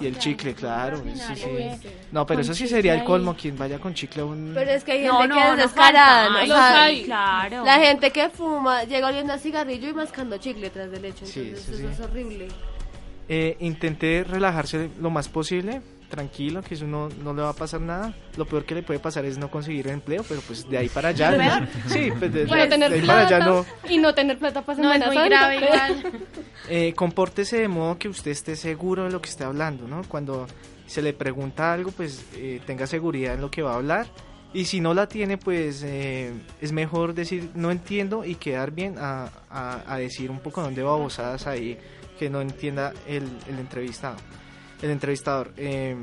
Y 0.00 0.06
el 0.06 0.18
chicle, 0.18 0.54
claro. 0.54 1.02
Sí, 1.14 1.34
sí. 1.34 1.88
No, 2.12 2.24
pero 2.24 2.40
eso 2.40 2.54
sí 2.54 2.68
sería 2.68 2.94
el 2.94 3.04
colmo, 3.04 3.34
quien 3.34 3.56
vaya 3.56 3.78
con 3.80 3.94
chicle 3.94 4.22
a 4.22 4.24
un... 4.24 4.52
Pero 4.54 4.70
es 4.70 4.84
que 4.84 4.92
hay 4.92 5.02
gente 5.02 5.28
que 5.28 5.50
es 5.50 5.56
descarada, 5.56 6.46
¿no? 6.46 6.54
hay. 6.54 7.04
Claro. 7.04 7.64
La 7.64 7.78
gente 7.78 8.10
que 8.10 8.28
fuma 8.28 8.84
llega 8.84 9.08
oliendo 9.08 9.32
a 9.32 9.38
cigarrillo 9.38 9.88
y 9.88 9.92
mascando 9.92 10.38
chicle 10.38 10.70
tras 10.70 10.90
del 10.90 11.04
hecho. 11.04 11.24
Entonces 11.24 11.68
eso, 11.68 11.88
es 11.88 12.00
horrible. 12.00 12.48
Eh, 13.28 13.56
intenté 13.60 14.24
relajarse 14.24 14.90
lo 15.00 15.10
más 15.10 15.28
posible. 15.28 15.82
Tranquilo, 16.08 16.62
que 16.62 16.74
eso 16.74 16.86
no, 16.86 17.08
no 17.22 17.34
le 17.34 17.42
va 17.42 17.50
a 17.50 17.54
pasar 17.54 17.80
nada. 17.80 18.14
Lo 18.36 18.46
peor 18.46 18.64
que 18.64 18.74
le 18.74 18.82
puede 18.82 18.98
pasar 18.98 19.24
es 19.24 19.38
no 19.38 19.50
conseguir 19.50 19.88
empleo, 19.88 20.24
pero 20.28 20.40
pues 20.40 20.68
de 20.68 20.78
ahí 20.78 20.88
para 20.88 21.10
allá. 21.10 21.68
sí, 21.86 22.10
pues 22.18 22.32
de, 22.32 22.46
tener 22.46 22.92
ahí 22.92 23.06
para 23.06 23.26
allá 23.26 23.38
no. 23.40 23.66
Y 23.88 23.98
no 23.98 24.14
tener 24.14 24.38
plata 24.38 24.62
para 24.62 24.80
No 24.80 24.92
es 24.92 25.06
muy 25.06 25.16
grave 25.16 25.56
igual. 25.56 26.12
Eh, 26.70 26.92
compórtese 26.92 27.60
de 27.60 27.68
modo 27.68 27.96
que 27.96 28.10
usted 28.10 28.30
esté 28.30 28.54
seguro 28.54 29.04
de 29.04 29.10
lo 29.10 29.22
que 29.22 29.30
esté 29.30 29.42
hablando, 29.42 29.88
¿no? 29.88 30.02
Cuando 30.06 30.46
se 30.86 31.00
le 31.00 31.14
pregunta 31.14 31.72
algo, 31.72 31.92
pues 31.92 32.26
eh, 32.34 32.60
tenga 32.66 32.86
seguridad 32.86 33.34
en 33.34 33.40
lo 33.40 33.50
que 33.50 33.62
va 33.62 33.72
a 33.72 33.76
hablar. 33.76 34.06
Y 34.52 34.66
si 34.66 34.80
no 34.80 34.92
la 34.92 35.08
tiene, 35.08 35.38
pues 35.38 35.82
eh, 35.82 36.32
es 36.60 36.72
mejor 36.72 37.14
decir 37.14 37.50
no 37.54 37.70
entiendo 37.70 38.22
y 38.22 38.34
quedar 38.34 38.72
bien 38.72 38.96
a, 38.98 39.30
a, 39.50 39.96
decir 39.98 40.30
un 40.30 40.40
poco 40.40 40.60
dónde 40.60 40.82
babosadas 40.82 41.46
ahí 41.46 41.78
que 42.18 42.28
no 42.28 42.40
entienda 42.40 42.92
el, 43.06 43.24
el 43.48 43.58
entrevistado. 43.58 44.16
El 44.82 44.90
entrevistador. 44.90 45.52
Eh, 45.56 45.96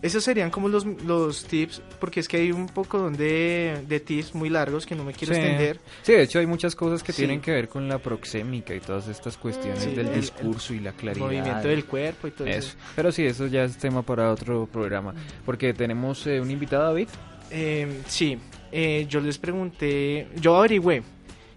esos 0.00 0.22
serían 0.22 0.50
como 0.50 0.68
los, 0.68 0.84
los 0.86 1.44
tips, 1.44 1.82
porque 1.98 2.20
es 2.20 2.28
que 2.28 2.36
hay 2.36 2.52
un 2.52 2.66
poco 2.66 3.10
de, 3.10 3.82
de 3.88 3.98
tips 4.00 4.32
muy 4.32 4.48
largos 4.48 4.86
que 4.86 4.94
no 4.94 5.02
me 5.02 5.12
quiero 5.12 5.34
extender. 5.34 5.80
Sí, 6.02 6.12
de 6.12 6.22
hecho 6.22 6.38
hay 6.38 6.46
muchas 6.46 6.76
cosas 6.76 7.02
que 7.02 7.12
tienen 7.12 7.40
que 7.40 7.50
ver 7.50 7.68
con 7.68 7.88
la 7.88 7.98
proxémica 7.98 8.72
y 8.74 8.80
todas 8.80 9.08
estas 9.08 9.36
cuestiones 9.36 9.96
del 9.96 10.14
discurso 10.14 10.72
y 10.72 10.78
la 10.80 10.92
claridad. 10.92 11.26
movimiento 11.26 11.66
del 11.66 11.84
cuerpo 11.84 12.28
y 12.28 12.30
todo 12.30 12.46
eso. 12.46 12.76
Pero 12.94 13.10
sí, 13.10 13.24
eso 13.24 13.48
ya 13.48 13.64
es 13.64 13.76
tema 13.76 14.02
para 14.02 14.30
otro 14.30 14.66
programa, 14.66 15.14
porque 15.44 15.74
tenemos 15.74 16.24
eh, 16.28 16.40
un 16.40 16.50
invitado, 16.50 16.84
David. 16.84 17.08
Eh, 17.50 18.02
sí, 18.06 18.38
eh, 18.70 19.04
yo 19.08 19.20
les 19.20 19.36
pregunté, 19.38 20.28
yo 20.40 20.56
averigüé 20.56 21.02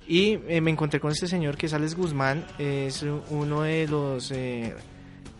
y 0.07 0.38
me 0.38 0.72
encontré 0.72 0.99
con 0.99 1.11
este 1.11 1.28
señor 1.28 1.57
que 1.57 1.67
es 1.67 1.74
Alex 1.74 1.93
Guzmán, 1.95 2.43
es 2.57 3.05
uno 3.30 3.61
de 3.61 3.88
los 3.88 4.34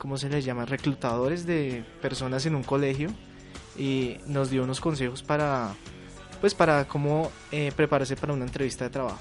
¿cómo 0.02 0.18
se 0.18 0.30
les 0.30 0.44
llama? 0.44 0.66
Reclutadores 0.66 1.46
de 1.46 1.86
personas 2.02 2.48
en 2.48 2.56
un 2.56 2.64
colegio 2.64 3.10
y 3.78 4.18
nos 4.26 4.50
dio 4.50 4.64
unos 4.64 4.82
consejos 4.82 5.22
para, 5.22 5.76
pues 6.42 6.56
para 6.56 6.88
cómo 6.88 7.32
eh, 7.52 7.72
prepararse 7.76 8.16
para 8.16 8.34
una 8.34 8.46
entrevista 8.46 8.86
de 8.86 8.90
trabajo. 8.90 9.20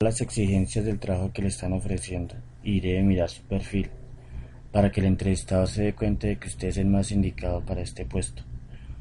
las 0.00 0.20
exigencias 0.20 0.84
del 0.84 0.98
trabajo 0.98 1.32
que 1.32 1.42
le 1.42 1.48
están 1.48 1.72
ofreciendo 1.72 2.34
y 2.64 2.80
debe 2.80 3.02
mirar 3.02 3.30
su 3.30 3.42
perfil 3.42 3.88
para 4.72 4.90
que 4.90 5.00
el 5.00 5.06
entrevistado 5.06 5.66
se 5.66 5.82
dé 5.82 5.92
cuenta 5.92 6.26
de 6.26 6.38
que 6.38 6.48
usted 6.48 6.68
es 6.68 6.78
el 6.78 6.86
más 6.86 7.12
indicado 7.12 7.60
para 7.60 7.82
este 7.82 8.06
puesto. 8.06 8.42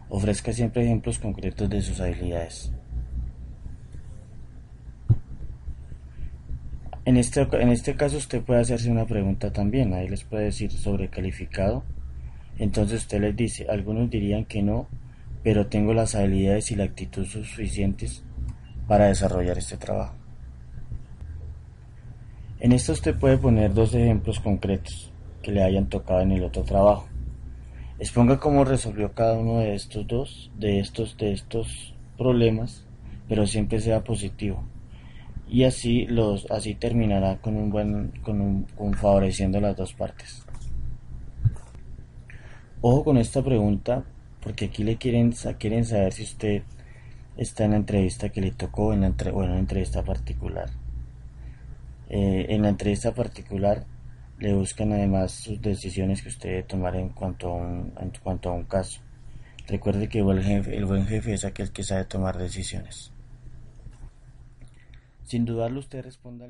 Ofrezca 0.09 0.51
siempre 0.51 0.83
ejemplos 0.83 1.17
concretos 1.17 1.69
de 1.69 1.81
sus 1.81 2.01
habilidades. 2.01 2.73
En 7.05 7.17
este, 7.17 7.47
en 7.53 7.69
este 7.69 7.95
caso 7.95 8.17
usted 8.17 8.43
puede 8.43 8.59
hacerse 8.59 8.91
una 8.91 9.05
pregunta 9.05 9.51
también, 9.51 9.93
ahí 9.93 10.07
les 10.07 10.23
puede 10.23 10.45
decir 10.45 10.71
sobre 10.71 11.09
calificado. 11.09 11.83
Entonces 12.59 13.03
usted 13.03 13.21
les 13.21 13.35
dice, 13.35 13.65
algunos 13.69 14.09
dirían 14.09 14.45
que 14.45 14.61
no, 14.61 14.87
pero 15.41 15.67
tengo 15.67 15.93
las 15.93 16.13
habilidades 16.15 16.69
y 16.71 16.75
la 16.75 16.83
actitud 16.83 17.25
suficientes 17.25 18.23
para 18.87 19.07
desarrollar 19.07 19.57
este 19.57 19.77
trabajo. 19.77 20.15
En 22.59 22.73
esto 22.73 22.91
usted 22.91 23.15
puede 23.15 23.37
poner 23.37 23.73
dos 23.73 23.95
ejemplos 23.95 24.39
concretos 24.39 25.10
que 25.41 25.51
le 25.51 25.63
hayan 25.63 25.89
tocado 25.89 26.21
en 26.21 26.31
el 26.31 26.43
otro 26.43 26.63
trabajo. 26.63 27.07
Exponga 27.99 28.39
cómo 28.39 28.65
resolvió 28.65 29.13
cada 29.13 29.37
uno 29.37 29.59
de 29.59 29.75
estos 29.75 30.07
dos, 30.07 30.51
de 30.57 30.79
estos, 30.79 31.17
de 31.17 31.33
estos 31.33 31.93
problemas, 32.17 32.85
pero 33.29 33.45
siempre 33.45 33.79
sea 33.79 34.03
positivo. 34.03 34.63
Y 35.47 35.65
así 35.65 36.05
los, 36.07 36.49
así 36.49 36.75
terminará 36.75 37.37
con 37.37 37.57
un 37.57 37.69
buen, 37.69 38.11
con 38.23 38.41
un, 38.41 38.63
con 38.75 38.93
favoreciendo 38.93 39.59
las 39.59 39.75
dos 39.75 39.93
partes. 39.93 40.45
Ojo 42.81 43.03
con 43.03 43.17
esta 43.17 43.43
pregunta, 43.43 44.03
porque 44.41 44.65
aquí 44.65 44.83
le 44.83 44.95
quieren, 44.95 45.33
quieren 45.59 45.85
saber 45.85 46.13
si 46.13 46.23
usted 46.23 46.63
está 47.37 47.65
en 47.65 47.71
la 47.71 47.77
entrevista 47.77 48.29
que 48.29 48.41
le 48.41 48.51
tocó 48.51 48.93
en 48.93 49.01
la 49.01 49.07
en 49.07 49.35
una 49.35 49.59
entrevista 49.59 50.03
particular. 50.03 50.69
Eh, 52.09 52.47
en 52.49 52.63
la 52.63 52.69
entrevista 52.69 53.13
particular 53.13 53.85
le 54.41 54.53
buscan 54.55 54.91
además 54.91 55.31
sus 55.31 55.61
decisiones 55.61 56.23
que 56.23 56.29
usted 56.29 56.49
debe 56.49 56.63
tomar 56.63 56.95
en 56.95 57.09
cuanto 57.09 57.49
a 57.53 58.53
un, 58.53 58.63
caso. 58.67 58.99
Recuerde 59.67 60.09
que 60.09 60.17
el 60.17 60.85
buen 60.85 61.05
jefe 61.05 61.33
es 61.33 61.45
aquel 61.45 61.71
que 61.71 61.83
sabe 61.83 62.05
tomar 62.05 62.37
decisiones. 62.37 63.13
Sin 65.23 65.45
dudarlo, 65.45 65.79
usted 65.79 66.03
responda. 66.03 66.47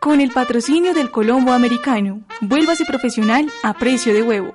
Con 0.00 0.20
el 0.20 0.30
patrocinio 0.30 0.94
del 0.94 1.10
Colombo 1.10 1.52
Americano, 1.52 2.22
vuélvase 2.40 2.84
profesional 2.84 3.46
a 3.64 3.74
precio 3.74 4.14
de 4.14 4.22
huevo. 4.22 4.54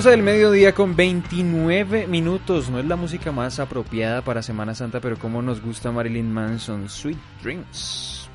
12 0.00 0.10
del 0.12 0.22
mediodía 0.22 0.74
con 0.74 0.96
29 0.96 2.06
minutos. 2.06 2.70
No 2.70 2.78
es 2.78 2.86
la 2.86 2.96
música 2.96 3.32
más 3.32 3.58
apropiada 3.58 4.22
para 4.22 4.42
Semana 4.42 4.74
Santa, 4.74 4.98
pero 4.98 5.18
como 5.18 5.42
nos 5.42 5.60
gusta 5.60 5.92
Marilyn 5.92 6.32
Manson, 6.32 6.88
Sweet 6.88 7.18
Dreams. 7.42 8.26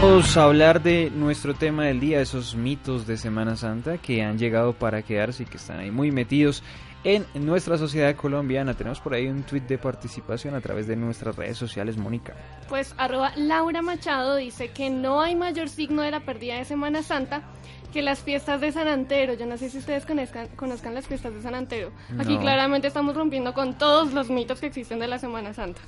Vamos 0.00 0.34
a 0.38 0.44
hablar 0.44 0.82
de 0.82 1.12
nuestro 1.14 1.52
tema 1.52 1.84
del 1.84 2.00
día, 2.00 2.22
esos 2.22 2.54
mitos 2.54 3.06
de 3.06 3.18
Semana 3.18 3.56
Santa 3.56 3.98
que 3.98 4.22
han 4.22 4.38
llegado 4.38 4.72
para 4.72 5.02
quedarse 5.02 5.42
y 5.42 5.46
que 5.46 5.58
están 5.58 5.80
ahí 5.80 5.90
muy 5.90 6.10
metidos 6.10 6.62
en 7.04 7.26
nuestra 7.34 7.76
sociedad 7.76 8.16
colombiana. 8.16 8.72
Tenemos 8.72 9.00
por 9.00 9.12
ahí 9.12 9.26
un 9.26 9.42
tweet 9.42 9.64
de 9.68 9.76
participación 9.76 10.54
a 10.54 10.62
través 10.62 10.86
de 10.86 10.96
nuestras 10.96 11.36
redes 11.36 11.58
sociales, 11.58 11.98
Mónica. 11.98 12.34
Pues 12.70 12.94
arroba 12.96 13.32
Laura 13.36 13.82
Machado 13.82 14.34
dice 14.36 14.68
que 14.68 14.88
no 14.88 15.20
hay 15.20 15.36
mayor 15.36 15.68
signo 15.68 16.00
de 16.00 16.10
la 16.10 16.20
pérdida 16.20 16.56
de 16.56 16.64
Semana 16.64 17.02
Santa 17.02 17.42
que 17.88 18.02
las 18.02 18.20
fiestas 18.20 18.60
de 18.60 18.72
San 18.72 18.88
Antero. 18.88 19.34
Yo 19.34 19.46
no 19.46 19.56
sé 19.56 19.70
si 19.70 19.78
ustedes 19.78 20.06
conozcan, 20.06 20.48
conozcan 20.56 20.94
las 20.94 21.06
fiestas 21.06 21.34
de 21.34 21.42
San 21.42 21.54
Antero. 21.54 21.92
Aquí 22.18 22.36
claramente 22.38 22.88
estamos 22.88 23.16
rompiendo 23.16 23.54
con 23.54 23.78
todos 23.78 24.12
los 24.12 24.30
mitos 24.30 24.60
que 24.60 24.66
existen 24.66 24.98
de 24.98 25.06
la 25.06 25.18
Semana 25.18 25.54
Santa. 25.54 25.80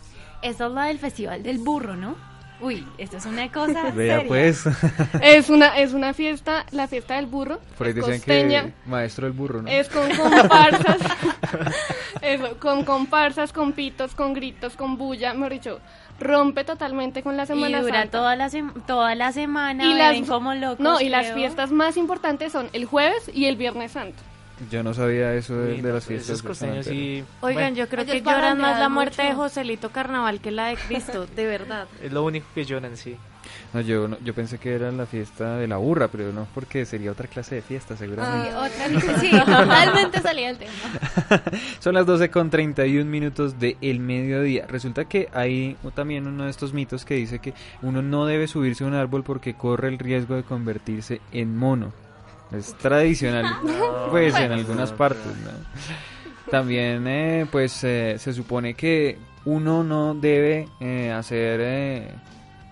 Esa 0.43 0.67
es 0.67 0.73
la 0.73 0.85
del 0.87 0.99
Festival 0.99 1.43
del 1.43 1.59
Burro, 1.59 1.97
¿no? 1.97 2.17
Uy, 2.61 2.85
esto 2.99 3.19
es 3.19 3.27
una 3.27 3.51
cosa 3.53 3.91
Vea 3.95 4.25
pues. 4.27 4.65
es 5.23 5.49
una 5.49 5.79
es 5.79 5.93
una 5.93 6.13
fiesta, 6.13 6.67
la 6.73 6.89
fiesta 6.89 7.17
del 7.17 7.27
burro. 7.27 7.61
Por 7.77 7.87
ahí 7.87 7.93
dicen 7.93 8.21
que 8.21 8.73
maestro 8.87 9.27
del 9.27 9.33
burro, 9.33 9.63
¿no? 9.63 9.69
Es 9.69 9.89
con 9.89 10.09
comparsas. 10.11 10.99
con 12.59 12.85
comparsas, 12.85 13.53
con 13.53 13.73
pitos, 13.73 14.15
con 14.15 14.35
gritos, 14.35 14.75
con 14.75 14.99
bulla, 14.99 15.35
mejor 15.35 15.53
dicho, 15.53 15.81
rompe 16.21 16.65
totalmente 16.65 17.23
con 17.23 17.37
la 17.37 17.47
Semana 17.47 17.79
y 17.79 17.83
dura 17.83 18.01
Santa. 18.01 18.19
toda 18.19 18.37
la, 18.37 18.51
toda 18.87 19.15
la 19.15 19.33
semana, 19.33 19.85
y 19.85 19.95
las, 19.95 20.29
como 20.29 20.55
locos. 20.55 20.81
No, 20.81 21.01
y 21.01 21.09
las 21.09 21.33
fiestas 21.33 21.71
más 21.71 21.97
importantes 21.97 22.53
son 22.53 22.69
el 22.73 22.85
jueves 22.85 23.31
y 23.33 23.47
el 23.47 23.57
Viernes 23.57 23.93
Santo. 23.93 24.23
Yo 24.71 24.83
no 24.83 24.93
sabía 24.93 25.35
eso 25.35 25.57
de, 25.57 25.81
de 25.81 25.93
las 25.93 26.05
fiestas. 26.05 26.43
Y... 26.91 27.25
Oigan, 27.41 27.77
yo 27.77 27.89
creo 27.89 28.05
que 28.05 28.21
lloran 28.21 28.59
más 28.59 28.79
la 28.81 28.89
muerte 28.89 29.23
de 29.23 29.33
Joselito 29.33 29.91
Carnaval 29.91 30.41
que 30.41 30.51
la 30.51 30.67
de 30.67 30.77
Cristo, 30.77 31.27
de 31.27 31.47
verdad. 31.47 31.87
Es 32.03 32.13
lo 32.13 32.25
único 32.25 32.47
que 32.55 32.65
lloran, 32.65 32.97
sí. 32.97 33.17
No, 33.75 33.81
yo, 33.83 34.09
yo 34.21 34.35
pensé 34.35 34.59
que 34.59 34.75
era 34.75 34.91
la 34.91 35.05
fiesta 35.05 35.57
de 35.57 35.69
la 35.69 35.77
burra, 35.77 36.09
pero 36.09 36.33
no, 36.33 36.47
porque 36.55 36.87
sería 36.87 37.13
otra 37.13 37.29
clase 37.29 37.57
de 37.57 37.63
fiesta, 37.63 37.97
seguramente. 37.97 38.51
Ah, 38.51 38.67
otra, 38.67 39.19
sí, 39.21 39.31
totalmente 39.31 40.21
salía 40.21 40.51
el 40.51 40.59
tema. 40.59 40.73
Son 41.79 41.95
las 41.95 42.07
12 42.07 42.31
con 42.31 42.49
31 42.49 43.05
minutos 43.05 43.59
del 43.59 43.77
el 43.83 44.01
mediodía. 44.01 44.67
Resulta 44.67 45.05
que 45.05 45.29
hay 45.35 45.77
también 45.95 46.27
uno 46.27 46.45
de 46.45 46.51
estos 46.51 46.73
mitos 46.73 47.05
que 47.05 47.15
dice 47.15 47.41
que 47.41 47.53
uno 47.83 48.01
no 48.01 48.25
debe 48.25 48.49
subirse 48.49 48.85
a 48.85 48.87
un 48.87 48.95
árbol 48.95 49.23
porque 49.23 49.55
corre 49.55 49.89
el 49.89 49.99
riesgo 49.99 50.35
de 50.35 50.45
convertirse 50.45 51.21
en 51.33 51.57
mono. 51.57 51.93
Es 52.51 52.75
tradicional, 52.75 53.45
pues 54.11 54.35
en 54.35 54.53
algunas 54.53 54.93
partes, 54.93 55.37
¿no? 55.45 56.51
También, 56.51 57.07
eh, 57.07 57.47
pues 57.51 57.85
eh, 57.85 58.17
se 58.19 58.33
supone 58.33 58.73
que 58.73 59.19
uno 59.45 59.85
no 59.85 60.15
debe 60.15 60.69
eh, 60.81 61.11
hacer 61.11 61.61
eh, 61.63 62.09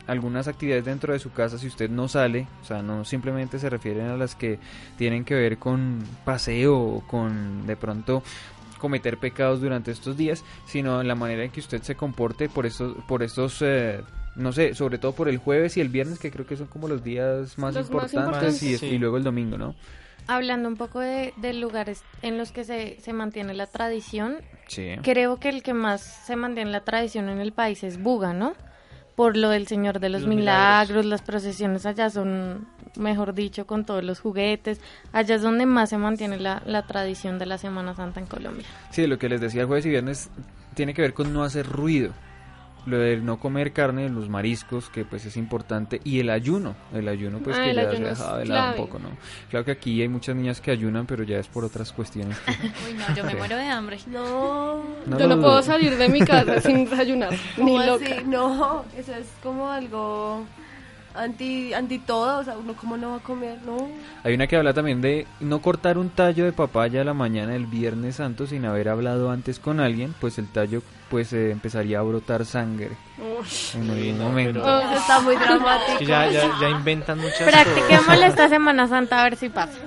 algunas 0.06 0.48
actividades 0.48 0.84
dentro 0.84 1.12
de 1.12 1.18
su 1.18 1.32
casa 1.32 1.58
si 1.58 1.66
usted 1.66 1.90
no 1.90 2.08
sale, 2.08 2.46
o 2.62 2.64
sea, 2.64 2.82
no 2.82 3.04
simplemente 3.04 3.58
se 3.58 3.70
refieren 3.70 4.06
a 4.06 4.16
las 4.16 4.34
que 4.34 4.58
tienen 4.96 5.24
que 5.24 5.34
ver 5.34 5.58
con 5.58 6.04
paseo 6.24 6.78
o 6.78 7.00
con 7.06 7.66
de 7.66 7.76
pronto 7.76 8.22
cometer 8.78 9.18
pecados 9.18 9.60
durante 9.60 9.90
estos 9.90 10.16
días, 10.16 10.44
sino 10.66 11.00
en 11.00 11.08
la 11.08 11.14
manera 11.14 11.44
en 11.44 11.50
que 11.50 11.60
usted 11.60 11.82
se 11.82 11.96
comporte 11.96 12.48
por 12.48 12.66
estos, 12.66 12.96
por 13.08 13.22
estos 13.22 13.62
eh, 13.62 14.02
no 14.36 14.52
sé, 14.52 14.74
sobre 14.74 14.98
todo 14.98 15.12
por 15.12 15.28
el 15.28 15.38
jueves 15.38 15.76
y 15.76 15.80
el 15.80 15.88
viernes, 15.88 16.18
que 16.18 16.30
creo 16.30 16.46
que 16.46 16.56
son 16.56 16.66
como 16.66 16.88
los 16.88 17.02
días 17.02 17.58
más, 17.58 17.74
Los 17.74 17.90
más 17.90 18.12
importantes, 18.12 18.82
y, 18.82 18.98
luego 18.98 19.16
el 19.16 19.24
domingo, 19.24 19.56
¿no? 19.56 19.74
Hablando 20.28 20.68
un 20.68 20.76
poco 20.76 21.00
de, 21.00 21.32
de 21.36 21.54
lugares 21.54 22.02
en 22.22 22.36
los 22.36 22.52
que 22.52 22.64
se, 22.64 23.00
se 23.00 23.12
mantiene 23.12 23.54
la 23.54 23.66
tradición, 23.66 24.36
Sí. 24.68 24.96
creo 25.02 25.38
que 25.38 25.48
el 25.48 25.62
que 25.62 25.72
más 25.72 26.02
se 26.02 26.36
mantiene 26.36 26.70
la 26.70 26.84
tradición 26.84 27.28
en 27.28 27.40
el 27.40 27.52
país 27.52 27.82
es 27.84 28.02
Buga, 28.02 28.32
¿no? 28.32 28.54
Por 29.16 29.36
lo 29.36 29.48
del 29.48 29.66
Señor 29.66 29.98
de 29.98 30.10
los, 30.10 30.20
Los 30.22 30.28
milagros, 30.28 30.88
milagros. 30.90 31.06
las 31.06 31.22
procesiones 31.22 31.86
allá 31.86 32.10
son, 32.10 32.68
mejor 32.96 33.32
dicho, 33.34 33.66
con 33.66 33.84
todos 33.86 34.04
los 34.04 34.20
juguetes. 34.20 34.78
Allá 35.12 35.34
es 35.36 35.42
donde 35.42 35.66
más 35.66 35.88
se 35.90 35.96
mantiene 35.98 36.38
la, 36.38 36.62
la 36.66 36.82
tradición 36.86 37.38
de 37.38 37.46
la 37.46 37.56
Semana 37.58 37.94
Santa 37.94 38.20
en 38.20 38.26
Colombia. 38.26 38.66
Sí, 38.90 39.06
lo 39.06 39.18
que 39.18 39.28
les 39.30 39.40
decía 39.40 39.62
el 39.62 39.66
jueves 39.66 39.86
y 39.86 39.88
viernes 39.90 40.28
tiene 40.74 40.92
que 40.94 41.00
ver 41.02 41.14
con 41.14 41.32
no 41.32 41.42
hacer 41.42 41.66
ruido. 41.66 42.12
Lo 42.86 42.98
de 42.98 43.16
no 43.16 43.38
comer 43.40 43.72
carne, 43.72 44.08
los 44.08 44.28
mariscos, 44.28 44.88
que 44.90 45.04
pues 45.04 45.26
es 45.26 45.36
importante, 45.36 46.00
y 46.04 46.20
el 46.20 46.30
ayuno. 46.30 46.76
El 46.94 47.08
ayuno 47.08 47.40
pues 47.40 47.56
Ah, 47.58 47.64
que 47.64 47.74
ya 47.74 47.82
se 47.90 47.96
ha 47.96 48.00
dejado 48.00 48.36
de 48.38 48.46
lado 48.46 48.70
un 48.70 48.76
poco, 48.76 48.98
¿no? 49.00 49.08
Claro 49.50 49.64
que 49.64 49.72
aquí 49.72 50.00
hay 50.00 50.08
muchas 50.08 50.36
niñas 50.36 50.60
que 50.60 50.70
ayunan, 50.70 51.04
pero 51.04 51.24
ya 51.24 51.38
es 51.38 51.48
por 51.48 51.64
otras 51.64 51.92
cuestiones. 51.92 52.38
que- 52.38 52.52
Uy, 52.88 52.94
no, 52.96 53.14
yo 53.16 53.24
me 53.24 53.32
Sí. 53.32 53.36
muero 53.36 53.56
de 53.56 53.64
hambre. 53.64 53.98
No. 54.06 54.82
No 55.04 55.18
Yo 55.18 55.26
no 55.26 55.40
puedo 55.40 55.60
salir 55.62 55.96
de 55.96 56.08
mi 56.08 56.20
casa 56.20 56.60
sin 56.60 56.88
desayunar, 56.88 57.32
ni 57.56 57.72
¿Cómo 57.72 57.82
loca. 57.84 58.04
así? 58.06 58.14
No, 58.26 58.84
eso 58.96 59.14
es 59.14 59.26
como 59.42 59.68
algo 59.70 60.44
anti, 61.14 61.72
anti 61.72 61.98
todo, 61.98 62.40
o 62.40 62.44
sea, 62.44 62.56
uno 62.58 62.74
cómo 62.74 62.96
no 62.96 63.10
va 63.10 63.16
a 63.16 63.20
comer, 63.20 63.58
no. 63.64 63.88
Hay 64.22 64.34
una 64.34 64.46
que 64.46 64.56
habla 64.56 64.74
también 64.74 65.00
de 65.00 65.26
no 65.40 65.60
cortar 65.60 65.98
un 65.98 66.10
tallo 66.10 66.44
de 66.44 66.52
papaya 66.52 67.00
a 67.00 67.04
la 67.04 67.14
mañana 67.14 67.52
del 67.54 67.66
Viernes 67.66 68.16
Santo 68.16 68.46
sin 68.46 68.64
haber 68.66 68.88
hablado 68.90 69.30
antes 69.30 69.58
con 69.58 69.80
alguien, 69.80 70.14
pues 70.20 70.38
el 70.38 70.46
tallo 70.46 70.82
pues 71.08 71.32
eh, 71.32 71.50
empezaría 71.50 71.98
a 71.98 72.02
brotar 72.02 72.44
sangre 72.44 72.90
en 73.74 73.90
algún 73.90 74.18
momento. 74.18 74.62
Oh, 74.64 74.78
Eso 74.80 74.94
está 74.94 75.20
muy 75.20 75.36
dramático. 75.44 75.98
Que 75.98 76.06
ya, 76.06 76.30
ya, 76.30 76.50
ya 76.60 76.68
inventan 76.68 77.18
muchas 77.18 77.42
Practiquémoslo 77.42 78.14
cosas. 78.14 78.28
esta 78.30 78.48
Semana 78.48 78.88
Santa 78.88 79.20
a 79.20 79.24
ver 79.24 79.36
si 79.36 79.48
pasa. 79.48 79.78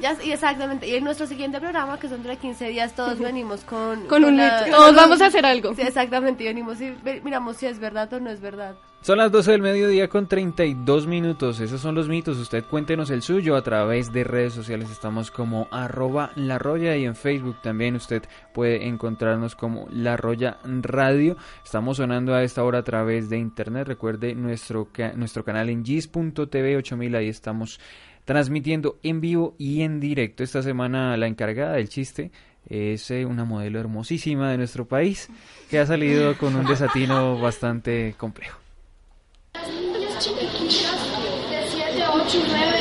Ya, 0.00 0.16
y 0.22 0.32
exactamente. 0.32 0.86
Y 0.88 0.94
en 0.96 1.04
nuestro 1.04 1.26
siguiente 1.26 1.60
programa, 1.60 1.98
que 1.98 2.08
son 2.08 2.22
de 2.22 2.36
15 2.36 2.68
días, 2.68 2.94
todos 2.94 3.18
venimos 3.18 3.62
con... 3.64 4.06
Con 4.06 4.24
un 4.24 4.36
la-. 4.36 4.66
Todos 4.70 4.94
vamos 4.94 5.20
a 5.22 5.26
hacer 5.26 5.46
algo. 5.46 5.74
Sí, 5.74 5.82
exactamente. 5.82 6.42
Y 6.44 6.46
venimos 6.48 6.80
y 6.80 6.90
ve- 6.90 7.20
miramos 7.24 7.56
si 7.56 7.66
es 7.66 7.78
verdad 7.78 8.12
o 8.12 8.20
no 8.20 8.30
es 8.30 8.40
verdad. 8.40 8.74
Son 9.02 9.18
las 9.18 9.30
12 9.30 9.50
del 9.52 9.60
mediodía 9.60 10.08
con 10.08 10.26
32 10.28 11.06
minutos. 11.06 11.60
Esos 11.60 11.80
son 11.82 11.94
los 11.94 12.08
mitos. 12.08 12.38
Usted 12.38 12.64
cuéntenos 12.64 13.10
el 13.10 13.20
suyo 13.20 13.54
a 13.54 13.62
través 13.62 14.10
de 14.12 14.24
redes 14.24 14.54
sociales. 14.54 14.90
Estamos 14.90 15.30
como 15.30 15.68
arroba 15.70 16.30
la 16.36 16.58
roya 16.58 16.96
y 16.96 17.04
en 17.04 17.14
Facebook 17.14 17.60
también 17.62 17.96
usted 17.96 18.22
puede 18.54 18.88
encontrarnos 18.88 19.56
como 19.56 19.86
la 19.90 20.16
roya 20.16 20.56
radio. 20.64 21.36
Estamos 21.62 21.98
sonando 21.98 22.34
a 22.34 22.42
esta 22.44 22.64
hora 22.64 22.78
a 22.78 22.82
través 22.84 23.28
de 23.28 23.36
internet. 23.36 23.86
Recuerde 23.86 24.34
nuestro, 24.34 24.88
ca- 24.90 25.12
nuestro 25.14 25.44
canal 25.44 25.68
en 25.68 25.84
gis.tv 25.84 26.76
8000. 26.78 27.14
Ahí 27.14 27.28
estamos 27.28 27.78
transmitiendo 28.24 28.98
en 29.02 29.20
vivo 29.20 29.54
y 29.58 29.82
en 29.82 30.00
directo. 30.00 30.42
Esta 30.42 30.62
semana 30.62 31.16
la 31.16 31.26
encargada 31.26 31.74
del 31.74 31.88
chiste 31.88 32.30
es 32.68 33.10
eh, 33.10 33.26
una 33.26 33.44
modelo 33.44 33.78
hermosísima 33.78 34.50
de 34.50 34.58
nuestro 34.58 34.86
país 34.86 35.28
que 35.70 35.78
ha 35.78 35.86
salido 35.86 36.36
con 36.38 36.56
un 36.56 36.66
desatino 36.66 37.38
bastante 37.38 38.14
complejo. 38.16 38.58
niñas 39.68 40.18
chiquititas 40.24 41.50
de 41.50 41.66
7, 41.70 42.04
8, 42.12 42.38
9, 42.48 42.73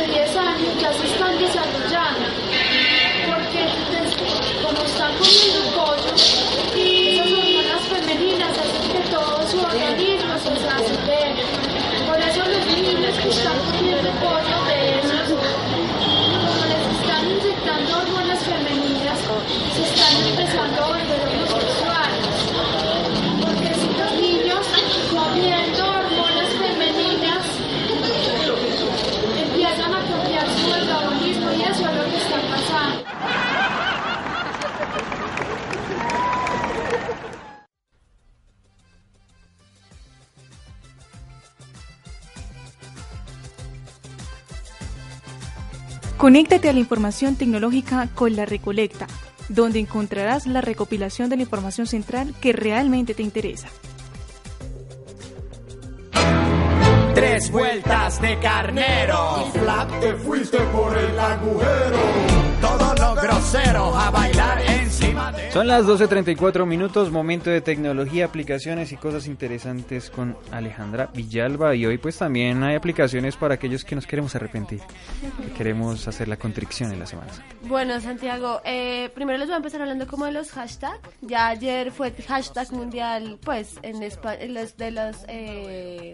Conéctate 46.23 46.69
a 46.69 46.71
la 46.71 46.79
información 46.79 47.35
tecnológica 47.35 48.07
con 48.15 48.37
la 48.37 48.45
Recolecta, 48.45 49.07
donde 49.49 49.79
encontrarás 49.79 50.47
la 50.47 50.61
recopilación 50.61 51.29
de 51.29 51.35
la 51.35 51.41
información 51.41 51.85
central 51.85 52.33
que 52.39 52.53
realmente 52.53 53.13
te 53.13 53.23
interesa. 53.23 53.67
Tres 57.23 57.51
vueltas 57.51 58.21
de 58.21 58.37
carnero. 58.39 59.45
Y 59.47 59.57
Flap 59.57 59.99
te 60.01 60.13
fuiste 60.15 60.57
por 60.57 60.97
el 60.97 61.17
agujero. 61.17 61.97
Todos 62.59 62.99
los 62.99 63.21
groseros 63.23 63.95
a 63.95 64.09
bailar 64.11 64.61
encima 64.69 65.31
de. 65.31 65.49
Son 65.51 65.67
las 65.67 65.85
12.34 65.85 66.65
minutos, 66.65 67.11
momento 67.11 67.49
de 67.49 67.61
tecnología, 67.61 68.25
aplicaciones 68.25 68.91
y 68.91 68.97
cosas 68.97 69.27
interesantes 69.27 70.09
con 70.09 70.37
Alejandra 70.51 71.09
Villalba. 71.13 71.75
Y 71.75 71.85
hoy 71.85 71.97
pues 71.97 72.17
también 72.17 72.61
hay 72.63 72.75
aplicaciones 72.75 73.37
para 73.37 73.55
aquellos 73.55 73.85
que 73.85 73.95
nos 73.95 74.05
queremos 74.05 74.35
arrepentir, 74.35 74.81
que 75.45 75.51
queremos 75.53 76.05
hacer 76.09 76.27
la 76.27 76.35
contrición 76.37 76.91
en 76.91 76.99
la 76.99 77.05
semana. 77.05 77.31
Bueno, 77.63 77.99
Santiago, 78.01 78.61
eh, 78.65 79.09
primero 79.15 79.37
les 79.39 79.47
voy 79.47 79.53
a 79.53 79.57
empezar 79.57 79.81
hablando 79.81 80.07
como 80.07 80.25
de 80.25 80.33
los 80.33 80.51
hashtags. 80.51 80.99
Ya 81.21 81.47
ayer 81.47 81.91
fue 81.91 82.11
hashtag 82.27 82.71
mundial, 82.73 83.39
pues, 83.43 83.77
en, 83.81 84.01
espa- 84.01 84.37
en 84.39 84.53
los 84.53 84.75
de 84.77 84.91
los 84.91 85.17
eh, 85.27 86.13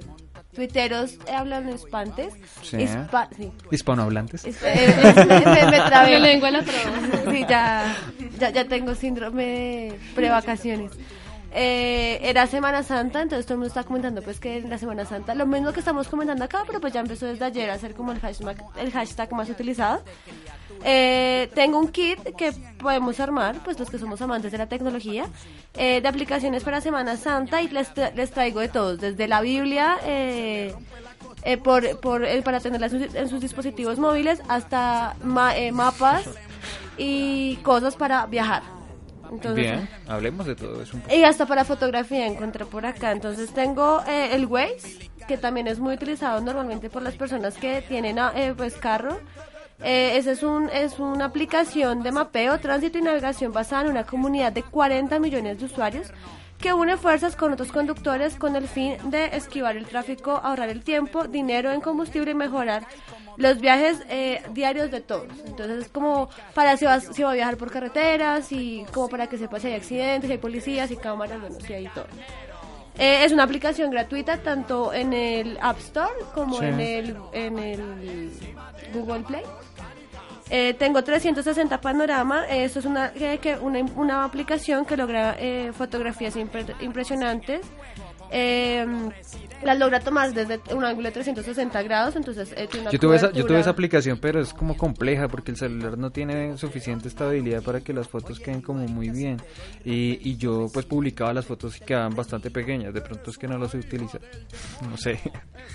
tuiteros 0.53 1.17
hablan 1.31 1.69
espantes. 1.69 2.33
Sí. 2.63 2.77
Hispa- 2.77 3.29
sí. 3.35 3.51
Hispanohablantes. 3.71 4.45
Es- 4.45 4.61
eh, 4.63 4.95
me, 5.27 5.39
me, 5.45 5.71
me 5.71 5.77
trabé. 5.81 6.11
La 6.19 6.19
lengua 6.19 6.51
la. 6.51 6.63
Sí, 6.63 7.45
ya, 7.47 7.95
ya, 8.39 8.49
ya 8.49 8.65
tengo 8.65 8.95
síndrome 8.95 9.43
de 9.45 9.99
prevacaciones. 10.15 10.91
Eh, 11.51 12.19
era 12.21 12.45
Semana 12.45 12.83
Santa, 12.83 13.23
entonces 13.23 13.45
todo 13.47 13.55
el 13.55 13.59
mundo 13.61 13.69
está 13.69 13.83
comentando 13.83 14.21
pues 14.21 14.39
que 14.39 14.57
en 14.57 14.69
la 14.69 14.77
Semana 14.77 15.03
Santa, 15.05 15.33
lo 15.33 15.47
mismo 15.47 15.71
que 15.73 15.79
estamos 15.79 16.07
comentando 16.07 16.43
acá, 16.45 16.63
pero 16.67 16.79
pues 16.79 16.93
ya 16.93 16.99
empezó 16.99 17.25
desde 17.25 17.43
ayer 17.43 17.71
a 17.71 17.79
ser 17.79 17.95
como 17.95 18.11
el 18.11 18.19
hashtag, 18.19 18.63
el 18.77 18.91
hashtag 18.91 19.31
más 19.33 19.49
utilizado. 19.49 20.03
Eh, 20.83 21.49
tengo 21.55 21.77
un 21.79 21.89
kit 21.89 22.19
que 22.37 22.51
podemos 22.79 23.19
armar, 23.19 23.55
pues 23.63 23.77
los 23.79 23.89
que 23.89 23.97
somos 23.99 24.21
amantes 24.21 24.51
de 24.51 24.57
la 24.57 24.67
tecnología, 24.67 25.25
eh, 25.75 26.01
de 26.01 26.07
aplicaciones 26.07 26.63
para 26.63 26.79
Semana 26.81 27.17
Santa 27.17 27.61
y 27.61 27.67
les, 27.69 27.93
tra- 27.93 28.13
les 28.13 28.31
traigo 28.31 28.59
de 28.61 28.69
todos, 28.69 28.99
desde 28.99 29.27
la 29.27 29.41
Biblia, 29.41 29.97
eh, 30.05 30.73
eh, 31.43 31.57
por, 31.57 31.99
por, 31.99 32.23
eh, 32.23 32.41
para 32.41 32.59
tenerla 32.59 32.87
en 32.87 32.91
sus, 32.91 33.15
en 33.15 33.29
sus 33.29 33.41
dispositivos 33.41 33.99
móviles, 33.99 34.41
hasta 34.47 35.15
ma- 35.23 35.55
eh, 35.57 35.71
mapas 35.71 36.23
y 36.97 37.57
cosas 37.57 37.95
para 37.95 38.25
viajar. 38.25 38.63
Bien, 39.53 39.87
hablemos 40.07 40.47
de 40.47 40.55
todo 40.55 40.81
eso. 40.81 40.97
Y 41.13 41.23
hasta 41.23 41.45
para 41.45 41.63
fotografía 41.63 42.25
encontré 42.25 42.65
por 42.65 42.85
acá. 42.85 43.11
Entonces 43.11 43.51
tengo 43.53 44.01
eh, 44.07 44.29
el 44.33 44.47
Waze, 44.47 45.09
que 45.27 45.37
también 45.37 45.67
es 45.67 45.77
muy 45.77 45.93
utilizado 45.93 46.41
normalmente 46.41 46.89
por 46.89 47.03
las 47.03 47.13
personas 47.13 47.55
que 47.55 47.81
tienen 47.83 48.17
ah, 48.17 48.31
eh, 48.35 48.53
pues 48.57 48.73
carro. 48.75 49.19
Eh, 49.81 50.17
ese 50.17 50.31
es, 50.31 50.43
un, 50.43 50.69
es 50.69 50.99
una 50.99 51.25
aplicación 51.25 52.03
de 52.03 52.11
mapeo, 52.11 52.59
tránsito 52.59 52.97
y 52.97 53.01
navegación 53.01 53.53
basada 53.53 53.83
en 53.83 53.91
una 53.91 54.05
comunidad 54.05 54.51
de 54.51 54.63
40 54.63 55.19
millones 55.19 55.59
de 55.59 55.65
usuarios 55.65 56.11
que 56.59 56.73
une 56.73 56.97
fuerzas 56.97 57.37
con 57.37 57.53
otros 57.53 57.71
conductores 57.71 58.35
con 58.35 58.55
el 58.55 58.67
fin 58.67 58.97
de 59.05 59.27
esquivar 59.27 59.77
el 59.77 59.85
tráfico, 59.85 60.31
ahorrar 60.43 60.69
el 60.69 60.83
tiempo, 60.83 61.25
dinero 61.25 61.71
en 61.71 61.79
combustible 61.79 62.31
y 62.31 62.35
mejorar 62.35 62.85
los 63.37 63.61
viajes 63.61 64.03
eh, 64.09 64.41
diarios 64.51 64.91
de 64.91 64.99
todos. 64.99 65.29
Entonces 65.45 65.85
es 65.85 65.87
como 65.87 66.29
para 66.53 66.75
si, 66.75 66.83
vas, 66.83 67.07
si 67.13 67.23
va 67.23 67.31
a 67.31 67.35
viajar 67.35 67.55
por 67.55 67.71
carreteras 67.71 68.51
y 68.51 68.85
como 68.93 69.07
para 69.07 69.27
que 69.27 69.37
sepa 69.37 69.61
si 69.61 69.67
hay 69.67 69.75
accidentes, 69.75 70.27
si 70.27 70.33
hay 70.33 70.37
policías 70.37 70.91
y 70.91 70.97
cámaras, 70.97 71.39
bueno, 71.39 71.55
si 71.65 71.73
hay 71.73 71.87
todo. 71.87 72.07
Eh, 72.97 73.23
es 73.23 73.31
una 73.31 73.43
aplicación 73.43 73.91
gratuita 73.91 74.39
tanto 74.39 74.91
en 74.91 75.13
el 75.13 75.57
App 75.61 75.79
Store 75.79 76.11
como 76.35 76.61
en, 76.61 76.81
el, 76.81 77.15
en 77.31 77.57
el 77.57 78.31
Google 78.93 79.21
Play. 79.21 79.43
Eh, 80.49 80.73
tengo 80.73 81.03
360 81.03 81.79
Panorama, 81.79 82.45
eso 82.47 82.79
es 82.79 82.85
una, 82.85 83.11
que, 83.11 83.57
una, 83.61 83.79
una 83.95 84.23
aplicación 84.23 84.85
que 84.85 84.97
logra 84.97 85.37
fotografías 85.73 86.35
impresionantes. 86.81 87.61
Eh, 88.31 88.85
la 89.63 89.75
logra 89.75 89.99
tomar 89.99 90.33
desde 90.33 90.61
un 90.73 90.85
ángulo 90.85 91.07
de 91.07 91.13
360 91.13 91.81
grados, 91.83 92.15
entonces 92.15 92.53
eh, 92.55 92.67
yo 92.91 92.99
tuve 92.99 93.17
esa, 93.17 93.31
yo 93.31 93.45
tuve 93.45 93.59
esa 93.59 93.71
aplicación, 93.71 94.17
pero 94.17 94.39
es 94.39 94.53
como 94.53 94.77
compleja 94.77 95.27
porque 95.27 95.51
el 95.51 95.57
celular 95.57 95.97
no 95.97 96.11
tiene 96.11 96.57
suficiente 96.57 97.07
estabilidad 97.07 97.61
para 97.61 97.81
que 97.81 97.93
las 97.93 98.07
fotos 98.07 98.39
queden 98.39 98.61
como 98.61 98.87
muy 98.87 99.09
bien 99.09 99.41
y, 99.83 100.19
y 100.29 100.37
yo 100.37 100.67
pues 100.73 100.85
publicaba 100.85 101.33
las 101.33 101.45
fotos 101.45 101.77
y 101.77 101.81
quedaban 101.81 102.15
bastante 102.15 102.49
pequeñas, 102.51 102.93
de 102.93 103.01
pronto 103.01 103.31
es 103.31 103.37
que 103.37 103.47
no 103.47 103.57
las 103.57 103.73
utiliza, 103.73 104.19
no 104.89 104.95
sé. 104.95 105.19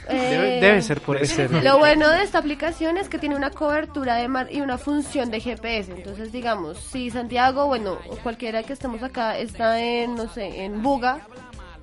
Eh, 0.08 0.58
debe, 0.60 0.80
ser 0.80 1.00
por 1.00 1.16
eso. 1.16 1.42
Lo 1.62 1.78
bueno 1.78 2.08
de 2.10 2.22
esta 2.22 2.38
aplicación 2.38 2.96
es 2.96 3.08
que 3.08 3.18
tiene 3.18 3.36
una 3.36 3.50
cobertura 3.50 4.16
de 4.16 4.28
mar 4.28 4.48
y 4.50 4.60
una 4.60 4.78
función 4.78 5.30
de 5.30 5.40
GPS, 5.40 5.92
entonces 5.92 6.32
digamos, 6.32 6.78
si 6.78 7.10
Santiago, 7.10 7.66
bueno, 7.66 7.98
cualquiera 8.22 8.62
que 8.62 8.72
estemos 8.72 9.02
acá 9.02 9.38
está 9.38 9.80
en, 9.80 10.14
no 10.14 10.28
sé, 10.28 10.64
en 10.64 10.82
Buga, 10.82 11.20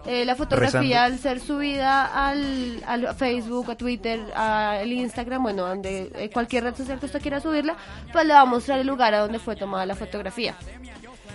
eh, 0.06 0.26
la 0.26 0.36
fotografía 0.36 1.04
al 1.04 1.20
ser 1.20 1.40
subida 1.40 2.06
al, 2.06 2.84
al, 2.88 3.16
Facebook, 3.16 3.72
a 3.72 3.76
Twitter, 3.76 4.20
al 4.36 4.92
Instagram, 4.92 5.44
bueno, 5.44 5.68
donde 5.68 6.12
eh, 6.16 6.30
cualquier 6.32 6.64
red 6.64 6.76
social 6.76 7.00
que 7.00 7.06
usted 7.06 7.22
quiera 7.22 7.40
subirla, 7.40 7.76
pues 8.12 8.26
le 8.26 8.34
va 8.34 8.42
a 8.42 8.46
mostrar 8.46 8.80
el 8.80 8.88
lugar 8.88 9.14
a 9.14 9.20
donde 9.20 9.40
fue 9.40 9.56
tomada 9.56 9.86
la 9.86 9.96
fotografía. 9.96 10.56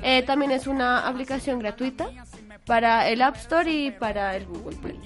Eh, 0.03 0.23
también 0.23 0.51
es 0.51 0.67
una 0.67 1.07
aplicación 1.07 1.59
gratuita 1.59 2.09
para 2.65 3.09
el 3.09 3.23
App 3.23 3.37
Store 3.37 3.71
y 3.71 3.91
para 3.93 4.37
el 4.37 4.47
Google 4.47 4.77
Play. 4.77 5.01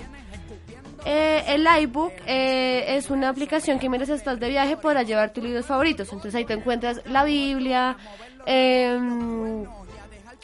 el 1.04 1.66
iBook 1.82 2.12
es 2.26 3.10
una 3.10 3.28
aplicación 3.28 3.78
que 3.78 3.88
mientras 3.88 4.08
estás 4.10 4.40
de 4.40 4.48
viaje 4.48 4.76
podrás 4.76 5.06
llevar 5.06 5.32
tus 5.32 5.44
libros 5.44 5.66
favoritos. 5.66 6.08
Entonces 6.12 6.34
ahí 6.34 6.44
te 6.44 6.54
encuentras 6.54 7.02
la 7.06 7.24
Biblia, 7.24 7.96
eh, 8.46 8.98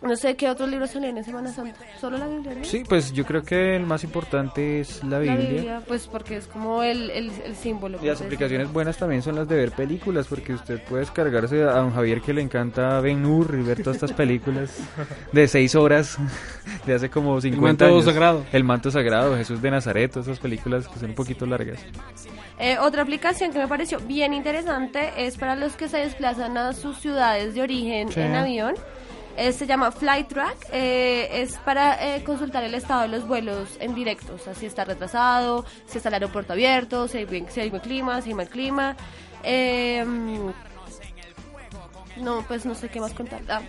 no 0.03 0.15
sé 0.17 0.37
qué 0.37 0.51
otros 0.51 0.69
libros 0.69 0.91
salían 0.91 1.17
en 1.17 1.25
Semana 1.25 1.51
Santa. 1.53 1.81
¿Solo 2.01 2.19
la 2.19 2.27
Biblia? 2.27 2.57
Sí, 2.63 2.83
pues 2.87 3.13
yo 3.13 3.25
creo 3.25 3.43
que 3.43 3.77
el 3.77 3.87
más 3.87 4.05
importante 4.05 4.81
es 4.81 5.03
la 5.05 5.19
Biblia. 5.19 5.43
La 5.43 5.51
Biblia, 5.51 5.83
pues 5.87 6.07
porque 6.07 6.37
es 6.37 6.47
como 6.47 6.83
el, 6.83 7.11
el, 7.11 7.57
símbolo. 7.57 7.99
Y 8.03 8.07
las 8.07 8.21
aplicaciones 8.21 8.73
buenas 8.73 8.99
también 8.99 9.23
son 9.23 9.37
las 9.37 9.49
de 9.49 9.57
ver 9.57 9.73
películas, 9.73 10.27
porque 10.27 10.53
usted 10.53 10.83
puede 10.85 11.01
descargarse 11.01 11.63
a 11.63 11.79
don 11.79 11.93
Javier 11.93 12.21
que 12.21 12.35
le 12.35 12.43
encanta 12.43 13.01
Ben 13.01 13.25
Hur 13.25 13.57
y 13.59 13.63
ver 13.63 13.83
todas 13.83 13.97
estas 13.97 14.13
películas 14.13 14.77
de 15.33 15.49
seis 15.49 15.75
horas 15.75 16.19
de 16.85 16.95
hace 16.95 17.09
como 17.09 17.41
50 17.41 17.85
el 17.87 17.91
manto 17.91 18.03
Sagrado. 18.03 18.47
El 18.53 18.65
manto 18.65 18.91
sagrado, 18.91 19.37
Jesús 19.37 19.63
de 19.63 19.71
Nazaret, 19.71 20.11
todas 20.11 20.29
esas 20.29 20.41
películas 20.41 20.89
que 20.89 20.99
son 20.99 21.11
un 21.11 21.17
poquito 21.17 21.47
largas. 21.47 21.81
Eh, 22.59 22.79
otra 22.79 23.03
aplicación 23.03 23.53
que 23.53 23.59
me 23.59 23.69
pareció 23.69 23.99
bien 24.01 24.33
interesante 24.33 25.13
es 25.17 25.37
para 25.37 25.57
los 25.57 25.75
que 25.75 25.89
se 25.89 25.99
desplazan 25.99 26.57
a 26.57 26.73
sus 26.73 26.99
ciudades 26.99 27.55
de 27.55 27.63
origen 27.63 28.09
en 28.17 28.35
avión 28.35 28.75
eh, 29.37 29.53
se 29.53 29.67
llama 29.67 29.93
Flytrack, 29.93 30.69
eh, 30.73 31.43
es 31.43 31.57
para 31.59 32.17
eh, 32.17 32.25
consultar 32.25 32.65
el 32.65 32.75
estado 32.75 33.03
de 33.03 33.09
los 33.09 33.27
vuelos 33.27 33.69
en 33.81 33.95
directo, 33.95 34.35
o 34.35 34.39
sea, 34.39 34.55
si 34.55 34.67
está 34.67 34.85
retrasado, 34.85 35.65
si 35.87 35.99
está 35.99 36.09
el 36.09 36.15
aeropuerto 36.15 36.55
abierto, 36.55 37.07
si 37.09 37.19
hay, 37.19 37.25
buen, 37.27 37.51
si 37.51 37.61
hay 37.61 37.71
buen 37.71 37.83
clima, 37.83 38.23
si 38.23 38.31
hay 38.31 38.35
mal 38.35 38.49
clima. 38.49 38.97
Em, 39.43 40.53
no, 42.17 42.43
pues 42.49 42.65
no 42.65 42.75
sé 42.75 42.89
qué 42.89 43.01
más 43.01 43.13
contar. 43.13 43.43
Ah. 43.49 43.61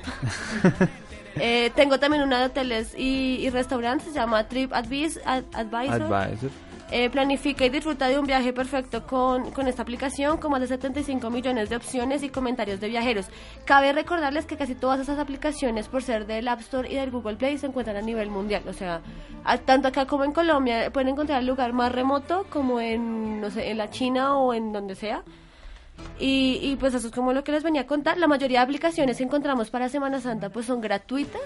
tengo 1.75 1.99
también 1.99 2.23
una 2.23 2.39
de 2.39 2.45
hoteles 2.45 2.93
y, 2.97 3.49
restaurantes, 3.49 4.07
se 4.07 4.13
llama 4.13 4.47
Trip 4.47 4.73
Advisor. 4.73 5.21
Advisor 5.25 6.66
eh, 6.91 7.09
planifica 7.09 7.65
y 7.65 7.69
disfruta 7.69 8.07
de 8.07 8.17
un 8.17 8.25
viaje 8.25 8.53
perfecto 8.53 9.05
con, 9.05 9.51
con, 9.51 9.67
esta 9.67 9.81
aplicación 9.81 10.37
con 10.37 10.51
más 10.51 10.61
de 10.61 10.67
75 10.67 11.29
millones 11.29 11.69
de 11.69 11.75
opciones 11.75 12.23
y 12.23 12.29
comentarios 12.29 12.79
de 12.79 12.87
viajeros. 12.87 13.27
Cabe 13.65 13.91
recordarles 13.91 14.45
que 14.45 14.57
casi 14.57 14.75
todas 14.75 14.99
esas 14.99 15.19
aplicaciones, 15.19 15.87
por 15.87 16.03
ser 16.03 16.25
del 16.25 16.47
App 16.47 16.61
Store 16.61 16.89
y 16.89 16.95
del 16.95 17.11
Google 17.11 17.35
Play, 17.35 17.57
se 17.57 17.67
encuentran 17.67 17.97
a 17.97 18.01
nivel 18.01 18.29
mundial. 18.29 18.63
O 18.67 18.73
sea, 18.73 19.01
tanto 19.65 19.89
acá 19.89 20.05
como 20.05 20.23
en 20.23 20.31
Colombia 20.31 20.91
pueden 20.91 21.09
encontrar 21.09 21.41
el 21.41 21.47
lugar 21.47 21.73
más 21.73 21.91
remoto 21.91 22.45
como 22.49 22.79
en, 22.79 23.41
no 23.41 23.49
sé, 23.51 23.69
en 23.69 23.77
la 23.77 23.89
China 23.89 24.37
o 24.37 24.53
en 24.53 24.71
donde 24.71 24.95
sea. 24.95 25.23
Y, 26.19 26.59
y, 26.63 26.75
pues 26.77 26.95
eso 26.95 27.07
es 27.07 27.13
como 27.13 27.31
lo 27.31 27.43
que 27.43 27.51
les 27.51 27.63
venía 27.63 27.81
a 27.81 27.87
contar. 27.87 28.17
La 28.17 28.27
mayoría 28.27 28.59
de 28.59 28.63
aplicaciones 28.63 29.17
que 29.17 29.23
encontramos 29.23 29.69
para 29.69 29.87
Semana 29.87 30.19
Santa 30.19 30.49
pues 30.49 30.65
son 30.65 30.81
gratuitas. 30.81 31.41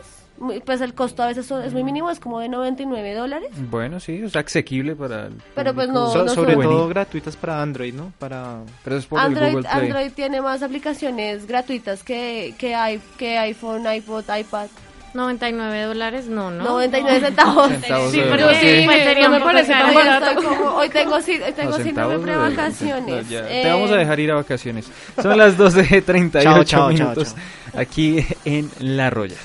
Pues 0.66 0.82
el 0.82 0.94
costo 0.94 1.22
a 1.22 1.28
veces 1.28 1.52
es 1.52 1.74
muy 1.74 1.84
mínimo, 1.84 2.10
es 2.10 2.20
como 2.20 2.40
de 2.40 2.50
99 2.50 3.14
dólares. 3.14 3.52
Bueno, 3.70 4.00
sí, 4.00 4.22
es 4.24 4.36
asequible 4.36 4.96
para... 4.96 5.30
Pero 5.54 5.76
pues 5.76 5.90
no... 5.90 6.10
sobre 6.10 6.56
todo 6.56 6.88
gratuitas 6.88 7.36
para 7.36 7.62
Android, 7.62 7.94
¿no? 7.94 8.12
Para... 8.18 8.62
Pero 8.84 8.96
es 8.96 9.06
por 9.06 9.20
Android, 9.20 9.64
Android 9.70 10.12
tiene 10.14 10.42
más 10.42 10.64
aplicaciones 10.64 11.46
gratuitas 11.46 12.04
que, 12.04 12.56
que, 12.58 12.74
hay, 12.74 13.00
que 13.18 13.38
iPhone, 13.38 13.86
iPod, 13.86 14.24
iPad. 14.36 14.68
99 15.14 15.84
dólares, 15.84 16.28
no, 16.28 16.52
¿no? 16.52 16.64
99 16.64 17.20
centavos. 17.28 17.72
sí, 18.12 18.22
pero 18.30 18.50
sí, 18.56 18.84
pues 18.86 19.04
sería 19.04 19.30
me 19.30 19.40
parece 19.40 19.72
tan 19.72 19.94
barato. 19.94 20.40
hoy 20.76 20.90
tengo, 20.90 21.20
tengo 21.56 21.78
síndrome 21.78 22.32
de 22.32 22.38
vacaciones. 22.38 23.28
Te 23.28 23.68
vamos 23.68 23.92
a 23.92 23.96
dejar 23.96 24.20
ir 24.20 24.32
a 24.32 24.36
vacaciones. 24.36 24.90
Son 25.22 25.38
las 25.38 25.58
12.38 25.58 26.88
minutos 26.90 27.36
aquí 27.74 28.26
en 28.46 28.70
La 28.80 29.10
Roya. 29.10 29.38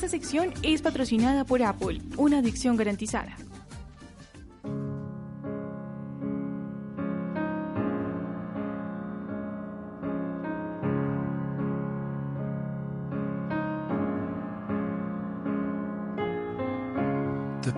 Esta 0.00 0.08
sección 0.16 0.54
es 0.62 0.80
patrocinada 0.80 1.44
por 1.44 1.62
Apple, 1.62 2.00
una 2.16 2.38
adicción 2.38 2.74
garantizada. 2.74 3.36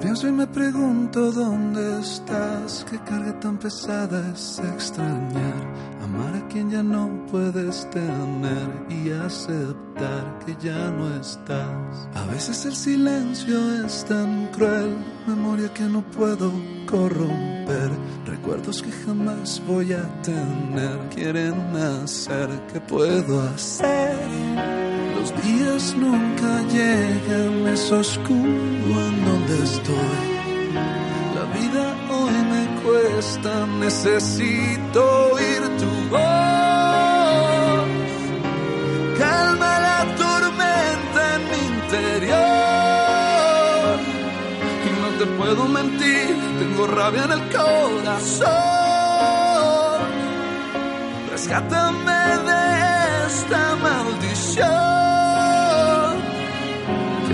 Pienso 0.03 0.28
y 0.28 0.32
me 0.32 0.46
pregunto 0.48 1.30
dónde 1.30 2.00
estás, 2.00 2.84
qué 2.90 2.98
carga 2.98 3.38
tan 3.38 3.57
pesada 3.57 4.32
es 4.34 4.59
extrañar 4.59 5.92
amar 6.03 6.34
a 6.34 6.48
quien 6.48 6.70
ya 6.70 6.82
no 6.82 7.24
puedes 7.30 7.88
tener 7.90 8.68
y 8.90 9.11
aceptar 9.11 10.38
que 10.44 10.57
ya 10.61 10.90
no 10.90 11.14
estás. 11.14 12.09
A 12.14 12.26
veces 12.26 12.66
el 12.66 12.74
silencio 12.74 13.84
es 13.84 14.05
tan 14.05 14.48
cruel, 14.48 14.96
memoria 15.26 15.72
que 15.72 15.84
no 15.84 16.03
puedo 16.03 16.53
corromper, 16.86 17.90
recuerdos 18.26 18.82
que 18.82 18.90
jamás 18.90 19.62
voy 19.66 19.92
a 19.92 20.22
tener, 20.22 20.98
quieren 21.14 21.76
hacer, 21.76 22.48
¿qué 22.72 22.80
puedo 22.80 23.40
hacer? 23.42 24.81
Días 25.40 25.94
nunca 25.96 26.62
llegan, 26.68 27.66
es 27.66 27.90
oscuro 27.90 28.92
en 29.08 29.24
donde 29.24 29.64
estoy. 29.64 30.28
La 31.34 31.44
vida 31.58 31.84
hoy 32.10 32.36
me 32.52 32.64
cuesta, 32.82 33.66
necesito 33.80 35.00
oír 35.32 35.62
tu 35.80 35.90
voz. 36.10 36.22
Calma 39.18 39.72
la 39.88 40.00
tormenta 40.16 41.20
en 41.36 41.42
mi 41.50 41.60
interior. 41.76 42.42
Y 44.86 44.88
no 45.00 45.08
te 45.18 45.26
puedo 45.38 45.62
mentir, 45.68 46.36
tengo 46.60 46.82
rabia 46.86 47.24
en 47.24 47.32
el 47.32 47.44
corazón. 47.50 48.52
Rescátame 51.32 52.20
de 52.48 52.62
esta 53.26 53.62
maldición. 53.76 55.01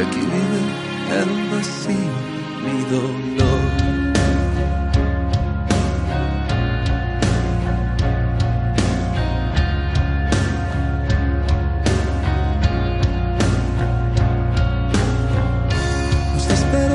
Aquí 0.02 0.20
vive 0.20 0.60
el 1.20 1.50
vacío, 1.50 2.14
mi 2.64 2.84
dolor. 2.90 3.78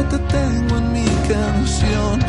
te 0.10 0.18
tengo 0.20 0.78
en 0.78 0.92
mi 0.92 1.06
canción 1.28 2.20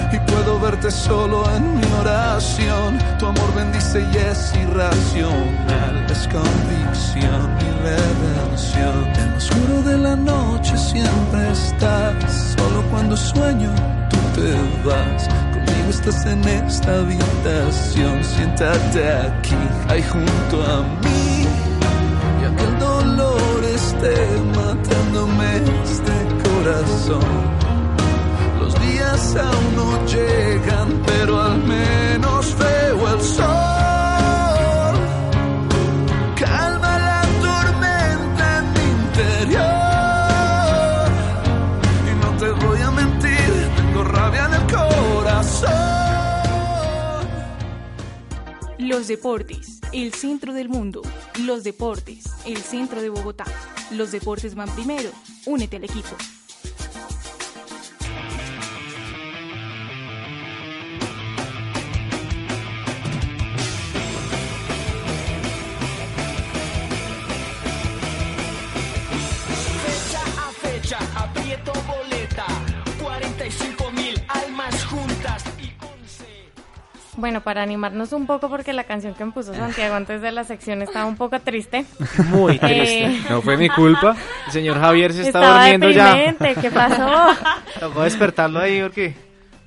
puedo 0.45 0.61
verte 0.61 0.91
solo 0.91 1.45
en 1.57 1.77
mi 1.77 1.87
oración. 2.01 2.99
Tu 3.19 3.27
amor 3.27 3.55
bendice 3.55 4.01
y 4.01 4.17
es 4.17 4.55
irracional, 4.55 6.07
es 6.11 6.29
convicción 6.29 7.49
y 7.61 7.71
redención. 7.83 9.05
En 9.17 9.31
lo 9.31 9.37
oscuro 9.37 9.83
de 9.83 9.99
la 9.99 10.17
noche 10.17 10.77
siempre 10.77 11.51
estás, 11.51 12.55
solo 12.57 12.83
cuando 12.91 13.17
sueño 13.17 13.71
tú 14.11 14.17
te 14.35 14.53
vas. 14.87 15.29
Conmigo 15.53 15.91
estás 15.91 16.27
en 16.27 16.45
esta 16.45 16.99
habitación, 16.99 18.25
siéntate 18.25 19.13
aquí, 19.13 19.57
ahí 19.89 20.03
junto 20.03 20.63
a 20.63 20.83
mí. 21.03 21.47
Y 22.41 22.57
que 22.57 22.65
el 22.65 22.79
dolor 22.79 23.65
esté 23.65 24.17
matándome 24.55 25.57
este 25.85 26.17
corazón 26.45 27.64
aún 29.37 29.77
no 29.77 30.07
llegan, 30.07 31.03
pero 31.07 31.41
al 31.41 31.59
menos 31.65 32.55
veo 32.59 33.15
el 33.15 33.21
sol. 33.23 34.95
Calma 36.39 36.99
la 37.09 37.23
tormenta 37.47 38.59
en 38.59 38.65
mi 38.75 38.85
interior. 39.03 39.63
Y 42.11 42.13
no 42.23 42.31
te 42.39 42.51
voy 42.67 42.81
a 42.81 42.91
mentir, 42.91 43.51
tengo 43.77 44.05
rabia 44.05 44.45
en 44.47 44.55
el 44.55 44.67
corazón. 44.73 45.71
Los 48.79 49.09
deportes, 49.09 49.81
el 49.93 50.13
centro 50.13 50.53
del 50.53 50.69
mundo. 50.69 51.03
Los 51.41 51.65
deportes, 51.65 52.25
el 52.45 52.59
centro 52.59 53.01
de 53.01 53.09
Bogotá. 53.09 53.45
Los 53.91 54.13
deportes 54.13 54.55
van 54.55 54.69
primero. 54.75 55.11
Únete 55.47 55.77
al 55.77 55.85
equipo. 55.85 56.17
Bueno, 77.25 77.41
para 77.41 77.63
animarnos 77.63 78.13
un 78.13 78.27
poco, 78.27 78.51
porque 78.51 78.75
la 78.75 78.85
canción 78.85 79.15
que 79.15 79.25
me 79.25 79.33
puso 79.33 79.55
Santiago 79.55 79.95
antes 79.95 80.21
de 80.21 80.31
la 80.31 80.45
sección 80.45 80.83
estaba 80.83 81.07
un 81.07 81.17
poco 81.17 81.41
triste. 81.41 81.87
Muy 82.27 82.59
triste. 82.59 83.07
Eh, 83.07 83.23
no 83.31 83.41
fue 83.41 83.57
mi 83.57 83.71
culpa. 83.71 84.15
El 84.45 84.53
señor 84.53 84.79
Javier 84.79 85.11
se 85.15 85.23
está 85.23 85.39
durmiendo 85.39 85.89
ya. 85.89 86.35
¿Qué 86.61 86.71
pasó? 86.71 87.09
Tocó 87.81 88.03
despertarlo 88.03 88.61
ahí 88.61 88.83
porque 88.83 89.15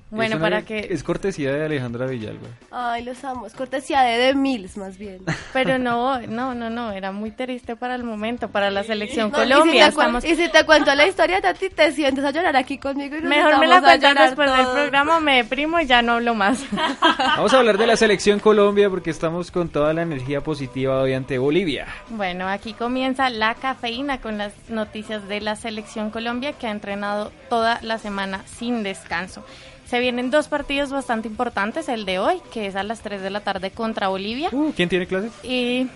bueno, 0.10 0.40
para 0.40 0.62
que... 0.62 0.88
Es 0.90 1.04
cortesía 1.04 1.52
de 1.52 1.66
Alejandra 1.66 2.06
Villalba. 2.06 2.48
Ay, 2.72 3.04
los 3.04 3.24
amo. 3.26 3.46
Es 3.46 3.54
cortesía 3.54 4.02
de 4.02 4.18
The 4.18 4.36
Mills, 4.36 4.78
más 4.78 4.98
bien. 4.98 5.20
Pero 5.54 5.78
no, 5.78 6.22
no, 6.22 6.54
no, 6.54 6.70
no. 6.70 6.92
Era 6.92 7.12
muy 7.12 7.32
triste 7.32 7.76
para 7.76 7.96
el 7.96 8.04
momento, 8.04 8.50
para 8.50 8.72
la 8.72 8.84
selección 8.84 9.32
Colombia. 9.32 9.92
Y 10.24 10.36
si, 10.36 10.50
te 10.50 10.66
cuento 10.66 10.96
la 10.96 11.08
historia, 11.08 11.42
Tati, 11.42 11.70
te 11.70 11.92
sientes 11.92 12.24
a 12.24 12.32
llorar 12.32 12.56
aquí 12.56 12.78
conmigo. 12.78 13.18
Y 13.18 13.22
Mejor 13.22 13.60
me 13.60 13.68
la 13.68 13.82
cuentas 13.82 14.16
después 14.16 14.56
del 14.56 14.66
programa, 14.68 15.20
me 15.20 15.38
deprimo 15.38 15.80
y 15.80 15.86
ya 15.86 16.02
no 16.02 16.14
hablo 16.14 16.34
más. 16.36 16.64
Vamos 17.18 17.54
a 17.54 17.60
hablar 17.60 17.78
de 17.78 17.88
la 17.88 17.98
selección 17.98 18.40
Colombia 18.40 18.90
porque 18.90 19.10
estamos 19.10 19.52
con 19.52 19.70
toda 19.70 19.94
la 19.94 20.04
energía 20.04 20.42
positiva 20.42 21.02
hoy 21.02 21.14
ante 21.14 21.38
Bolivia. 21.38 21.88
Bueno, 22.10 22.48
aquí 22.48 22.74
comienza 22.74 23.30
la 23.30 23.56
cafeína 23.56 24.22
con 24.22 24.38
las 24.38 24.54
noticias 24.70 25.28
de 25.28 25.42
la 25.42 25.56
selección 25.56 26.12
Colombia 26.12 26.54
que 26.54 26.68
ha 26.68 26.72
entrenado 26.72 27.32
toda 27.50 27.80
la 27.82 27.98
semana 27.98 28.44
sin 28.46 28.84
descanso. 28.84 29.44
Se 29.88 30.00
vienen 30.02 30.32
dos 30.32 30.50
partidos 30.50 30.92
bastante 30.92 31.30
importantes, 31.30 31.88
el 31.88 32.04
de 32.06 32.20
hoy, 32.20 32.42
que 32.52 32.68
es 32.68 32.76
a 32.76 32.84
las 32.84 33.00
3 33.00 33.22
de 33.22 33.30
la 33.30 33.40
tarde 33.40 33.72
contra 33.72 34.10
Bolivia. 34.10 34.50
Uh, 34.52 34.74
¿Quién 34.76 34.90
tiene 34.90 35.08
clase? 35.08 35.30
Y 35.44 35.88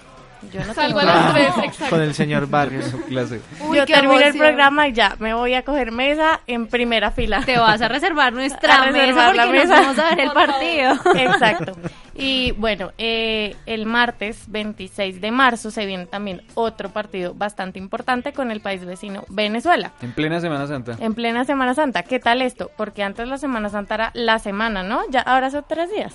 yo 0.51 0.65
no 0.65 0.73
Salgo 0.73 0.99
a 0.99 1.03
las 1.03 1.33
3, 1.33 1.47
exacto. 1.63 1.95
Con 1.95 2.01
el 2.01 2.13
señor 2.13 2.47
Barrios, 2.47 2.85
su 2.85 3.01
clase. 3.03 3.41
yo 3.73 3.85
termino 3.85 4.19
el 4.19 4.37
programa 4.37 4.87
y 4.87 4.93
ya 4.93 5.15
me 5.19 5.33
voy 5.33 5.53
a 5.53 5.63
coger 5.63 5.91
mesa 5.91 6.41
en 6.47 6.67
primera 6.67 7.11
fila. 7.11 7.41
Te 7.45 7.57
vas 7.59 7.81
a 7.81 7.87
reservar 7.87 8.33
nuestra 8.33 8.91
mesa 8.91 9.25
porque 9.25 9.37
la 9.37 9.45
mesa. 9.47 9.81
vamos 9.81 9.99
a 9.99 10.09
ver 10.09 10.19
el 10.19 10.31
partido. 10.31 10.93
Exacto. 11.15 11.73
Y 12.13 12.51
bueno, 12.53 12.91
eh, 12.97 13.55
el 13.65 13.85
martes 13.85 14.43
26 14.49 15.21
de 15.21 15.31
marzo 15.31 15.71
se 15.71 15.85
viene 15.85 16.05
también 16.05 16.41
otro 16.55 16.89
partido 16.89 17.33
bastante 17.33 17.79
importante 17.79 18.33
con 18.33 18.51
el 18.51 18.61
país 18.61 18.83
vecino 18.85 19.23
Venezuela. 19.29 19.91
En 20.01 20.11
plena 20.13 20.39
Semana 20.41 20.67
Santa. 20.67 20.97
En 20.99 21.13
plena 21.13 21.45
Semana 21.45 21.73
Santa. 21.73 22.03
¿Qué 22.03 22.19
tal 22.19 22.41
esto? 22.41 22.71
Porque 22.77 23.03
antes 23.03 23.27
la 23.27 23.37
Semana 23.37 23.69
Santa 23.69 23.95
era 23.95 24.11
la 24.13 24.39
semana, 24.39 24.83
¿no? 24.83 25.01
Ya 25.09 25.21
ahora 25.21 25.49
son 25.51 25.65
tres 25.67 25.89
días. 25.91 26.13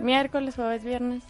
Miércoles, 0.00 0.54
jueves, 0.54 0.84
viernes. 0.84 1.22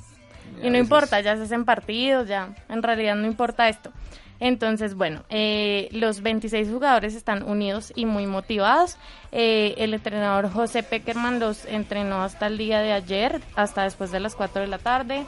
Y 0.63 0.71
no 0.71 0.79
importa, 0.79 1.21
ya 1.21 1.37
se 1.37 1.43
hacen 1.43 1.65
partidos, 1.65 2.29
ya. 2.29 2.55
En 2.69 2.83
realidad 2.83 3.15
no 3.15 3.27
importa 3.27 3.69
esto. 3.69 3.93
Entonces, 4.41 4.97
bueno, 4.97 5.23
eh, 5.31 5.89
los 5.93 6.21
26 6.21 6.69
jugadores 6.69 7.15
están 7.15 7.45
unidos 7.45 7.93
y 7.95 8.07
muy 8.07 8.27
motivados. 8.27 8.97
Eh, 9.31 9.75
el 9.79 9.95
entrenador 9.95 10.51
José 10.51 10.83
Peckerman 10.83 11.39
los 11.39 11.65
entrenó 11.65 12.25
hasta 12.25 12.49
el 12.49 12.59
día 12.59 12.81
de 12.81 12.93
ayer, 12.93 13.41
hasta 13.55 13.85
después 13.85 14.11
de 14.11 14.19
las 14.19 14.35
4 14.35 14.63
de 14.63 14.67
la 14.67 14.79
tarde. 14.79 15.25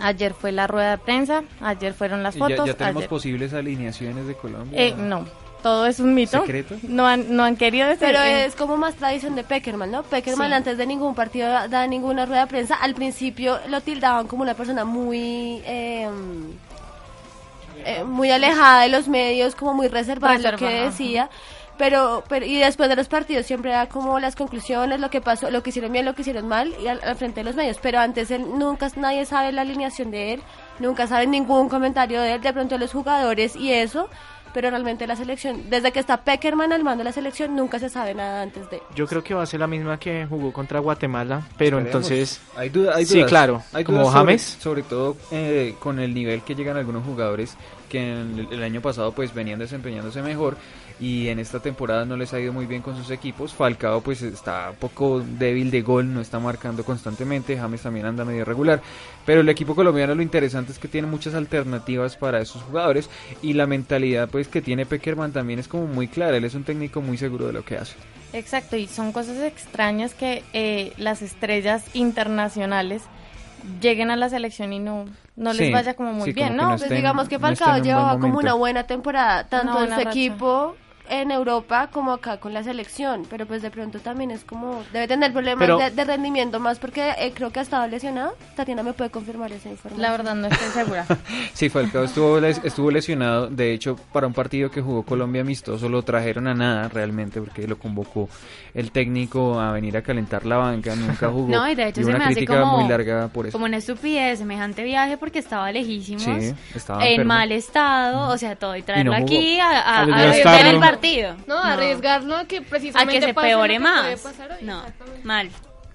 Ayer 0.00 0.34
fue 0.34 0.50
la 0.50 0.66
rueda 0.66 0.92
de 0.92 0.98
prensa, 0.98 1.44
ayer 1.60 1.94
fueron 1.94 2.24
las 2.24 2.36
fotos. 2.36 2.66
¿Ya, 2.66 2.74
tenemos 2.74 3.06
posibles 3.06 3.54
alineaciones 3.54 4.26
de 4.26 4.34
Colombia? 4.34 4.80
Eh, 4.80 4.94
no, 4.96 5.24
todo 5.62 5.86
es 5.86 6.00
un 6.00 6.14
mito. 6.14 6.40
¿Secreto? 6.40 6.76
No 6.82 7.06
han, 7.06 7.34
no 7.34 7.44
han 7.44 7.56
querido 7.56 7.88
decir. 7.88 8.06
Pero 8.06 8.20
es 8.20 8.54
como 8.54 8.76
más 8.76 8.94
tradición 8.94 9.34
de 9.34 9.44
Peckerman, 9.44 9.90
¿no? 9.90 10.02
Peckerman 10.02 10.52
antes 10.52 10.78
de 10.78 10.86
ningún 10.86 11.14
partido 11.14 11.48
da 11.68 11.86
ninguna 11.86 12.26
rueda 12.26 12.42
de 12.42 12.46
prensa. 12.46 12.76
Al 12.76 12.94
principio 12.94 13.58
lo 13.68 13.80
tildaban 13.80 14.26
como 14.26 14.42
una 14.42 14.54
persona 14.54 14.84
muy... 14.84 15.62
Eh, 15.64 16.08
eh, 17.84 18.02
muy 18.04 18.30
alejada 18.30 18.82
de 18.82 18.88
los 18.88 19.08
medios, 19.08 19.54
como 19.54 19.72
muy 19.72 19.88
reservada 19.88 20.38
lo 20.38 20.58
que 20.58 20.66
decía. 20.66 21.30
Pero, 21.78 22.24
pero, 22.28 22.44
y 22.44 22.56
después 22.56 22.88
de 22.88 22.96
los 22.96 23.06
partidos 23.06 23.46
siempre 23.46 23.70
da 23.70 23.86
como 23.86 24.18
las 24.18 24.34
conclusiones, 24.34 24.98
lo 24.98 25.10
que 25.10 25.20
pasó, 25.20 25.48
lo 25.48 25.62
que 25.62 25.70
hicieron 25.70 25.92
bien, 25.92 26.04
lo 26.04 26.14
que 26.14 26.22
hicieron 26.22 26.48
mal, 26.48 26.74
y 26.82 26.88
al, 26.88 27.00
frente 27.16 27.40
de 27.40 27.44
los 27.44 27.54
medios. 27.54 27.78
Pero 27.80 28.00
antes 28.00 28.32
él, 28.32 28.44
nunca, 28.58 28.90
nadie 28.96 29.24
sabe 29.24 29.52
la 29.52 29.62
alineación 29.62 30.10
de 30.10 30.34
él, 30.34 30.42
nunca 30.80 31.06
sabe 31.06 31.28
ningún 31.28 31.68
comentario 31.68 32.20
de 32.20 32.34
él, 32.34 32.40
de 32.40 32.52
pronto 32.52 32.76
los 32.78 32.92
jugadores 32.92 33.54
y 33.54 33.72
eso, 33.72 34.08
pero 34.52 34.70
realmente 34.70 35.06
la 35.06 35.16
selección, 35.16 35.70
desde 35.70 35.92
que 35.92 36.00
está 36.00 36.24
Peckerman 36.24 36.72
al 36.72 36.84
mando 36.84 36.98
de 36.98 37.04
la 37.04 37.12
selección, 37.12 37.54
nunca 37.54 37.78
se 37.78 37.88
sabe 37.88 38.14
nada 38.14 38.42
antes 38.42 38.68
de. 38.70 38.82
Yo 38.94 39.06
creo 39.06 39.22
que 39.22 39.34
va 39.34 39.42
a 39.42 39.46
ser 39.46 39.60
la 39.60 39.66
misma 39.66 39.98
que 39.98 40.26
jugó 40.28 40.52
contra 40.52 40.80
Guatemala, 40.80 41.46
pero 41.56 41.78
entonces. 41.78 42.40
Hay, 42.56 42.68
dudas 42.68 42.96
hay 42.96 43.06
Sí, 43.06 43.22
claro. 43.24 43.62
Hay 43.72 43.84
como 43.84 44.08
James. 44.10 44.58
Sobre, 44.60 44.82
todo 44.82 45.16
eh, 45.30 45.74
con 45.78 45.98
el 45.98 46.14
nivel 46.14 46.42
que 46.42 46.54
llegan 46.54 46.76
algunos 46.76 47.04
jugadores 47.04 47.56
que 47.88 47.98
en 47.98 48.48
el 48.50 48.62
año 48.62 48.80
pasado 48.80 49.12
pues 49.12 49.32
venían 49.32 49.58
desempeñándose 49.58 50.22
mejor 50.22 50.56
y 51.00 51.28
en 51.28 51.38
esta 51.38 51.60
temporada 51.60 52.04
no 52.04 52.16
les 52.16 52.32
ha 52.32 52.40
ido 52.40 52.52
muy 52.52 52.66
bien 52.66 52.82
con 52.82 52.96
sus 52.96 53.10
equipos. 53.10 53.54
Falcao 53.54 54.00
pues 54.00 54.22
está 54.22 54.70
un 54.70 54.76
poco 54.76 55.20
débil 55.20 55.70
de 55.70 55.82
gol, 55.82 56.12
no 56.12 56.20
está 56.20 56.38
marcando 56.38 56.84
constantemente, 56.84 57.56
James 57.56 57.82
también 57.82 58.06
anda 58.06 58.24
medio 58.24 58.44
regular, 58.44 58.80
pero 59.24 59.40
el 59.40 59.48
equipo 59.48 59.74
colombiano 59.74 60.14
lo 60.14 60.22
interesante 60.22 60.72
es 60.72 60.78
que 60.78 60.88
tiene 60.88 61.06
muchas 61.06 61.34
alternativas 61.34 62.16
para 62.16 62.40
esos 62.40 62.62
jugadores 62.62 63.08
y 63.42 63.52
la 63.52 63.66
mentalidad 63.66 64.28
pues 64.28 64.48
que 64.48 64.62
tiene 64.62 64.86
Peckerman 64.86 65.32
también 65.32 65.58
es 65.58 65.68
como 65.68 65.86
muy 65.86 66.08
clara, 66.08 66.36
él 66.36 66.44
es 66.44 66.54
un 66.54 66.64
técnico 66.64 67.00
muy 67.00 67.16
seguro 67.16 67.46
de 67.46 67.52
lo 67.52 67.64
que 67.64 67.76
hace. 67.76 67.94
Exacto, 68.32 68.76
y 68.76 68.86
son 68.86 69.12
cosas 69.12 69.38
extrañas 69.42 70.14
que 70.14 70.44
eh, 70.52 70.92
las 70.98 71.22
estrellas 71.22 71.84
internacionales 71.94 73.02
lleguen 73.80 74.10
a 74.10 74.16
la 74.16 74.28
selección 74.28 74.72
y 74.72 74.78
no, 74.78 75.06
no 75.36 75.52
les 75.52 75.72
vaya 75.72 75.94
como 75.94 76.12
muy 76.12 76.32
bien, 76.32 76.56
¿no? 76.56 76.76
pues 76.76 76.90
digamos 76.90 77.28
que 77.28 77.38
Falcao 77.38 77.78
llevaba 77.78 78.18
como 78.18 78.38
una 78.38 78.54
buena 78.54 78.84
temporada, 78.84 79.44
tanto 79.44 79.82
en 79.82 79.94
su 79.94 80.00
equipo 80.00 80.76
en 81.10 81.30
Europa 81.30 81.88
como 81.92 82.12
acá 82.12 82.38
con 82.38 82.52
la 82.54 82.62
selección, 82.62 83.26
pero 83.28 83.46
pues 83.46 83.62
de 83.62 83.70
pronto 83.70 83.98
también 84.00 84.30
es 84.30 84.44
como, 84.44 84.82
debe 84.92 85.08
tener 85.08 85.32
problemas 85.32 85.94
de, 85.94 86.04
rendimiento 86.04 86.60
más 86.60 86.78
porque 86.78 87.10
eh, 87.18 87.32
creo 87.34 87.50
que 87.50 87.60
ha 87.60 87.62
estado 87.62 87.86
lesionado. 87.86 88.34
Tatiana 88.56 88.82
me 88.82 88.92
puede 88.92 89.10
confirmar 89.10 89.52
esa 89.52 89.68
información. 89.68 90.02
La 90.02 90.10
verdad 90.10 90.34
no 90.34 90.46
estoy 90.46 90.68
segura. 90.68 91.06
sí, 91.52 91.68
Falcao 91.68 92.04
estuvo, 92.04 92.38
estuvo 92.38 92.90
lesionado, 92.90 93.48
de 93.48 93.72
hecho 93.72 93.96
para 94.12 94.26
un 94.26 94.32
partido 94.32 94.70
que 94.70 94.80
jugó 94.80 95.02
Colombia 95.02 95.42
amistoso 95.42 95.88
lo 95.88 96.02
trajeron 96.02 96.46
a 96.46 96.54
nada 96.54 96.88
realmente 96.88 97.40
porque 97.40 97.66
lo 97.66 97.78
convocó 97.78 98.28
el 98.74 98.92
técnico 98.92 99.60
a 99.60 99.72
venir 99.72 99.96
a 99.96 100.02
calentar 100.02 100.46
la 100.46 100.56
banca, 100.56 100.94
nunca 100.94 101.28
jugó. 101.32 101.48
No, 101.48 101.68
y 101.68 101.74
de 101.74 101.88
hecho 101.88 102.02
se 102.02 102.10
una 102.10 102.18
me 102.18 102.24
hace 102.26 102.46
como, 102.46 102.78
muy 102.78 102.88
larga 102.88 103.28
por 103.28 103.46
eso. 103.46 103.52
como 103.52 103.64
una 103.66 103.78
estupidez, 103.78 104.38
semejante 104.38 104.84
viaje 104.84 105.16
porque 105.16 105.38
estaba 105.38 105.70
lejísimos, 105.72 106.54
en 107.00 107.26
mal 107.26 107.52
estado, 107.52 108.32
o 108.32 108.38
sea, 108.38 108.56
todo 108.56 108.76
y 108.76 108.82
traerlo 108.82 109.14
aquí 109.14 109.58
a, 109.58 109.80
a, 109.80 110.04
a, 110.04 110.70
el 110.70 110.78
partido. 110.78 110.97
No, 111.46 111.58
arriesgarlo 111.58 112.36
a 112.36 112.44
que 112.46 112.62
precisamente 112.62 113.16
a 113.16 113.20
que 113.20 113.26
se 113.26 113.34
peore 113.34 113.78
más. 113.78 114.24
no, 114.62 114.82
mal. 115.24 115.50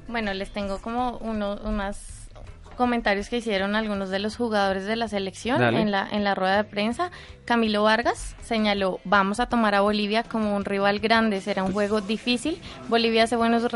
Bueno, 0.08 0.34
les 0.34 0.51
tengo 0.51 0.80
como 0.80 1.18
uno, 1.20 1.60
unas 1.64 2.30
comentarios 2.76 3.30
que 3.30 3.38
hicieron 3.38 3.76
algunos 3.76 4.10
de 4.10 4.20
los 4.20 4.36
jugadores 4.36 4.86
de 4.86 4.95
la 4.95 5.08
selección 5.08 5.62
en 5.62 5.91
la 5.91 6.08
en 6.12 6.24
la 6.24 6.36
rueda 6.36 6.58
de 6.58 6.64
prensa. 6.64 7.12
Camilo 7.45 7.83
Vargas 7.83 8.35
señaló, 8.43 8.99
vamos 9.03 9.39
a 9.39 9.47
tomar 9.47 9.75
a 9.75 9.81
Bolivia 9.81 10.23
como 10.23 10.55
un 10.55 10.65
rival 10.65 10.99
grande, 10.99 11.41
será 11.41 11.63
un 11.63 11.73
juego 11.73 12.01
difícil. 12.01 12.59
Bolivia 12.87 13.23
hace 13.23 13.35
buenos, 13.35 13.67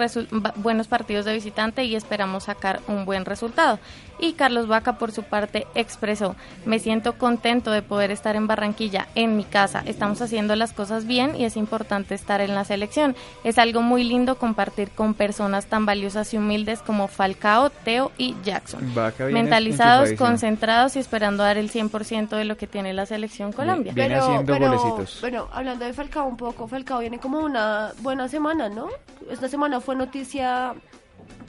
buenos 0.56 0.88
partidos 0.88 1.26
de 1.26 1.34
visitante 1.34 1.84
y 1.86 1.96
esperamos 1.96 2.46
sacar 2.46 2.82
un 2.88 3.06
buen 3.06 3.26
resultado. 3.26 3.80
Y 4.20 4.34
Carlos 4.34 4.68
Vaca, 4.68 4.98
por 4.98 5.12
su 5.12 5.24
parte, 5.24 5.68
expresó, 5.76 6.36
me 6.66 6.80
siento 6.80 7.20
contento 7.20 7.72
de 7.72 7.84
poder 7.84 8.10
estar 8.10 8.36
en 8.36 8.48
Barranquilla, 8.48 9.08
en 9.14 9.38
mi 9.38 9.44
casa. 9.44 9.84
Estamos 9.86 10.22
haciendo 10.22 10.56
las 10.56 10.74
cosas 10.74 11.06
bien 11.06 11.36
y 11.36 11.46
es 11.46 11.56
importante 11.56 12.16
estar 12.16 12.42
en 12.42 12.56
la 12.56 12.66
selección. 12.66 13.16
Es 13.44 13.60
algo 13.60 13.82
muy 13.84 14.04
lindo 14.04 14.40
compartir 14.40 14.90
con 14.90 15.14
personas 15.14 15.68
tan 15.68 15.86
valiosas 15.86 16.34
y 16.34 16.38
humildes 16.38 16.82
como 16.82 17.08
Falcao, 17.08 17.70
Teo 17.70 18.12
y 18.18 18.36
Jackson. 18.44 18.92
Mentalizados, 19.32 20.14
concentrados 20.14 20.96
y 20.96 21.00
esperando 21.00 21.44
dar 21.44 21.58
el 21.58 21.72
100% 21.72 22.30
de 22.30 22.46
lo 22.46 22.58
que 22.58 22.66
tiene 22.66 22.94
la 22.94 23.06
selección 23.06 23.52
Colombia. 23.58 23.92
Viene 23.92 24.10
pero, 24.16 24.24
haciendo 24.24 24.54
pero, 24.54 25.08
Bueno, 25.22 25.48
hablando 25.52 25.86
de 25.86 25.94
Falcao 25.94 26.28
un 26.28 26.38
poco, 26.38 26.68
Falcao 26.68 27.00
viene 27.00 27.18
como 27.20 27.40
una 27.40 27.92
buena 28.02 28.28
semana, 28.28 28.70
¿no? 28.70 28.88
Esta 29.30 29.50
semana 29.50 29.82
fue 29.82 29.96
noticia 29.96 30.76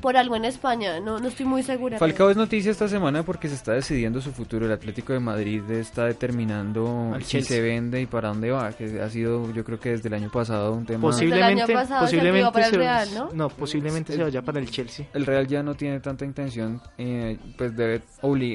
por 0.01 0.17
algo 0.17 0.37
en 0.37 0.45
España, 0.45 1.01
no, 1.01 1.19
no 1.19 1.29
estoy 1.29 1.45
muy 1.45 1.63
segura. 1.63 1.99
Falcao 1.99 2.31
es 2.31 2.37
noticia 2.37 2.71
esta 2.71 2.89
semana 2.89 3.25
porque 3.25 3.49
se 3.49 3.57
está 3.57 3.73
decidiendo 3.73 4.21
su 4.21 4.33
futuro. 4.33 4.67
El 4.67 4.73
Atlético 4.73 5.13
de 5.13 5.21
Madrid 5.21 5.69
está 5.71 6.05
determinando 6.05 7.17
si 7.23 7.43
se 7.43 7.61
vende 7.61 8.01
y 8.01 8.07
para 8.07 8.29
dónde 8.29 8.51
va, 8.51 8.73
que 8.73 9.01
ha 9.01 9.11
sido 9.11 9.53
yo 9.53 9.65
creo 9.65 9.79
que 9.79 9.91
desde 9.91 10.09
el 10.09 10.15
año 10.15 10.31
pasado 10.31 10.73
un 10.73 10.87
tema... 10.87 11.03
Posiblemente, 11.03 11.75
posiblemente 12.01 12.53
para 12.53 12.67
el 12.67 12.75
Real, 12.75 13.09
¿no? 13.15 13.31
No, 13.35 13.49
posiblemente 13.49 14.15
se 14.15 14.23
vaya 14.23 14.43
para 14.43 14.61
el 14.61 14.71
Chelsea. 14.71 15.07
El 15.13 15.27
Real 15.27 15.47
ya 15.47 15.63
no 15.63 15.75
tiene 15.75 16.01
tanta 16.01 16.25
intención, 16.25 16.81
eh, 16.97 17.37
pues 17.57 17.77
debe, 17.77 18.01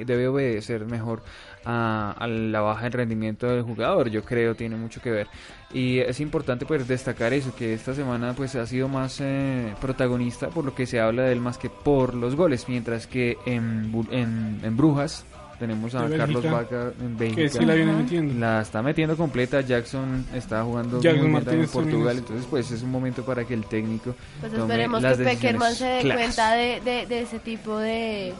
debe 0.05 0.27
obedecer 0.27 0.85
mejor 0.85 1.23
a, 1.65 2.27
la 2.27 2.61
baja 2.61 2.87
en 2.87 2.91
rendimiento 2.91 3.47
del 3.47 3.63
jugador, 3.63 4.09
yo 4.09 4.23
creo, 4.23 4.55
tiene 4.55 4.75
mucho 4.75 5.01
que 5.01 5.11
ver. 5.11 5.27
Y 5.73 5.99
es 5.99 6.19
importante 6.19 6.65
pues 6.65 6.87
destacar 6.87 7.33
eso, 7.33 7.55
que 7.55 7.73
esta 7.73 7.95
semana 7.95 8.33
pues 8.33 8.55
ha 8.55 8.65
sido 8.67 8.87
más 8.87 9.19
eh, 9.21 9.73
protagonista 9.81 10.49
por 10.49 10.65
lo 10.65 10.75
que 10.75 10.85
se 10.85 10.99
habla 10.99 11.23
de 11.23 11.33
él 11.33 11.39
más 11.39 11.57
que 11.57 11.69
por 11.69 12.13
los 12.13 12.35
goles, 12.35 12.65
mientras 12.67 13.07
que 13.07 13.37
en, 13.45 13.91
en, 14.11 14.77
Brujas 14.77 15.25
tenemos 15.57 15.95
a 15.95 16.07
Carlos 16.09 16.43
Vaca 16.43 16.91
en 16.99 17.17
Bélgica. 17.17 17.59
Que 17.59 17.65
la 17.65 17.73
viene 17.73 17.93
metiendo. 17.93 18.33
La 18.39 18.61
está 18.61 18.83
metiendo 18.83 19.15
completa. 19.15 19.61
Jackson 19.61 20.25
está 20.33 20.63
jugando 20.63 21.01
en 21.01 21.67
Portugal. 21.67 22.17
Entonces, 22.17 22.45
pues 22.49 22.69
es 22.71 22.83
un 22.83 22.91
momento 22.91 23.23
para 23.23 23.45
que 23.45 23.53
el 23.53 23.65
técnico. 23.65 24.13
Pues 24.41 24.53
esperemos 24.53 25.03
que 25.03 25.23
Peckerman 25.23 25.73
se 25.73 25.85
dé 25.85 26.13
cuenta 26.13 26.53
de, 26.53 26.81
de, 26.81 27.05
de, 27.07 27.21
ese 27.21 27.39
tipo 27.39 27.77
de. 27.77 28.33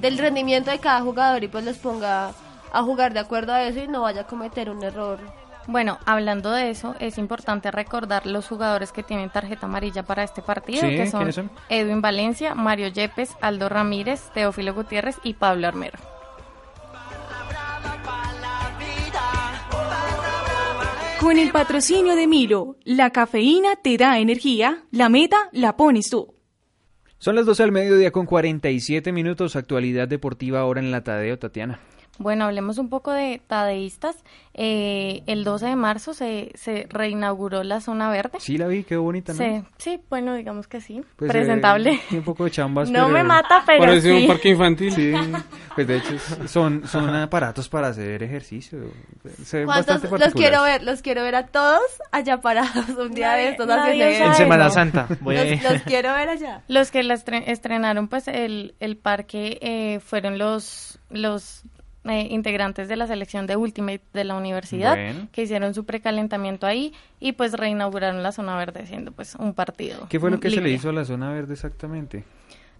del 0.00 0.18
rendimiento 0.18 0.70
de 0.70 0.78
cada 0.78 1.00
jugador 1.00 1.42
y 1.42 1.48
pues 1.48 1.64
les 1.64 1.78
ponga 1.78 2.34
a 2.72 2.82
jugar 2.82 3.12
de 3.12 3.20
acuerdo 3.20 3.52
a 3.52 3.62
eso 3.64 3.80
y 3.80 3.88
no 3.88 4.02
vaya 4.02 4.22
a 4.22 4.26
cometer 4.26 4.70
un 4.70 4.82
error. 4.82 5.18
Bueno, 5.66 5.98
hablando 6.06 6.50
de 6.50 6.70
eso, 6.70 6.94
es 6.98 7.18
importante 7.18 7.70
recordar 7.70 8.26
los 8.26 8.48
jugadores 8.48 8.90
que 8.90 9.02
tienen 9.02 9.28
tarjeta 9.28 9.66
amarilla 9.66 10.02
para 10.02 10.22
este 10.22 10.40
partido, 10.40 10.80
que 10.80 11.06
son, 11.06 11.50
Edwin 11.68 12.00
Valencia, 12.00 12.54
Mario 12.54 12.88
Yepes, 12.88 13.36
Aldo 13.42 13.68
Ramírez, 13.68 14.30
Teófilo 14.32 14.72
Gutiérrez 14.72 15.16
y 15.22 15.34
Pablo 15.34 15.68
Armero. 15.68 15.98
Con 21.20 21.36
el 21.36 21.50
patrocinio 21.50 22.16
de 22.16 22.26
Milo, 22.26 22.76
la 22.84 23.10
cafeína 23.10 23.76
te 23.76 23.98
da 23.98 24.18
energía, 24.18 24.84
la 24.90 25.10
meta 25.10 25.50
la 25.52 25.76
pones 25.76 26.08
tú. 26.08 26.34
Son 27.18 27.34
las 27.34 27.44
12 27.44 27.64
del 27.64 27.72
mediodía 27.72 28.12
con 28.12 28.24
47 28.24 29.12
minutos, 29.12 29.56
actualidad 29.56 30.08
deportiva 30.08 30.60
ahora 30.60 30.80
en 30.80 30.92
la 30.92 31.02
Tadeo, 31.02 31.38
Tatiana. 31.38 31.80
Bueno, 32.18 32.44
hablemos 32.44 32.78
un 32.78 32.88
poco 32.88 33.12
de 33.12 33.40
tadeístas. 33.46 34.16
Eh, 34.54 35.22
el 35.26 35.44
12 35.44 35.66
de 35.66 35.76
marzo 35.76 36.14
se, 36.14 36.50
se 36.56 36.86
reinauguró 36.90 37.62
la 37.62 37.80
zona 37.80 38.10
verde. 38.10 38.38
Sí, 38.40 38.58
la 38.58 38.66
vi, 38.66 38.82
qué 38.82 38.96
bonita, 38.96 39.32
¿no? 39.32 39.38
Sí, 39.38 39.62
sí 39.78 40.00
bueno, 40.10 40.34
digamos 40.34 40.66
que 40.66 40.80
sí. 40.80 41.00
Pues, 41.14 41.30
Presentable. 41.30 41.92
Eh, 42.10 42.16
un 42.16 42.22
poco 42.24 42.44
de 42.44 42.50
chambas. 42.50 42.90
no 42.90 43.08
me 43.08 43.22
mata, 43.22 43.62
pero 43.64 43.84
Parece 43.84 44.10
sí. 44.10 44.22
un 44.22 44.26
parque 44.26 44.48
infantil. 44.48 44.92
Sí, 44.92 45.12
pues 45.76 45.86
de 45.86 45.98
hecho 45.98 46.18
son, 46.48 46.88
son 46.88 47.08
aparatos 47.14 47.68
para 47.68 47.88
hacer 47.88 48.20
ejercicio. 48.24 48.80
Se 49.44 49.64
bastante 49.64 50.08
los 50.10 50.34
quiero 50.34 50.64
ver, 50.64 50.82
los 50.82 51.02
quiero 51.02 51.22
ver 51.22 51.36
a 51.36 51.46
todos 51.46 51.80
allá 52.10 52.40
parados 52.40 52.88
un 52.98 53.14
día 53.14 53.34
de 53.34 53.50
estos 53.50 53.68
En 53.70 54.34
Semana 54.34 54.70
Santa. 54.70 55.06
los, 55.08 55.82
quiero 55.86 56.12
ver 56.14 56.30
allá. 56.30 56.62
Los 56.66 56.90
que 56.90 57.04
la 57.04 57.14
estrenaron, 57.14 58.08
pues 58.08 58.26
el, 58.26 58.74
el 58.80 58.96
parque 58.96 59.58
eh, 59.60 60.00
fueron 60.00 60.36
los 60.36 60.98
los 61.10 61.62
eh, 62.10 62.28
integrantes 62.30 62.88
de 62.88 62.96
la 62.96 63.06
selección 63.06 63.46
de 63.46 63.56
Ultimate 63.56 64.02
de 64.12 64.24
la 64.24 64.34
universidad 64.34 64.96
que 65.32 65.42
hicieron 65.42 65.74
su 65.74 65.84
precalentamiento 65.84 66.66
ahí 66.66 66.92
y 67.20 67.32
pues 67.32 67.52
reinauguraron 67.52 68.22
la 68.22 68.32
zona 68.32 68.56
verde 68.56 68.86
siendo 68.86 69.12
pues 69.12 69.34
un 69.34 69.54
partido. 69.54 70.06
¿Qué 70.08 70.20
fue 70.20 70.30
lo 70.30 70.40
que 70.40 70.50
se 70.50 70.60
le 70.60 70.70
hizo 70.70 70.90
a 70.90 70.92
la 70.92 71.04
zona 71.04 71.32
verde 71.32 71.54
exactamente? 71.54 72.24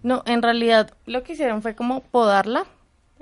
No, 0.03 0.23
en 0.27 0.43
realidad 0.43 0.95
lo 1.07 1.23
que 1.23 1.33
hicieron 1.33 1.63
fue 1.63 1.75
como 1.75 2.01
podarla. 2.01 2.65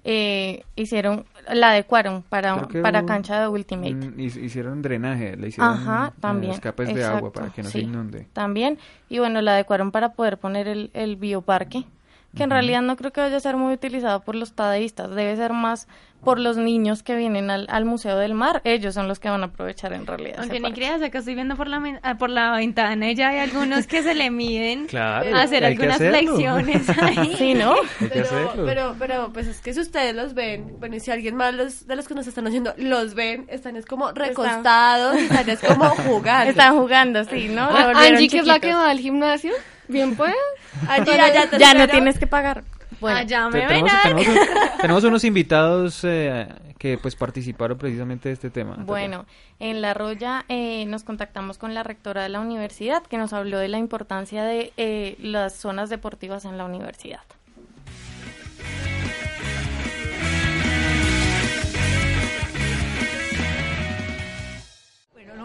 Eh, 0.08 0.62
hicieron, 0.76 1.24
la 1.52 1.70
adecuaron 1.70 2.22
para, 2.22 2.68
para 2.68 3.04
cancha 3.06 3.40
de 3.40 3.48
Ultimate. 3.48 4.22
hicieron 4.22 4.80
drenaje, 4.80 5.36
le 5.36 5.48
hicieron 5.48 5.72
Ajá, 5.72 6.12
también, 6.20 6.52
escapes 6.52 6.94
de 6.94 7.04
agua 7.04 7.32
para 7.32 7.48
que 7.48 7.64
no 7.64 7.68
se 7.70 7.80
inunde. 7.80 8.28
También, 8.32 8.78
y 9.08 9.18
bueno, 9.18 9.42
la 9.42 9.54
adecuaron 9.54 9.90
para 9.90 10.12
poder 10.12 10.38
poner 10.38 10.68
el, 10.68 10.92
el 10.94 11.16
bioparque 11.16 11.86
que 12.36 12.44
en 12.44 12.50
realidad 12.50 12.82
no 12.82 12.96
creo 12.96 13.12
que 13.12 13.20
vaya 13.20 13.36
a 13.36 13.40
ser 13.40 13.56
muy 13.56 13.72
utilizado 13.72 14.20
por 14.20 14.34
los 14.34 14.52
tadeístas, 14.52 15.10
debe 15.10 15.34
ser 15.36 15.52
más 15.52 15.88
por 16.22 16.40
los 16.40 16.56
niños 16.56 17.02
que 17.04 17.14
vienen 17.14 17.50
al, 17.50 17.66
al 17.70 17.84
Museo 17.84 18.18
del 18.18 18.34
Mar, 18.34 18.60
ellos 18.64 18.94
son 18.94 19.06
los 19.06 19.20
que 19.20 19.28
van 19.28 19.42
a 19.42 19.46
aprovechar 19.46 19.92
en 19.92 20.06
realidad. 20.06 20.38
Aunque 20.40 20.58
ni 20.58 20.72
creas, 20.72 21.00
acá 21.00 21.20
estoy 21.20 21.36
viendo 21.36 21.56
por 21.56 21.68
la, 21.68 22.00
ah, 22.02 22.18
por 22.18 22.30
la 22.30 22.50
ventana 22.56 23.12
ya 23.12 23.28
hay 23.28 23.38
algunos 23.38 23.86
que 23.86 24.02
se 24.02 24.14
le 24.14 24.30
miden 24.30 24.88
a 24.96 25.20
hacer 25.40 25.64
algunas 25.64 25.98
flexiones 25.98 26.88
ahí. 27.00 27.36
Sí, 27.36 27.54
¿no? 27.54 27.74
pero, 28.66 28.96
pero, 28.98 29.32
pues 29.32 29.46
es 29.46 29.60
que 29.60 29.72
si 29.72 29.80
ustedes 29.80 30.16
los 30.16 30.34
ven, 30.34 30.78
bueno, 30.80 30.96
y 30.96 31.00
si 31.00 31.10
alguien 31.12 31.36
más 31.36 31.54
los, 31.54 31.86
de 31.86 31.94
los 31.94 32.08
que 32.08 32.14
nos 32.14 32.26
están 32.26 32.46
haciendo 32.46 32.74
los 32.76 33.14
ven, 33.14 33.46
están 33.48 33.76
es 33.76 33.86
como 33.86 34.10
recostados, 34.10 35.16
están 35.16 35.48
es 35.48 35.60
como 35.60 35.88
jugando. 36.08 36.50
Están 36.50 36.76
jugando, 36.76 37.24
sí, 37.24 37.48
¿no? 37.48 37.62
Ah, 37.62 37.92
Angie, 37.94 38.28
que 38.28 38.38
es 38.38 38.46
la 38.46 38.58
que 38.58 38.74
va 38.74 38.90
al 38.90 38.98
gimnasio, 38.98 39.52
bien 39.88 40.16
pues. 40.16 40.34
ya, 41.58 41.74
no 41.74 41.88
tienes 41.88 42.18
que 42.18 42.26
pagar. 42.26 42.64
Bueno, 43.00 43.22
ya 43.22 43.48
me 43.48 43.66
tenemos, 43.66 43.92
tenemos, 44.80 45.04
unos 45.04 45.24
invitados 45.24 46.00
eh, 46.04 46.48
que 46.78 46.98
pues 46.98 47.14
participaron 47.14 47.76
precisamente 47.76 48.28
de 48.28 48.34
este 48.34 48.50
tema. 48.50 48.76
Bueno, 48.78 49.26
en 49.58 49.82
La 49.82 49.92
Roya 49.92 50.44
eh, 50.48 50.84
nos 50.86 51.04
contactamos 51.04 51.58
con 51.58 51.74
la 51.74 51.82
rectora 51.82 52.22
de 52.22 52.28
la 52.28 52.40
universidad 52.40 53.02
que 53.02 53.18
nos 53.18 53.32
habló 53.32 53.58
de 53.58 53.68
la 53.68 53.78
importancia 53.78 54.44
de 54.44 54.72
eh, 54.76 55.16
las 55.20 55.54
zonas 55.54 55.90
deportivas 55.90 56.44
en 56.44 56.56
la 56.58 56.64
universidad. 56.64 57.22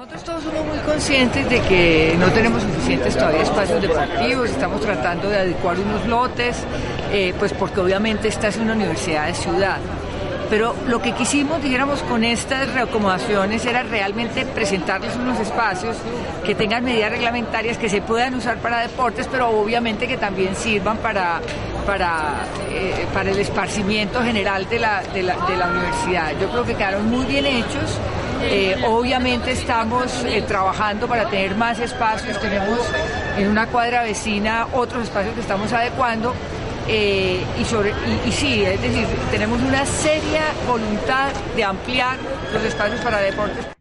Nosotros 0.01 0.23
todos 0.23 0.43
somos 0.45 0.65
muy 0.65 0.79
conscientes 0.79 1.47
de 1.47 1.61
que 1.61 2.15
no 2.17 2.31
tenemos 2.31 2.63
suficientes 2.63 3.15
todavía 3.15 3.43
espacios 3.43 3.79
deportivos, 3.83 4.49
estamos 4.49 4.81
tratando 4.81 5.29
de 5.29 5.37
adecuar 5.37 5.77
unos 5.77 6.07
lotes, 6.07 6.57
eh, 7.11 7.35
pues 7.37 7.53
porque 7.53 7.81
obviamente 7.81 8.27
esta 8.27 8.47
es 8.47 8.57
una 8.57 8.73
universidad 8.73 9.27
de 9.27 9.35
ciudad. 9.35 9.77
Pero 10.49 10.75
lo 10.87 11.03
que 11.03 11.11
quisimos, 11.11 11.61
dijéramos, 11.61 12.01
con 12.01 12.23
estas 12.23 12.73
reacomodaciones 12.73 13.63
era 13.63 13.83
realmente 13.83 14.43
presentarles 14.43 15.15
unos 15.17 15.39
espacios 15.39 15.95
que 16.43 16.55
tengan 16.55 16.83
medidas 16.83 17.11
reglamentarias 17.11 17.77
que 17.77 17.87
se 17.87 18.01
puedan 18.01 18.33
usar 18.33 18.57
para 18.57 18.79
deportes, 18.79 19.27
pero 19.31 19.49
obviamente 19.49 20.07
que 20.07 20.17
también 20.17 20.55
sirvan 20.55 20.97
para, 20.97 21.41
para, 21.85 22.47
eh, 22.71 23.05
para 23.13 23.29
el 23.29 23.37
esparcimiento 23.37 24.23
general 24.23 24.67
de 24.67 24.79
la, 24.79 25.03
de, 25.13 25.21
la, 25.21 25.35
de 25.45 25.57
la 25.57 25.67
universidad. 25.67 26.31
Yo 26.41 26.49
creo 26.49 26.63
que 26.65 26.73
quedaron 26.73 27.07
muy 27.07 27.27
bien 27.27 27.45
hechos 27.45 27.99
Eh, 28.43 28.83
obviamente 28.87 29.51
estamos 29.51 30.23
eh, 30.25 30.41
trabajando 30.47 31.07
para 31.07 31.29
tener 31.29 31.55
más 31.55 31.79
espacios, 31.79 32.39
tenemos 32.39 32.79
en 33.37 33.47
una 33.47 33.67
cuadra 33.67 34.03
vecina 34.03 34.67
otros 34.73 35.03
espacios 35.03 35.35
que 35.35 35.41
estamos 35.41 35.71
adecuando. 35.73 36.33
y, 36.87 37.63
sobre, 37.65 37.93
y 38.25 38.31
sí, 38.31 38.63
es 38.63 38.81
decir, 38.81 39.07
tenemos 39.29 39.61
una 39.61 39.85
seria 39.85 40.43
voluntad 40.67 41.31
de 41.55 41.63
ampliar 41.63 42.17
los 42.53 42.63
espacios 42.63 42.99
para 43.01 43.19
deportes. 43.19 43.80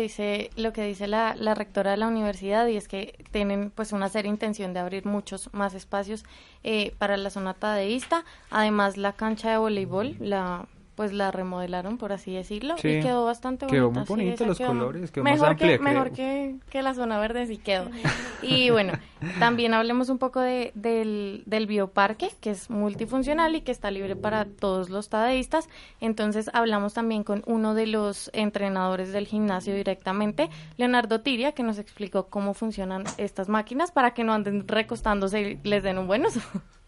Dice 0.00 0.50
lo 0.56 0.72
que 0.72 0.82
dice 0.82 1.06
la, 1.06 1.34
la, 1.36 1.54
rectora 1.54 1.92
de 1.92 1.96
la 1.96 2.06
universidad 2.06 2.66
y 2.66 2.76
es 2.76 2.88
que 2.88 3.24
tienen 3.30 3.70
pues 3.70 3.92
una 3.92 4.08
seria 4.08 4.30
intención 4.30 4.72
de 4.72 4.80
abrir 4.80 5.06
muchos 5.06 5.52
más 5.52 5.74
espacios 5.74 6.24
eh, 6.64 6.94
para 6.98 7.16
la 7.16 7.30
zona 7.30 7.54
tadeísta. 7.54 8.24
Además 8.50 8.96
la 8.96 9.12
cancha 9.12 9.50
de 9.50 9.58
voleibol 9.58 10.16
la 10.20 10.66
pues 10.96 11.12
la 11.12 11.30
remodelaron, 11.30 11.98
por 11.98 12.12
así 12.12 12.34
decirlo, 12.34 12.74
y 12.78 13.00
quedó 13.00 13.26
bastante 13.26 13.66
bonita. 13.66 13.76
Quedó 13.76 13.90
muy 13.90 14.04
bonito 14.04 14.46
los 14.46 14.58
colores, 14.58 15.10
quedó 15.10 15.24
mejor 15.24 15.40
más 15.40 15.50
amplia, 15.50 15.76
que, 15.76 15.84
Mejor 15.84 16.10
que, 16.10 16.56
que, 16.70 16.82
la 16.82 16.94
zona 16.94 17.20
verde 17.20 17.46
sí 17.46 17.58
quedó. 17.58 17.90
Y 18.42 18.70
bueno, 18.70 18.92
también 19.38 19.74
hablemos 19.74 20.08
un 20.08 20.18
poco 20.18 20.40
de, 20.40 20.70
del, 20.74 21.42
del 21.46 21.66
bioparque, 21.66 22.30
que 22.40 22.50
es 22.50 22.70
multifuncional 22.70 23.56
y 23.56 23.62
que 23.62 23.72
está 23.72 23.90
libre 23.90 24.14
para 24.14 24.44
todos 24.44 24.88
los 24.88 25.08
tadeístas. 25.08 25.68
Entonces 26.00 26.50
hablamos 26.52 26.94
también 26.94 27.24
con 27.24 27.42
uno 27.46 27.74
de 27.74 27.86
los 27.86 28.30
entrenadores 28.34 29.12
del 29.12 29.26
gimnasio 29.26 29.74
directamente, 29.74 30.48
Leonardo 30.76 31.20
Tiria, 31.20 31.52
que 31.52 31.62
nos 31.62 31.78
explicó 31.78 32.28
cómo 32.28 32.54
funcionan 32.54 33.04
estas 33.18 33.48
máquinas 33.48 33.90
para 33.90 34.12
que 34.12 34.24
no 34.24 34.32
anden 34.32 34.66
recostándose 34.66 35.40
y 35.40 35.60
les 35.62 35.82
den 35.82 35.98
un 35.98 36.06
buen 36.06 36.24
uso. 36.24 36.40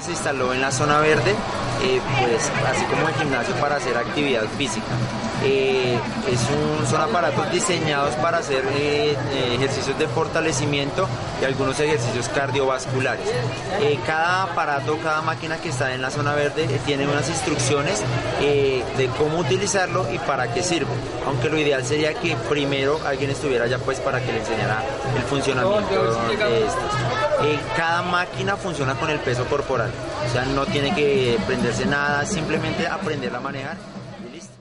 se 0.00 0.12
instaló 0.12 0.52
en 0.52 0.60
la 0.60 0.70
zona 0.70 1.00
verde, 1.00 1.32
eh, 1.82 2.00
pues 2.20 2.50
así 2.66 2.84
como 2.84 3.08
el 3.08 3.14
gimnasio 3.14 3.54
para 3.56 3.76
hacer 3.76 3.96
actividad 3.96 4.44
física. 4.56 4.86
Eh, 5.44 5.96
es 6.28 6.40
un, 6.50 6.86
son 6.88 7.00
aparatos 7.00 7.50
diseñados 7.52 8.14
para 8.16 8.38
hacer 8.38 8.64
eh, 8.72 9.16
ejercicios 9.54 9.96
de 9.96 10.08
fortalecimiento 10.08 11.08
y 11.40 11.44
algunos 11.44 11.78
ejercicios 11.78 12.28
cardiovasculares. 12.28 13.24
cada 14.04 14.44
aparato, 14.44 14.98
cada 14.98 15.22
máquina 15.22 15.58
que 15.58 15.68
está 15.68 15.94
en 15.94 16.02
la 16.02 16.10
zona 16.10 16.34
verde 16.34 16.66
tiene 16.84 17.06
unas 17.06 17.28
instrucciones 17.28 18.02
de 18.40 19.10
cómo 19.16 19.38
utilizarlo 19.38 20.06
y 20.12 20.18
para 20.18 20.52
qué 20.52 20.62
sirve. 20.62 20.90
Aunque 21.26 21.48
lo 21.48 21.58
ideal 21.58 21.84
sería 21.84 22.14
que 22.14 22.36
primero 22.48 23.00
alguien 23.06 23.30
estuviera 23.30 23.66
allá 23.66 23.78
pues 23.78 24.00
para 24.00 24.20
que 24.20 24.32
le 24.32 24.40
enseñara 24.40 24.82
el 25.16 25.22
funcionamiento 25.22 26.14
de 26.34 26.66
estos. 26.66 27.17
Eh, 27.40 27.58
cada 27.76 28.02
máquina 28.02 28.56
funciona 28.56 28.94
con 28.94 29.10
el 29.10 29.20
peso 29.20 29.44
corporal. 29.46 29.90
O 30.26 30.32
sea, 30.32 30.44
no 30.44 30.66
tiene 30.66 30.92
que 30.94 31.38
prenderse 31.46 31.86
nada, 31.86 32.26
simplemente 32.26 32.86
aprenderla 32.86 33.38
a 33.38 33.40
manejar 33.40 33.76
y 34.26 34.34
listo. 34.34 34.52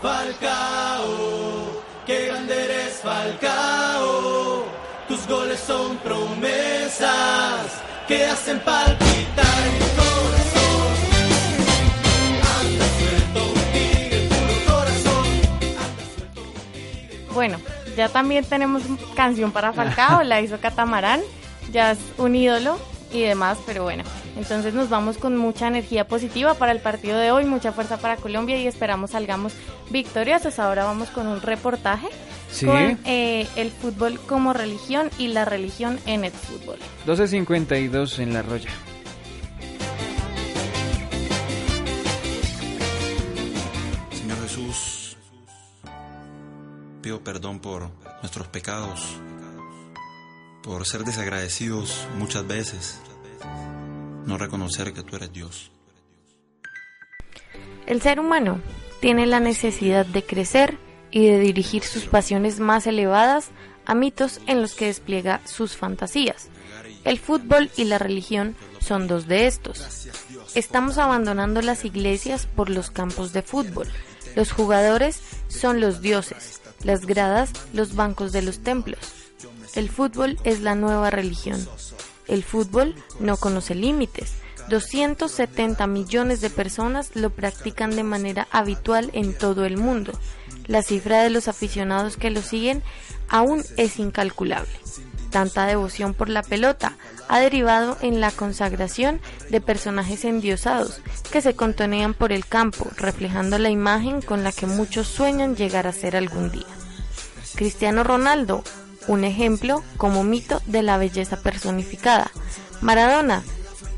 Falcao, 0.00 1.82
qué 2.06 2.26
grande 2.26 2.64
eres 2.64 3.00
Falcao. 3.02 4.64
Tus 5.08 5.26
goles 5.26 5.60
son 5.60 5.98
promesas 5.98 7.10
que 8.08 8.24
hacen 8.24 8.60
palpitar 8.60 9.62
mi 9.72 9.86
corazón. 9.96 10.09
Bueno, 17.40 17.58
ya 17.96 18.10
también 18.10 18.44
tenemos 18.44 18.82
canción 19.16 19.50
para 19.50 19.72
Falcao, 19.72 20.22
la 20.24 20.42
hizo 20.42 20.60
Catamarán, 20.60 21.22
ya 21.72 21.92
es 21.92 21.98
un 22.18 22.36
ídolo 22.36 22.78
y 23.14 23.22
demás, 23.22 23.56
pero 23.64 23.82
bueno, 23.82 24.04
entonces 24.36 24.74
nos 24.74 24.90
vamos 24.90 25.16
con 25.16 25.38
mucha 25.38 25.66
energía 25.66 26.06
positiva 26.06 26.52
para 26.52 26.72
el 26.72 26.80
partido 26.80 27.18
de 27.18 27.30
hoy, 27.30 27.46
mucha 27.46 27.72
fuerza 27.72 27.96
para 27.96 28.16
Colombia 28.16 28.60
y 28.60 28.66
esperamos 28.66 29.12
salgamos 29.12 29.54
victoriosos. 29.88 30.58
Ahora 30.58 30.84
vamos 30.84 31.08
con 31.08 31.28
un 31.28 31.40
reportaje 31.40 32.08
con 32.66 32.98
eh, 33.06 33.46
el 33.56 33.70
fútbol 33.70 34.20
como 34.20 34.52
religión 34.52 35.08
y 35.16 35.28
la 35.28 35.46
religión 35.46 35.98
en 36.04 36.26
el 36.26 36.32
fútbol. 36.32 36.76
12.52 37.06 38.18
en 38.18 38.34
la 38.34 38.42
Roya. 38.42 38.68
Pido 47.02 47.24
perdón 47.24 47.60
por 47.60 47.88
nuestros 48.20 48.48
pecados, 48.48 49.00
por 50.62 50.86
ser 50.86 51.04
desagradecidos 51.04 52.06
muchas 52.18 52.46
veces, 52.46 53.00
no 54.26 54.36
reconocer 54.36 54.92
que 54.92 55.02
tú 55.02 55.16
eres 55.16 55.32
Dios. 55.32 55.70
El 57.86 58.02
ser 58.02 58.20
humano 58.20 58.60
tiene 59.00 59.26
la 59.26 59.40
necesidad 59.40 60.04
de 60.04 60.22
crecer 60.24 60.76
y 61.10 61.26
de 61.26 61.40
dirigir 61.40 61.84
sus 61.84 62.04
pasiones 62.04 62.60
más 62.60 62.86
elevadas 62.86 63.48
a 63.86 63.94
mitos 63.94 64.40
en 64.46 64.60
los 64.60 64.74
que 64.74 64.86
despliega 64.86 65.40
sus 65.46 65.76
fantasías. 65.76 66.50
El 67.04 67.18
fútbol 67.18 67.70
y 67.78 67.84
la 67.84 67.98
religión 67.98 68.56
son 68.78 69.08
dos 69.08 69.26
de 69.26 69.46
estos. 69.46 70.06
Estamos 70.54 70.98
abandonando 70.98 71.62
las 71.62 71.86
iglesias 71.86 72.46
por 72.46 72.68
los 72.68 72.90
campos 72.90 73.32
de 73.32 73.40
fútbol. 73.40 73.88
Los 74.36 74.52
jugadores 74.52 75.18
son 75.48 75.80
los 75.80 76.02
dioses 76.02 76.60
las 76.82 77.06
gradas, 77.06 77.50
los 77.72 77.94
bancos 77.94 78.32
de 78.32 78.42
los 78.42 78.60
templos. 78.60 78.98
El 79.74 79.88
fútbol 79.88 80.38
es 80.44 80.60
la 80.60 80.74
nueva 80.74 81.10
religión. 81.10 81.66
El 82.26 82.42
fútbol 82.44 82.94
no 83.18 83.36
conoce 83.36 83.74
límites. 83.74 84.34
270 84.68 85.86
millones 85.86 86.40
de 86.40 86.50
personas 86.50 87.10
lo 87.14 87.30
practican 87.30 87.90
de 87.90 88.04
manera 88.04 88.46
habitual 88.50 89.10
en 89.14 89.36
todo 89.36 89.64
el 89.64 89.76
mundo. 89.76 90.12
La 90.66 90.82
cifra 90.82 91.22
de 91.22 91.30
los 91.30 91.48
aficionados 91.48 92.16
que 92.16 92.30
lo 92.30 92.42
siguen 92.42 92.82
aún 93.28 93.64
es 93.76 93.98
incalculable. 93.98 94.70
Tanta 95.30 95.66
devoción 95.66 96.14
por 96.14 96.28
la 96.28 96.42
pelota 96.42 96.96
ha 97.28 97.38
derivado 97.38 97.96
en 98.00 98.20
la 98.20 98.32
consagración 98.32 99.20
de 99.48 99.60
personajes 99.60 100.24
endiosados 100.24 101.00
que 101.30 101.40
se 101.40 101.54
contonean 101.54 102.14
por 102.14 102.32
el 102.32 102.46
campo, 102.46 102.90
reflejando 102.96 103.58
la 103.58 103.70
imagen 103.70 104.22
con 104.22 104.42
la 104.42 104.50
que 104.50 104.66
muchos 104.66 105.06
sueñan 105.06 105.54
llegar 105.54 105.86
a 105.86 105.92
ser 105.92 106.16
algún 106.16 106.50
día. 106.50 106.66
Cristiano 107.54 108.02
Ronaldo, 108.02 108.64
un 109.06 109.24
ejemplo 109.24 109.82
como 109.96 110.24
mito 110.24 110.60
de 110.66 110.82
la 110.82 110.98
belleza 110.98 111.40
personificada. 111.40 112.30
Maradona, 112.80 113.42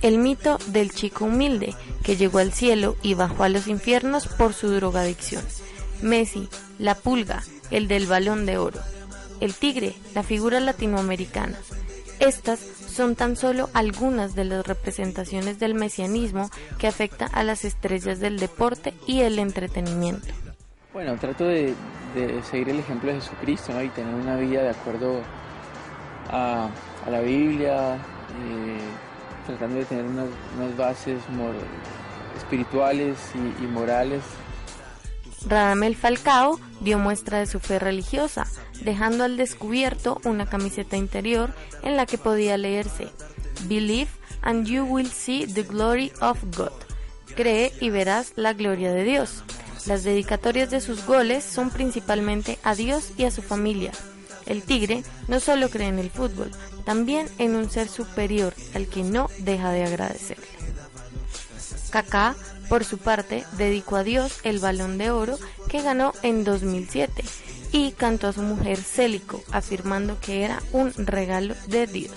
el 0.02 0.18
mito 0.18 0.59
del 0.66 0.92
chico 0.92 1.24
humilde 1.24 1.74
que 2.02 2.16
llegó 2.16 2.38
al 2.38 2.52
cielo 2.52 2.96
y 3.02 3.14
bajó 3.14 3.44
a 3.44 3.48
los 3.48 3.68
infiernos 3.68 4.26
por 4.26 4.52
su 4.52 4.68
drogadicción. 4.70 5.44
Messi, 6.02 6.48
la 6.78 6.94
pulga, 6.96 7.42
el 7.70 7.88
del 7.88 8.06
balón 8.06 8.44
de 8.44 8.59
oro. 8.59 8.80
El 9.43 9.55
tigre, 9.55 9.93
la 10.14 10.23
figura 10.23 10.60
latinoamericana. 10.60 11.59
Estas 12.20 12.60
son 12.60 13.16
tan 13.16 13.35
solo 13.35 13.70
algunas 13.74 14.36
de 14.36 14.44
las 14.44 14.64
representaciones 14.64 15.59
del 15.59 15.74
mesianismo 15.74 16.48
que 16.78 16.86
afecta 16.86 17.27
a 17.27 17.43
las 17.43 17.64
estrellas 17.64 18.20
del 18.20 18.39
deporte 18.39 18.94
y 19.05 19.23
el 19.23 19.40
entretenimiento. 19.40 20.28
Bueno, 20.93 21.16
trato 21.16 21.44
de, 21.44 21.74
seguir 22.48 22.69
el 22.69 22.78
ejemplo 22.78 23.12
de 23.12 23.20
Jesucristo 23.20 23.82
y 23.82 23.89
tener 23.89 24.14
una 24.14 24.36
vida 24.36 24.62
de 24.62 24.70
acuerdo 24.70 25.23
a, 26.31 26.70
la 27.10 27.20
Biblia, 27.20 27.97
eh, 27.97 28.78
tratando 29.48 29.78
de 29.78 29.85
tener 29.86 30.05
unas, 30.05 30.77
bases 30.77 31.20
espirituales 32.39 33.19
y 33.60 33.66
morales. 33.66 34.23
Radamel 35.47 35.97
Falcao 35.97 36.60
dio 36.81 36.98
muestra 36.98 37.39
de 37.39 37.47
su 37.47 37.60
fe 37.60 37.78
religiosa, 37.78 38.47
dejando 38.82 39.24
al 39.24 39.36
descubierto 39.36 40.20
una 40.24 40.47
camiseta 40.47 40.97
interior 40.97 41.55
en 41.82 41.97
la 41.97 42.06
que 42.06 42.19
podía 42.19 42.56
leerse 42.56 43.09
Believe 43.64 44.10
and 44.43 44.66
you 44.66 44.85
will 44.85 45.10
see 45.10 45.47
the 45.47 45.62
glory 45.62 46.12
of 46.20 46.39
God. 46.56 46.73
Cree 47.36 47.73
y 47.81 47.90
verás 47.90 48.32
la 48.36 48.52
gloria 48.52 48.93
de 48.93 49.05
Dios. 49.05 49.43
Las 49.86 50.05
dedicatorias 50.05 50.70
de 50.70 50.81
sus 50.81 51.06
goles 51.06 51.44
son 51.44 51.70
principalmente 51.70 52.59
a 52.62 52.74
Dios 52.74 53.12
y 53.16 53.24
a 53.24 53.31
su 53.31 53.43
familia. 53.43 53.93
El 54.47 54.62
Tigre 54.62 55.02
no 55.28 55.40
solo 55.40 55.70
cree 55.70 55.89
en 55.89 55.98
el 55.98 56.10
fútbol, 56.10 56.51
también 56.85 57.28
en 57.39 57.55
un 57.55 57.70
ser 57.70 57.89
superior 57.89 58.55
al 58.74 58.86
que 58.86 59.02
no 59.02 59.28
deja 59.39 59.70
de 59.70 59.85
agradecerle. 59.85 60.47
Kaká, 61.90 62.35
por 62.72 62.86
su 62.86 62.96
parte, 62.96 63.44
dedicó 63.58 63.96
a 63.96 64.02
Dios 64.02 64.38
el 64.44 64.58
balón 64.58 64.96
de 64.96 65.10
oro 65.10 65.38
que 65.68 65.82
ganó 65.82 66.14
en 66.22 66.42
2007 66.42 67.22
y 67.70 67.92
cantó 67.92 68.28
a 68.28 68.32
su 68.32 68.40
mujer 68.40 68.78
Célico, 68.78 69.44
afirmando 69.52 70.18
que 70.20 70.42
era 70.42 70.62
un 70.72 70.90
regalo 70.94 71.54
de 71.66 71.86
Dios. 71.86 72.14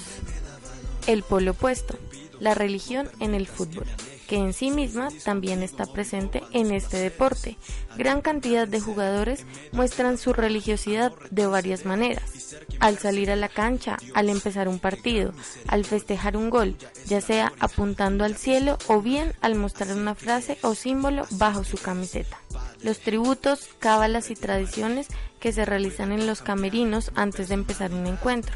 El 1.08 1.24
polo 1.24 1.52
opuesto. 1.52 2.00
la 2.40 2.54
religión 2.54 3.10
en 3.20 3.36
el 3.36 3.48
fútbol, 3.48 3.86
que 4.28 4.38
en 4.38 4.54
sí 4.54 4.72
misma 4.72 5.10
también 5.24 5.64
está 5.64 5.86
presente 5.86 6.44
en 6.52 6.72
este 6.72 6.98
deporte. 6.98 7.58
Gran 7.98 8.22
cantidad 8.22 8.68
de 8.68 8.82
jugadores 8.82 9.46
muestran 9.72 10.18
su 10.18 10.34
religiosidad 10.34 11.14
de 11.32 11.48
varias 11.48 11.86
maneras. 11.86 12.56
Al 12.80 12.98
salir 12.98 13.32
a 13.32 13.36
la 13.36 13.50
cancha, 13.50 13.98
al 14.14 14.30
empezar 14.30 14.68
un 14.68 14.80
partido, 14.80 15.34
al 15.68 15.86
festejar 15.86 16.38
un 16.38 16.50
gol, 16.50 16.76
ya 17.06 17.22
sea 17.22 17.54
apuntando 17.60 18.26
al 18.26 18.36
cielo 18.36 18.78
o 18.88 19.02
bien 19.02 19.34
al 19.42 19.56
mostrar 19.56 19.96
una 19.96 20.16
frase 20.16 20.58
o 20.62 20.76
símbolo 20.76 21.26
bajo 21.32 21.64
su 21.64 21.78
camiseta. 21.78 22.40
Los 22.82 23.00
tributos, 23.00 23.70
cábalas 23.80 24.30
y 24.30 24.36
tradiciones 24.36 25.08
que 25.40 25.52
se 25.52 25.66
realizan 25.66 26.12
en 26.12 26.28
los 26.28 26.42
camerinos 26.42 27.12
antes 27.16 27.50
de 27.50 27.56
empezar 27.56 27.94
un 27.94 28.08
encuentro. 28.08 28.56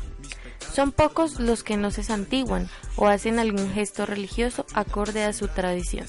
Son 0.74 0.91
pocos 0.91 1.40
los 1.40 1.64
que 1.64 1.78
no 1.78 1.91
se 1.91 2.04
santiguan 2.04 2.70
o 2.96 3.08
hacen 3.08 3.40
algún 3.40 3.72
gesto 3.72 4.06
religioso 4.06 4.66
acorde 4.74 5.24
a 5.24 5.34
su 5.34 5.48
tradición. 5.48 6.08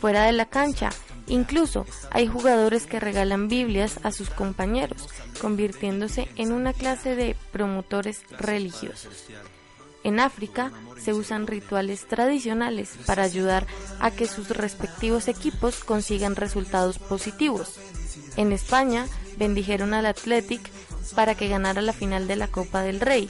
Fuera 0.00 0.24
de 0.24 0.32
la 0.32 0.46
cancha, 0.46 0.90
incluso 1.26 1.84
hay 2.10 2.26
jugadores 2.26 2.86
que 2.86 3.00
regalan 3.00 3.48
Biblias 3.48 3.98
a 4.04 4.12
sus 4.12 4.30
compañeros, 4.30 5.08
convirtiéndose 5.40 6.28
en 6.36 6.52
una 6.52 6.72
clase 6.72 7.16
de 7.16 7.36
promotores 7.52 8.22
religiosos. 8.38 9.26
En 10.04 10.20
África 10.20 10.70
se 11.02 11.12
usan 11.12 11.46
rituales 11.46 12.06
tradicionales 12.06 12.90
para 13.04 13.24
ayudar 13.24 13.66
a 14.00 14.10
que 14.10 14.26
sus 14.26 14.48
respectivos 14.50 15.26
equipos 15.28 15.82
consigan 15.82 16.36
resultados 16.36 16.98
positivos. 16.98 17.74
En 18.36 18.52
España 18.52 19.06
bendijeron 19.36 19.94
al 19.94 20.06
Athletic 20.06 20.60
para 21.14 21.34
que 21.34 21.48
ganara 21.48 21.82
la 21.82 21.92
final 21.92 22.26
de 22.26 22.36
la 22.36 22.48
Copa 22.48 22.82
del 22.82 23.00
Rey. 23.00 23.28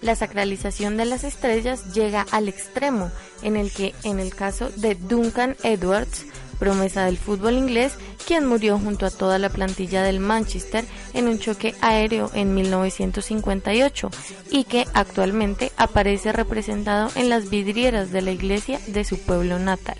La 0.00 0.14
sacralización 0.14 0.96
de 0.96 1.06
las 1.06 1.24
estrellas 1.24 1.94
llega 1.94 2.26
al 2.30 2.48
extremo 2.48 3.10
en 3.42 3.56
el 3.56 3.72
que, 3.72 3.94
en 4.04 4.20
el 4.20 4.34
caso 4.34 4.70
de 4.76 4.94
Duncan 4.94 5.56
Edwards, 5.62 6.26
promesa 6.58 7.04
del 7.04 7.18
fútbol 7.18 7.54
inglés, 7.54 7.94
quien 8.26 8.46
murió 8.46 8.78
junto 8.78 9.06
a 9.06 9.10
toda 9.10 9.38
la 9.38 9.50
plantilla 9.50 10.02
del 10.02 10.20
Manchester 10.20 10.84
en 11.14 11.28
un 11.28 11.38
choque 11.38 11.74
aéreo 11.80 12.30
en 12.34 12.54
1958 12.54 14.10
y 14.50 14.64
que 14.64 14.86
actualmente 14.94 15.72
aparece 15.76 16.32
representado 16.32 17.10
en 17.14 17.28
las 17.28 17.50
vidrieras 17.50 18.10
de 18.10 18.22
la 18.22 18.32
iglesia 18.32 18.80
de 18.86 19.04
su 19.04 19.18
pueblo 19.20 19.58
natal. 19.58 19.96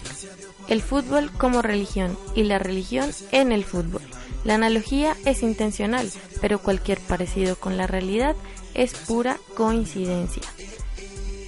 El 0.69 0.83
fútbol 0.83 1.31
como 1.31 1.63
religión 1.63 2.19
y 2.35 2.43
la 2.43 2.59
religión 2.59 3.11
en 3.31 3.53
el 3.53 3.65
fútbol. 3.65 4.03
La 4.47 4.55
analogía 4.55 5.17
es 5.25 5.43
intencional, 5.43 6.09
pero 6.41 6.61
cualquier 6.61 7.01
parecido 7.01 7.57
con 7.57 7.77
la 7.77 7.89
realidad 7.89 8.37
es 8.75 8.95
pura 8.95 9.39
coincidencia. 9.57 10.45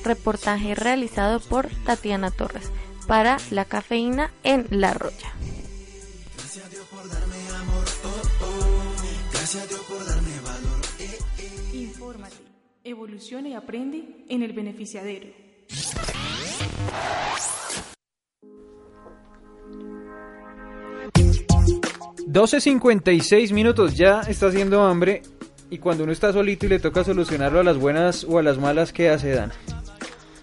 Reportaje 0.03 0.75
realizado 0.75 1.39
por 1.39 1.69
Tatiana 1.85 2.33
Torres 2.33 2.73
para 3.07 3.37
La 3.53 3.67
Cafeína 3.67 4.33
en 4.43 4.67
La 4.71 4.95
Roya. 4.95 5.33
Infórmate, 11.73 12.37
evoluciona 12.83 13.49
y 13.49 13.55
aprende 13.55 14.25
en 14.29 14.43
el 14.43 14.53
beneficiadero. 14.53 15.29
12.56 22.29 23.55
minutos, 23.55 23.95
ya 23.95 24.21
está 24.21 24.49
haciendo 24.49 24.83
hambre 24.83 25.23
y 25.71 25.79
cuando 25.79 26.05
uno 26.05 26.13
está 26.13 26.31
solito 26.31 26.67
y 26.67 26.69
le 26.69 26.79
toca 26.79 27.03
solucionarlo 27.03 27.61
a 27.61 27.65
las 27.65 27.79
buenas 27.79 28.23
o 28.25 28.39
a 28.39 28.43
las 28.43 28.59
malas, 28.59 28.93
¿qué 28.93 29.09
hace 29.09 29.31
Dan? 29.31 29.51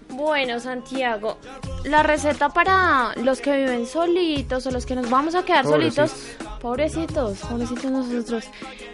Bueno, 0.09 0.59
Santiago, 0.59 1.37
la 1.83 2.01
receta 2.01 2.49
para 2.49 3.13
los 3.21 3.39
que 3.39 3.55
viven 3.55 3.85
solitos 3.85 4.65
o 4.65 4.71
los 4.71 4.87
que 4.87 4.95
nos 4.95 5.11
vamos 5.11 5.35
a 5.35 5.45
quedar 5.45 5.63
solitos, 5.63 6.11
pobrecitos, 6.59 7.37
pobrecitos 7.39 7.91
nosotros, 7.91 8.45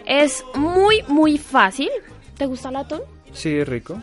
es 0.04 0.44
muy, 0.54 1.02
muy 1.08 1.38
fácil. 1.38 1.88
¿Te 2.36 2.44
gusta 2.44 2.68
el 2.68 2.76
atún? 2.76 3.00
Sí, 3.32 3.56
es 3.56 3.66
rico. 3.66 4.02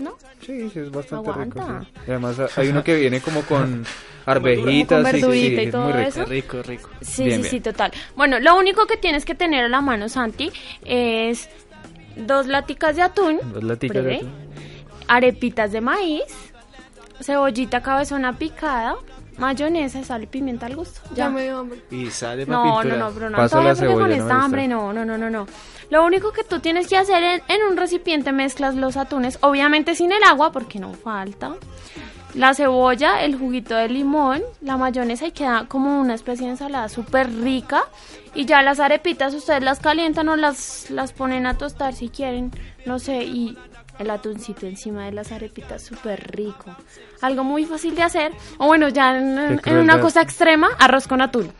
¿No? 0.00 0.16
Sí, 0.44 0.70
sí, 0.70 0.78
es 0.80 0.90
bastante 0.90 1.30
rico. 1.32 1.60
además 2.06 2.36
hay 2.56 2.68
uno 2.68 2.82
que 2.82 2.96
viene 2.96 3.20
como 3.20 3.42
con 3.42 3.84
arvejitas, 4.26 5.02
con 5.02 5.32
sí, 5.32 5.56
y 5.56 5.70
todo 5.70 5.84
muy 5.84 5.92
rico. 5.92 6.08
eso. 6.08 6.24
Rico, 6.24 6.62
rico. 6.62 6.90
Sí, 7.00 7.30
sí, 7.30 7.44
sí, 7.44 7.60
total. 7.60 7.92
Bueno, 8.16 8.38
lo 8.40 8.56
único 8.56 8.86
que 8.86 8.96
tienes 8.96 9.24
que 9.24 9.34
tener 9.34 9.64
a 9.64 9.68
la 9.68 9.80
mano, 9.80 10.08
Santi, 10.08 10.50
es 10.84 11.48
dos 12.16 12.46
laticas 12.46 12.96
de 12.96 13.02
atún. 13.02 13.38
Dos 13.52 13.62
laticas 13.62 14.04
de 14.04 14.16
atún. 14.16 14.30
Arepitas 15.08 15.72
de 15.72 15.80
maíz, 15.80 16.22
cebollita 17.20 17.82
cabezona 17.82 18.38
picada, 18.38 18.96
mayonesa, 19.40 20.04
sal 20.04 20.22
y 20.22 20.26
pimienta 20.26 20.66
al 20.66 20.76
gusto. 20.76 21.00
Ya, 21.14 21.28
me 21.30 21.42
dio 21.44 21.58
hambre. 21.58 21.82
Y 21.90 22.10
sale 22.10 22.46
No, 22.46 22.64
no, 22.64 22.74
pintura. 22.80 22.96
no, 22.96 23.10
pero 23.10 23.30
no. 23.30 23.36
Paso 23.38 23.62
la 23.62 23.74
cebolla, 23.74 23.98
con 24.00 24.08
no 24.08 24.14
esta 24.14 24.24
gusta. 24.24 24.42
hambre, 24.44 24.68
no, 24.68 24.92
no, 24.92 25.04
no, 25.04 25.18
no, 25.18 25.30
no. 25.30 25.46
Lo 25.90 26.04
único 26.04 26.30
que 26.32 26.44
tú 26.44 26.60
tienes 26.60 26.86
que 26.86 26.96
hacer 26.96 27.22
en, 27.22 27.42
en 27.48 27.62
un 27.68 27.76
recipiente 27.76 28.30
mezclas 28.32 28.76
los 28.76 28.96
atunes, 28.96 29.38
obviamente 29.42 29.94
sin 29.96 30.12
el 30.12 30.22
agua, 30.22 30.52
porque 30.52 30.78
no 30.78 30.92
falta. 30.92 31.54
La 32.34 32.54
cebolla, 32.54 33.24
el 33.24 33.36
juguito 33.36 33.74
de 33.74 33.88
limón, 33.88 34.40
la 34.60 34.76
mayonesa 34.76 35.26
y 35.26 35.32
queda 35.32 35.64
como 35.66 36.00
una 36.00 36.14
especie 36.14 36.46
de 36.46 36.52
ensalada 36.52 36.88
súper 36.88 37.28
rica. 37.42 37.82
Y 38.36 38.44
ya 38.44 38.62
las 38.62 38.78
arepitas 38.78 39.34
ustedes 39.34 39.64
las 39.64 39.80
calientan 39.80 40.28
o 40.28 40.36
las, 40.36 40.90
las 40.90 41.12
ponen 41.12 41.46
a 41.46 41.58
tostar 41.58 41.92
si 41.92 42.08
quieren, 42.08 42.52
no 42.86 43.00
sé, 43.00 43.24
y 43.24 43.58
el 44.00 44.10
atuncito 44.10 44.66
encima 44.66 45.04
de 45.04 45.12
las 45.12 45.30
arepitas 45.30 45.82
súper 45.82 46.32
rico. 46.34 46.74
Algo 47.20 47.44
muy 47.44 47.64
fácil 47.66 47.94
de 47.94 48.02
hacer. 48.02 48.32
O 48.58 48.66
bueno, 48.66 48.88
ya 48.88 49.16
en, 49.16 49.38
en- 49.38 49.60
en 49.64 49.76
una 49.76 50.00
cosa 50.00 50.22
extrema, 50.22 50.68
arroz 50.78 51.06
con 51.06 51.20
atún. 51.20 51.52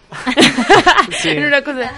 Sí. 1.21 1.29
en 1.31 1.45
una 1.47 1.63
cosa... 1.63 1.93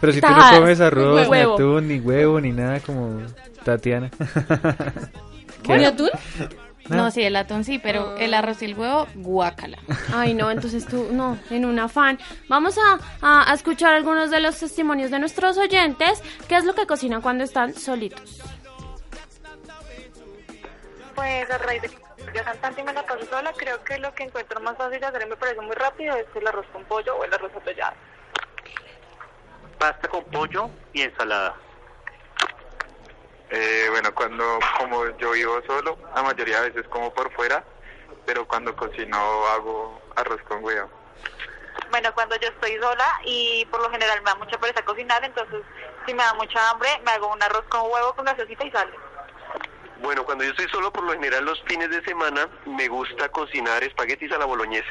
Pero 0.00 0.12
si 0.12 0.20
tú 0.20 0.26
no 0.28 0.50
comes 0.58 0.80
arroz, 0.80 1.20
ni 1.22 1.26
huevo. 1.28 1.54
atún, 1.54 1.88
ni 1.88 2.00
huevo, 2.00 2.40
ni 2.40 2.50
nada 2.50 2.80
como 2.80 3.20
Tatiana. 3.64 4.10
¿Qué? 5.62 5.66
¿Con 5.66 5.84
atún? 5.84 6.10
No, 6.88 7.10
sí, 7.12 7.22
el 7.22 7.36
atún 7.36 7.62
sí, 7.62 7.78
pero 7.78 8.16
el 8.16 8.34
arroz 8.34 8.60
y 8.62 8.64
el 8.64 8.74
huevo, 8.76 9.06
guácala. 9.14 9.78
Ay, 10.12 10.34
no, 10.34 10.50
entonces 10.50 10.84
tú, 10.86 11.06
no, 11.12 11.38
en 11.50 11.64
un 11.64 11.78
afán. 11.78 12.18
Vamos 12.48 12.76
a, 12.78 12.98
a- 13.24 13.50
a 13.50 13.54
escuchar 13.54 13.94
algunos 13.94 14.30
de 14.30 14.40
los 14.40 14.56
testimonios 14.58 15.10
de 15.12 15.20
nuestros 15.20 15.56
oyentes. 15.58 16.20
¿Qué 16.48 16.56
es 16.56 16.64
lo 16.64 16.74
que 16.74 16.84
cocinan 16.86 17.20
cuando 17.22 17.44
están 17.44 17.74
solitos? 17.74 18.40
Pues 21.22 21.48
a 21.52 21.58
raíz 21.58 21.80
de 21.80 21.88
que 21.88 21.98
yo 22.34 22.42
cantante 22.42 22.80
y 22.80 22.84
me 22.84 22.92
la 22.92 23.06
paso 23.06 23.24
sola, 23.26 23.52
creo 23.56 23.84
que 23.84 23.96
lo 23.98 24.12
que 24.12 24.24
encuentro 24.24 24.60
más 24.60 24.76
fácil 24.76 24.98
de 24.98 25.06
hacer 25.06 25.22
y 25.22 25.26
me 25.26 25.36
parece 25.36 25.60
muy 25.60 25.76
rápido 25.76 26.16
es 26.16 26.26
el 26.34 26.48
arroz 26.48 26.66
con 26.72 26.84
pollo 26.86 27.14
o 27.14 27.22
el 27.22 27.32
arroz 27.32 27.52
atollado. 27.54 27.94
Pasta 29.78 30.08
con 30.08 30.24
pollo 30.24 30.68
y 30.92 31.02
ensalada. 31.02 31.54
Eh, 33.50 33.86
bueno, 33.92 34.12
cuando 34.12 34.58
como 34.76 35.16
yo 35.18 35.30
vivo 35.30 35.62
solo, 35.64 35.96
la 36.12 36.24
mayoría 36.24 36.60
de 36.60 36.70
veces 36.70 36.88
como 36.90 37.14
por 37.14 37.32
fuera, 37.34 37.62
pero 38.26 38.44
cuando 38.48 38.74
cocino 38.74 39.16
hago 39.46 40.02
arroz 40.16 40.42
con 40.48 40.64
huevo. 40.64 40.90
Bueno, 41.92 42.12
cuando 42.14 42.34
yo 42.40 42.48
estoy 42.48 42.80
sola 42.80 43.06
y 43.24 43.64
por 43.66 43.80
lo 43.80 43.90
general 43.90 44.20
me 44.22 44.30
da 44.30 44.34
mucha 44.34 44.58
pereza 44.58 44.84
cocinar, 44.84 45.24
entonces 45.24 45.62
si 46.04 46.14
me 46.14 46.24
da 46.24 46.34
mucha 46.34 46.68
hambre, 46.68 46.88
me 47.04 47.12
hago 47.12 47.28
un 47.32 47.40
arroz 47.40 47.64
con 47.68 47.88
huevo 47.92 48.12
con 48.12 48.24
gaseosita 48.24 48.64
y 48.64 48.72
sal. 48.72 48.92
Bueno, 50.02 50.24
cuando 50.24 50.44
yo 50.44 50.50
estoy 50.50 50.68
solo, 50.68 50.92
por 50.92 51.04
lo 51.04 51.12
general 51.12 51.44
los 51.44 51.62
fines 51.62 51.88
de 51.90 52.02
semana, 52.04 52.48
me 52.66 52.88
gusta 52.88 53.28
cocinar 53.28 53.84
espaguetis 53.84 54.32
a 54.32 54.38
la 54.38 54.46
boloñesa. 54.46 54.90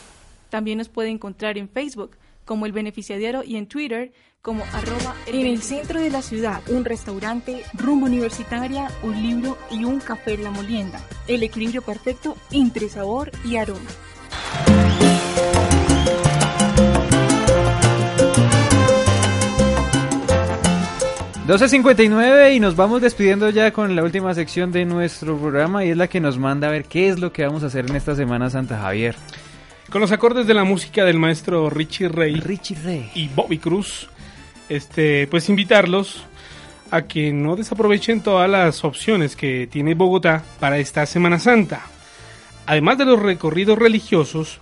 También 0.51 0.79
nos 0.79 0.89
puede 0.89 1.11
encontrar 1.11 1.57
en 1.59 1.69
Facebook 1.69 2.17
como 2.45 2.67
El 2.67 2.73
Beneficiario 2.73 3.45
y 3.45 3.55
en 3.57 3.69
Twitter 3.69 4.13
como 4.43 4.65
arroba 4.73 5.15
En 5.27 5.47
el 5.47 5.63
centro 5.63 6.01
de 6.01 6.11
la 6.11 6.23
ciudad, 6.23 6.61
un 6.69 6.85
restaurante, 6.85 7.63
rumbo 7.75 8.07
universitaria, 8.07 8.91
un 9.05 9.23
libro 9.23 9.57
y 9.71 9.85
un 9.85 10.01
café 10.01 10.35
en 10.35 10.43
la 10.43 10.51
molienda. 10.51 10.99
El 11.29 11.45
equilibrio 11.45 11.83
perfecto 11.83 12.37
entre 12.51 12.89
sabor 12.89 13.31
y 13.45 13.57
aroma. 13.57 13.89
12.59 21.53 22.57
y 22.57 22.61
nos 22.61 22.77
vamos 22.77 23.03
despidiendo 23.03 23.51
ya 23.51 23.73
con 23.73 23.95
la 23.95 24.03
última 24.03 24.33
sección 24.33 24.73
de 24.73 24.87
nuestro 24.87 25.37
programa 25.37 25.85
y 25.85 25.91
es 25.91 25.99
la 25.99 26.09
que 26.09 26.19
nos 26.19 26.39
manda 26.39 26.69
a 26.69 26.71
ver 26.71 26.87
qué 26.87 27.11
es 27.11 27.19
lo 27.19 27.31
que 27.31 27.45
vamos 27.45 27.63
a 27.63 27.67
hacer 27.67 27.85
en 27.91 27.95
esta 27.95 28.15
Semana 28.15 28.49
Santa, 28.49 28.79
Javier. 28.79 29.17
Con 29.91 30.01
los 30.01 30.13
acordes 30.13 30.47
de 30.47 30.55
la 30.55 30.65
música 30.65 31.05
del 31.05 31.19
maestro 31.19 31.69
Richie 31.69 32.09
Ray, 32.09 32.37
Richie 32.37 32.79
Ray. 32.83 33.11
y 33.15 33.29
Bobby 33.29 33.59
Cruz, 33.59 34.09
este, 34.71 35.27
pues 35.27 35.51
invitarlos 35.51 36.25
a 36.91 37.03
que 37.03 37.35
no 37.35 37.55
desaprovechen 37.55 38.23
todas 38.23 38.49
las 38.49 38.83
opciones 38.83 39.37
que 39.37 39.67
tiene 39.71 39.93
Bogotá 39.93 40.43
para 40.59 40.79
esta 40.79 41.05
Semana 41.05 41.39
Santa. 41.39 41.83
Además 42.65 42.97
de 42.97 43.05
los 43.05 43.21
recorridos 43.21 43.79
religiosos, 43.79 44.59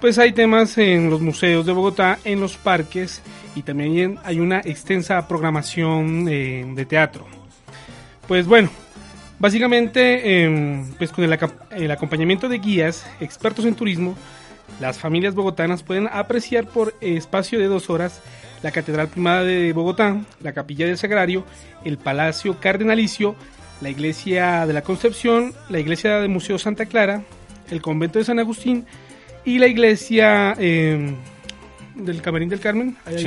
pues 0.00 0.18
hay 0.18 0.32
temas 0.32 0.78
en 0.78 1.10
los 1.10 1.20
museos 1.20 1.66
de 1.66 1.72
Bogotá, 1.72 2.18
en 2.24 2.40
los 2.40 2.56
parques 2.56 3.22
y 3.54 3.62
también 3.62 4.18
hay 4.24 4.38
una 4.40 4.60
extensa 4.60 5.26
programación 5.26 6.28
eh, 6.28 6.64
de 6.74 6.86
teatro. 6.86 7.26
Pues 8.26 8.46
bueno, 8.46 8.70
básicamente 9.38 10.44
em, 10.44 10.92
pues 10.94 11.10
con 11.10 11.24
el, 11.24 11.38
el 11.70 11.90
acompañamiento 11.90 12.48
de 12.48 12.58
guías 12.58 13.06
expertos 13.20 13.64
en 13.64 13.74
turismo, 13.74 14.16
las 14.80 14.98
familias 14.98 15.34
bogotanas 15.34 15.82
pueden 15.82 16.08
apreciar 16.12 16.66
por 16.66 16.94
espacio 17.00 17.58
de 17.58 17.66
dos 17.66 17.90
horas 17.90 18.22
la 18.62 18.70
Catedral 18.70 19.08
Primada 19.08 19.44
de 19.44 19.72
Bogotá, 19.72 20.20
la 20.40 20.52
Capilla 20.52 20.86
del 20.86 20.98
Sagrario, 20.98 21.44
el 21.84 21.98
Palacio 21.98 22.58
Cardenalicio, 22.60 23.34
la 23.80 23.90
Iglesia 23.90 24.66
de 24.66 24.72
la 24.72 24.82
Concepción, 24.82 25.54
la 25.68 25.78
Iglesia 25.78 26.18
del 26.18 26.28
Museo 26.28 26.58
Santa 26.58 26.86
Clara, 26.86 27.22
el 27.70 27.80
Convento 27.80 28.18
de 28.18 28.24
San 28.24 28.38
Agustín 28.38 28.84
y 29.44 29.58
la 29.58 29.66
Iglesia 29.66 30.54
em, 30.58 31.16
del 31.94 32.22
Camerín 32.22 32.48
del 32.48 32.60
Carmen, 32.60 32.96
ahí, 33.04 33.24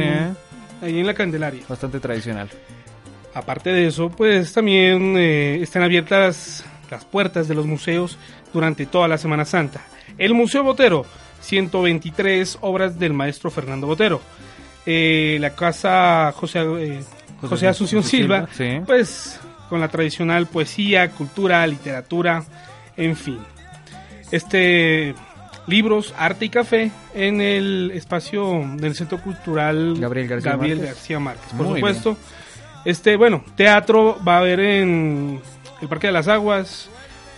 en, 0.82 1.08
la 1.08 1.14
Candelaria. 1.14 1.62
Bastante 1.68 2.00
tradicional. 2.00 2.50
Aparte 3.34 3.72
de 3.72 3.88
eso, 3.88 4.10
pues 4.10 4.52
también 4.54 5.16
eh, 5.18 5.60
están 5.62 5.84
abiertas 5.84 6.66
las 6.90 7.06
puertas 7.06 7.48
de 7.48 7.56
los 7.56 7.66
museos 7.66 8.18
durante 8.54 8.86
toda 8.86 9.08
la 9.08 9.18
Semana 9.18 9.46
Santa. 9.46 9.82
El 10.18 10.34
Museo 10.34 10.64
Botero, 10.64 11.06
123 11.42 12.58
obras 12.62 13.00
del 13.00 13.14
maestro 13.14 13.50
Fernando 13.50 13.88
Botero. 13.88 14.22
Eh, 14.86 15.38
la 15.40 15.52
casa 15.52 16.34
José, 16.36 16.60
eh, 16.60 17.04
José, 17.42 17.68
Asunción 17.68 18.04
Silva, 18.04 18.48
pues 18.86 19.40
con 19.70 19.80
la 19.80 19.88
tradicional 19.88 20.48
poesía, 20.48 21.10
cultura, 21.12 21.66
literatura, 21.66 22.44
en 22.98 23.16
fin. 23.16 23.40
Este 24.32 25.16
libros, 25.72 26.14
arte 26.18 26.46
y 26.46 26.50
café 26.50 26.92
en 27.16 27.42
el 27.42 27.92
espacio 27.96 28.64
del 28.76 28.94
Centro 28.94 29.20
Cultural 29.20 29.96
Gabriel 29.98 30.28
García 30.28 31.20
Márquez. 31.20 31.54
Por 31.58 31.68
supuesto, 31.68 32.18
este 32.86 33.16
bueno, 33.16 33.44
teatro 33.56 34.20
va 34.28 34.36
a 34.36 34.40
haber 34.40 34.60
en 34.60 35.42
el 35.82 35.88
Parque 35.88 36.08
de 36.08 36.14
las 36.14 36.28
Aguas, 36.28 36.90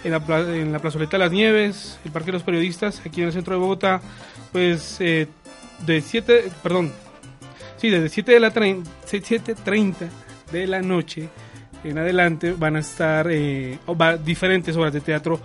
en 0.03 0.11
la, 0.11 0.18
en 0.39 0.72
la 0.73 0.80
Plazoleta 0.80 1.11
de 1.11 1.23
las 1.23 1.31
Nieves, 1.31 1.99
el 2.03 2.11
Parque 2.11 2.27
de 2.27 2.34
los 2.34 2.43
Periodistas, 2.43 3.01
aquí 3.05 3.22
en 3.22 3.27
el 3.27 3.34
centro 3.34 3.53
de 3.53 3.60
Bogotá, 3.60 4.01
pues 4.51 4.97
eh, 4.99 5.27
de 5.85 6.01
7, 6.01 6.51
perdón, 6.61 6.91
sí, 7.77 7.89
desde 7.89 8.10
7 8.10 8.31
de 8.31 8.39
la 8.39 8.51
7.30 8.51 9.93
de 10.51 10.68
la 10.68 10.81
noche 10.81 11.30
en 11.84 11.97
adelante 11.97 12.53
van 12.53 12.77
a 12.77 12.80
estar 12.80 13.27
eh, 13.30 13.77
diferentes 14.23 14.76
obras 14.76 14.93
de 14.93 15.01
teatro 15.01 15.39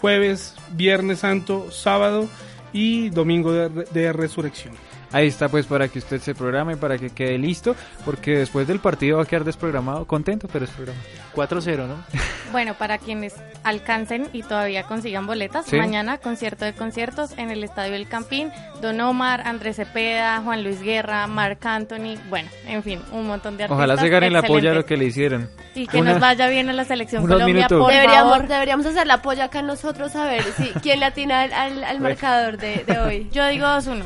jueves, 0.00 0.54
viernes 0.72 1.20
santo, 1.20 1.70
sábado 1.70 2.28
y 2.72 3.10
domingo 3.10 3.52
de 3.52 4.12
resurrección. 4.12 4.74
Ahí 5.12 5.26
está 5.26 5.48
pues 5.48 5.66
para 5.66 5.88
que 5.88 5.98
usted 5.98 6.20
se 6.20 6.34
programe, 6.34 6.76
para 6.76 6.96
que 6.96 7.10
quede 7.10 7.36
listo, 7.38 7.74
porque 8.04 8.38
después 8.38 8.68
del 8.68 8.78
partido 8.78 9.16
va 9.16 9.24
a 9.24 9.26
quedar 9.26 9.44
desprogramado, 9.44 10.04
contento, 10.06 10.48
pero 10.52 10.64
es 10.64 10.70
programa. 10.70 11.00
4-0, 11.34 11.86
¿no? 11.86 11.96
Bueno, 12.50 12.74
para 12.74 12.98
quienes 12.98 13.36
alcancen 13.62 14.28
y 14.32 14.42
todavía 14.42 14.82
consigan 14.82 15.24
boletas, 15.24 15.72
mañana 15.72 16.18
concierto 16.18 16.64
de 16.64 16.72
conciertos 16.72 17.30
en 17.38 17.52
el 17.52 17.62
Estadio 17.62 17.94
El 17.94 18.08
Campín, 18.08 18.50
Don 18.82 19.00
Omar, 19.00 19.46
Andrés 19.46 19.76
Cepeda, 19.76 20.40
Juan 20.42 20.64
Luis 20.64 20.82
Guerra, 20.82 21.28
Marc 21.28 21.64
Anthony, 21.64 22.16
bueno, 22.28 22.48
en 22.66 22.82
fin, 22.82 23.00
un 23.12 23.28
montón 23.28 23.56
de 23.56 23.64
artistas. 23.64 23.78
Ojalá 23.78 23.96
se 23.98 24.08
ganen 24.08 24.32
la 24.32 24.42
polla 24.42 24.74
lo 24.74 24.84
que 24.84 24.96
le 24.96 25.04
hicieron. 25.04 25.48
Y 25.76 25.86
que 25.86 26.02
nos 26.02 26.18
vaya 26.18 26.48
bien 26.48 26.68
en 26.68 26.76
la 26.76 26.84
selección 26.84 27.22
Colombia, 27.22 27.68
por 27.68 27.92
deberíamos, 27.92 28.48
Deberíamos 28.48 28.86
hacer 28.86 29.06
la 29.06 29.22
polla 29.22 29.44
acá 29.44 29.62
nosotros 29.62 30.16
a 30.16 30.24
ver 30.26 30.42
si 30.42 30.70
quién 30.82 30.98
le 30.98 31.06
atina 31.06 31.42
al, 31.42 32.00
marcador 32.00 32.56
de, 32.58 32.82
de 32.84 32.98
hoy. 32.98 33.28
Yo 33.30 33.46
digo 33.46 33.64
2-1. 33.64 34.02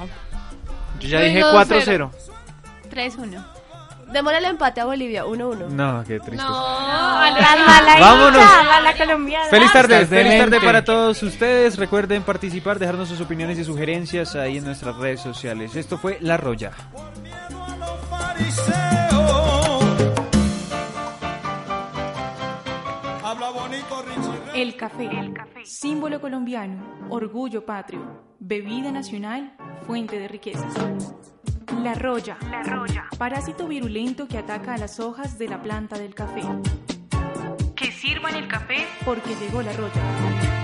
Yo 1.01 1.09
ya 1.09 1.21
dije 1.21 1.43
4-0. 1.43 2.11
3-1. 2.91 3.45
Démosle 4.13 4.39
el 4.39 4.45
empate 4.45 4.81
a 4.81 4.85
Bolivia, 4.85 5.25
1-1. 5.25 5.69
No, 5.71 6.05
qué 6.07 6.21
triste. 6.21 6.37
No, 6.37 6.67
a 6.67 7.31
la, 7.31 7.97
Vámonos. 7.99 8.43
A 8.43 8.81
la 8.81 8.97
colombiana. 8.97 9.47
Feliz 9.47 9.73
tarde, 9.73 10.07
feliz 10.07 10.39
tarde 10.39 10.61
para 10.61 10.85
todos 10.85 11.23
ustedes. 11.23 11.77
Recuerden 11.79 12.23
participar, 12.23 12.79
dejarnos 12.79 13.09
sus 13.09 13.21
opiniones 13.21 13.59
y 13.59 13.65
sugerencias 13.65 14.37
ahí 14.37 14.59
en 14.59 14.65
nuestras 14.65 14.97
redes 14.97 15.21
sociales. 15.21 15.75
Esto 15.75 15.99
fue 15.99 16.19
La 16.21 16.37
Roya. 16.37 16.71
El 24.55 24.77
café, 24.77 25.05
el 25.05 25.35
café, 25.35 25.65
símbolo 25.65 26.21
colombiano, 26.21 27.09
orgullo 27.11 27.67
patrio, 27.67 28.34
bebida 28.47 28.93
nacional, 28.93 29.57
fuente 29.87 30.19
de 30.19 30.29
riquezas. 30.29 30.75
La 31.83 31.95
roya, 31.95 32.37
la 32.51 32.63
roya, 32.63 33.07
parásito 33.17 33.67
virulento 33.67 34.29
que 34.29 34.37
ataca 34.37 34.75
a 34.75 34.79
las 34.79 35.01
hojas 35.01 35.39
de 35.39 35.49
la 35.49 35.63
planta 35.63 35.99
del 35.99 36.15
café. 36.15 36.43
Que 37.75 37.91
sirvan 37.91 38.37
el 38.37 38.47
café 38.47 38.87
porque 39.07 39.35
llegó 39.37 39.63
la 39.63 39.73
roya. 39.73 40.64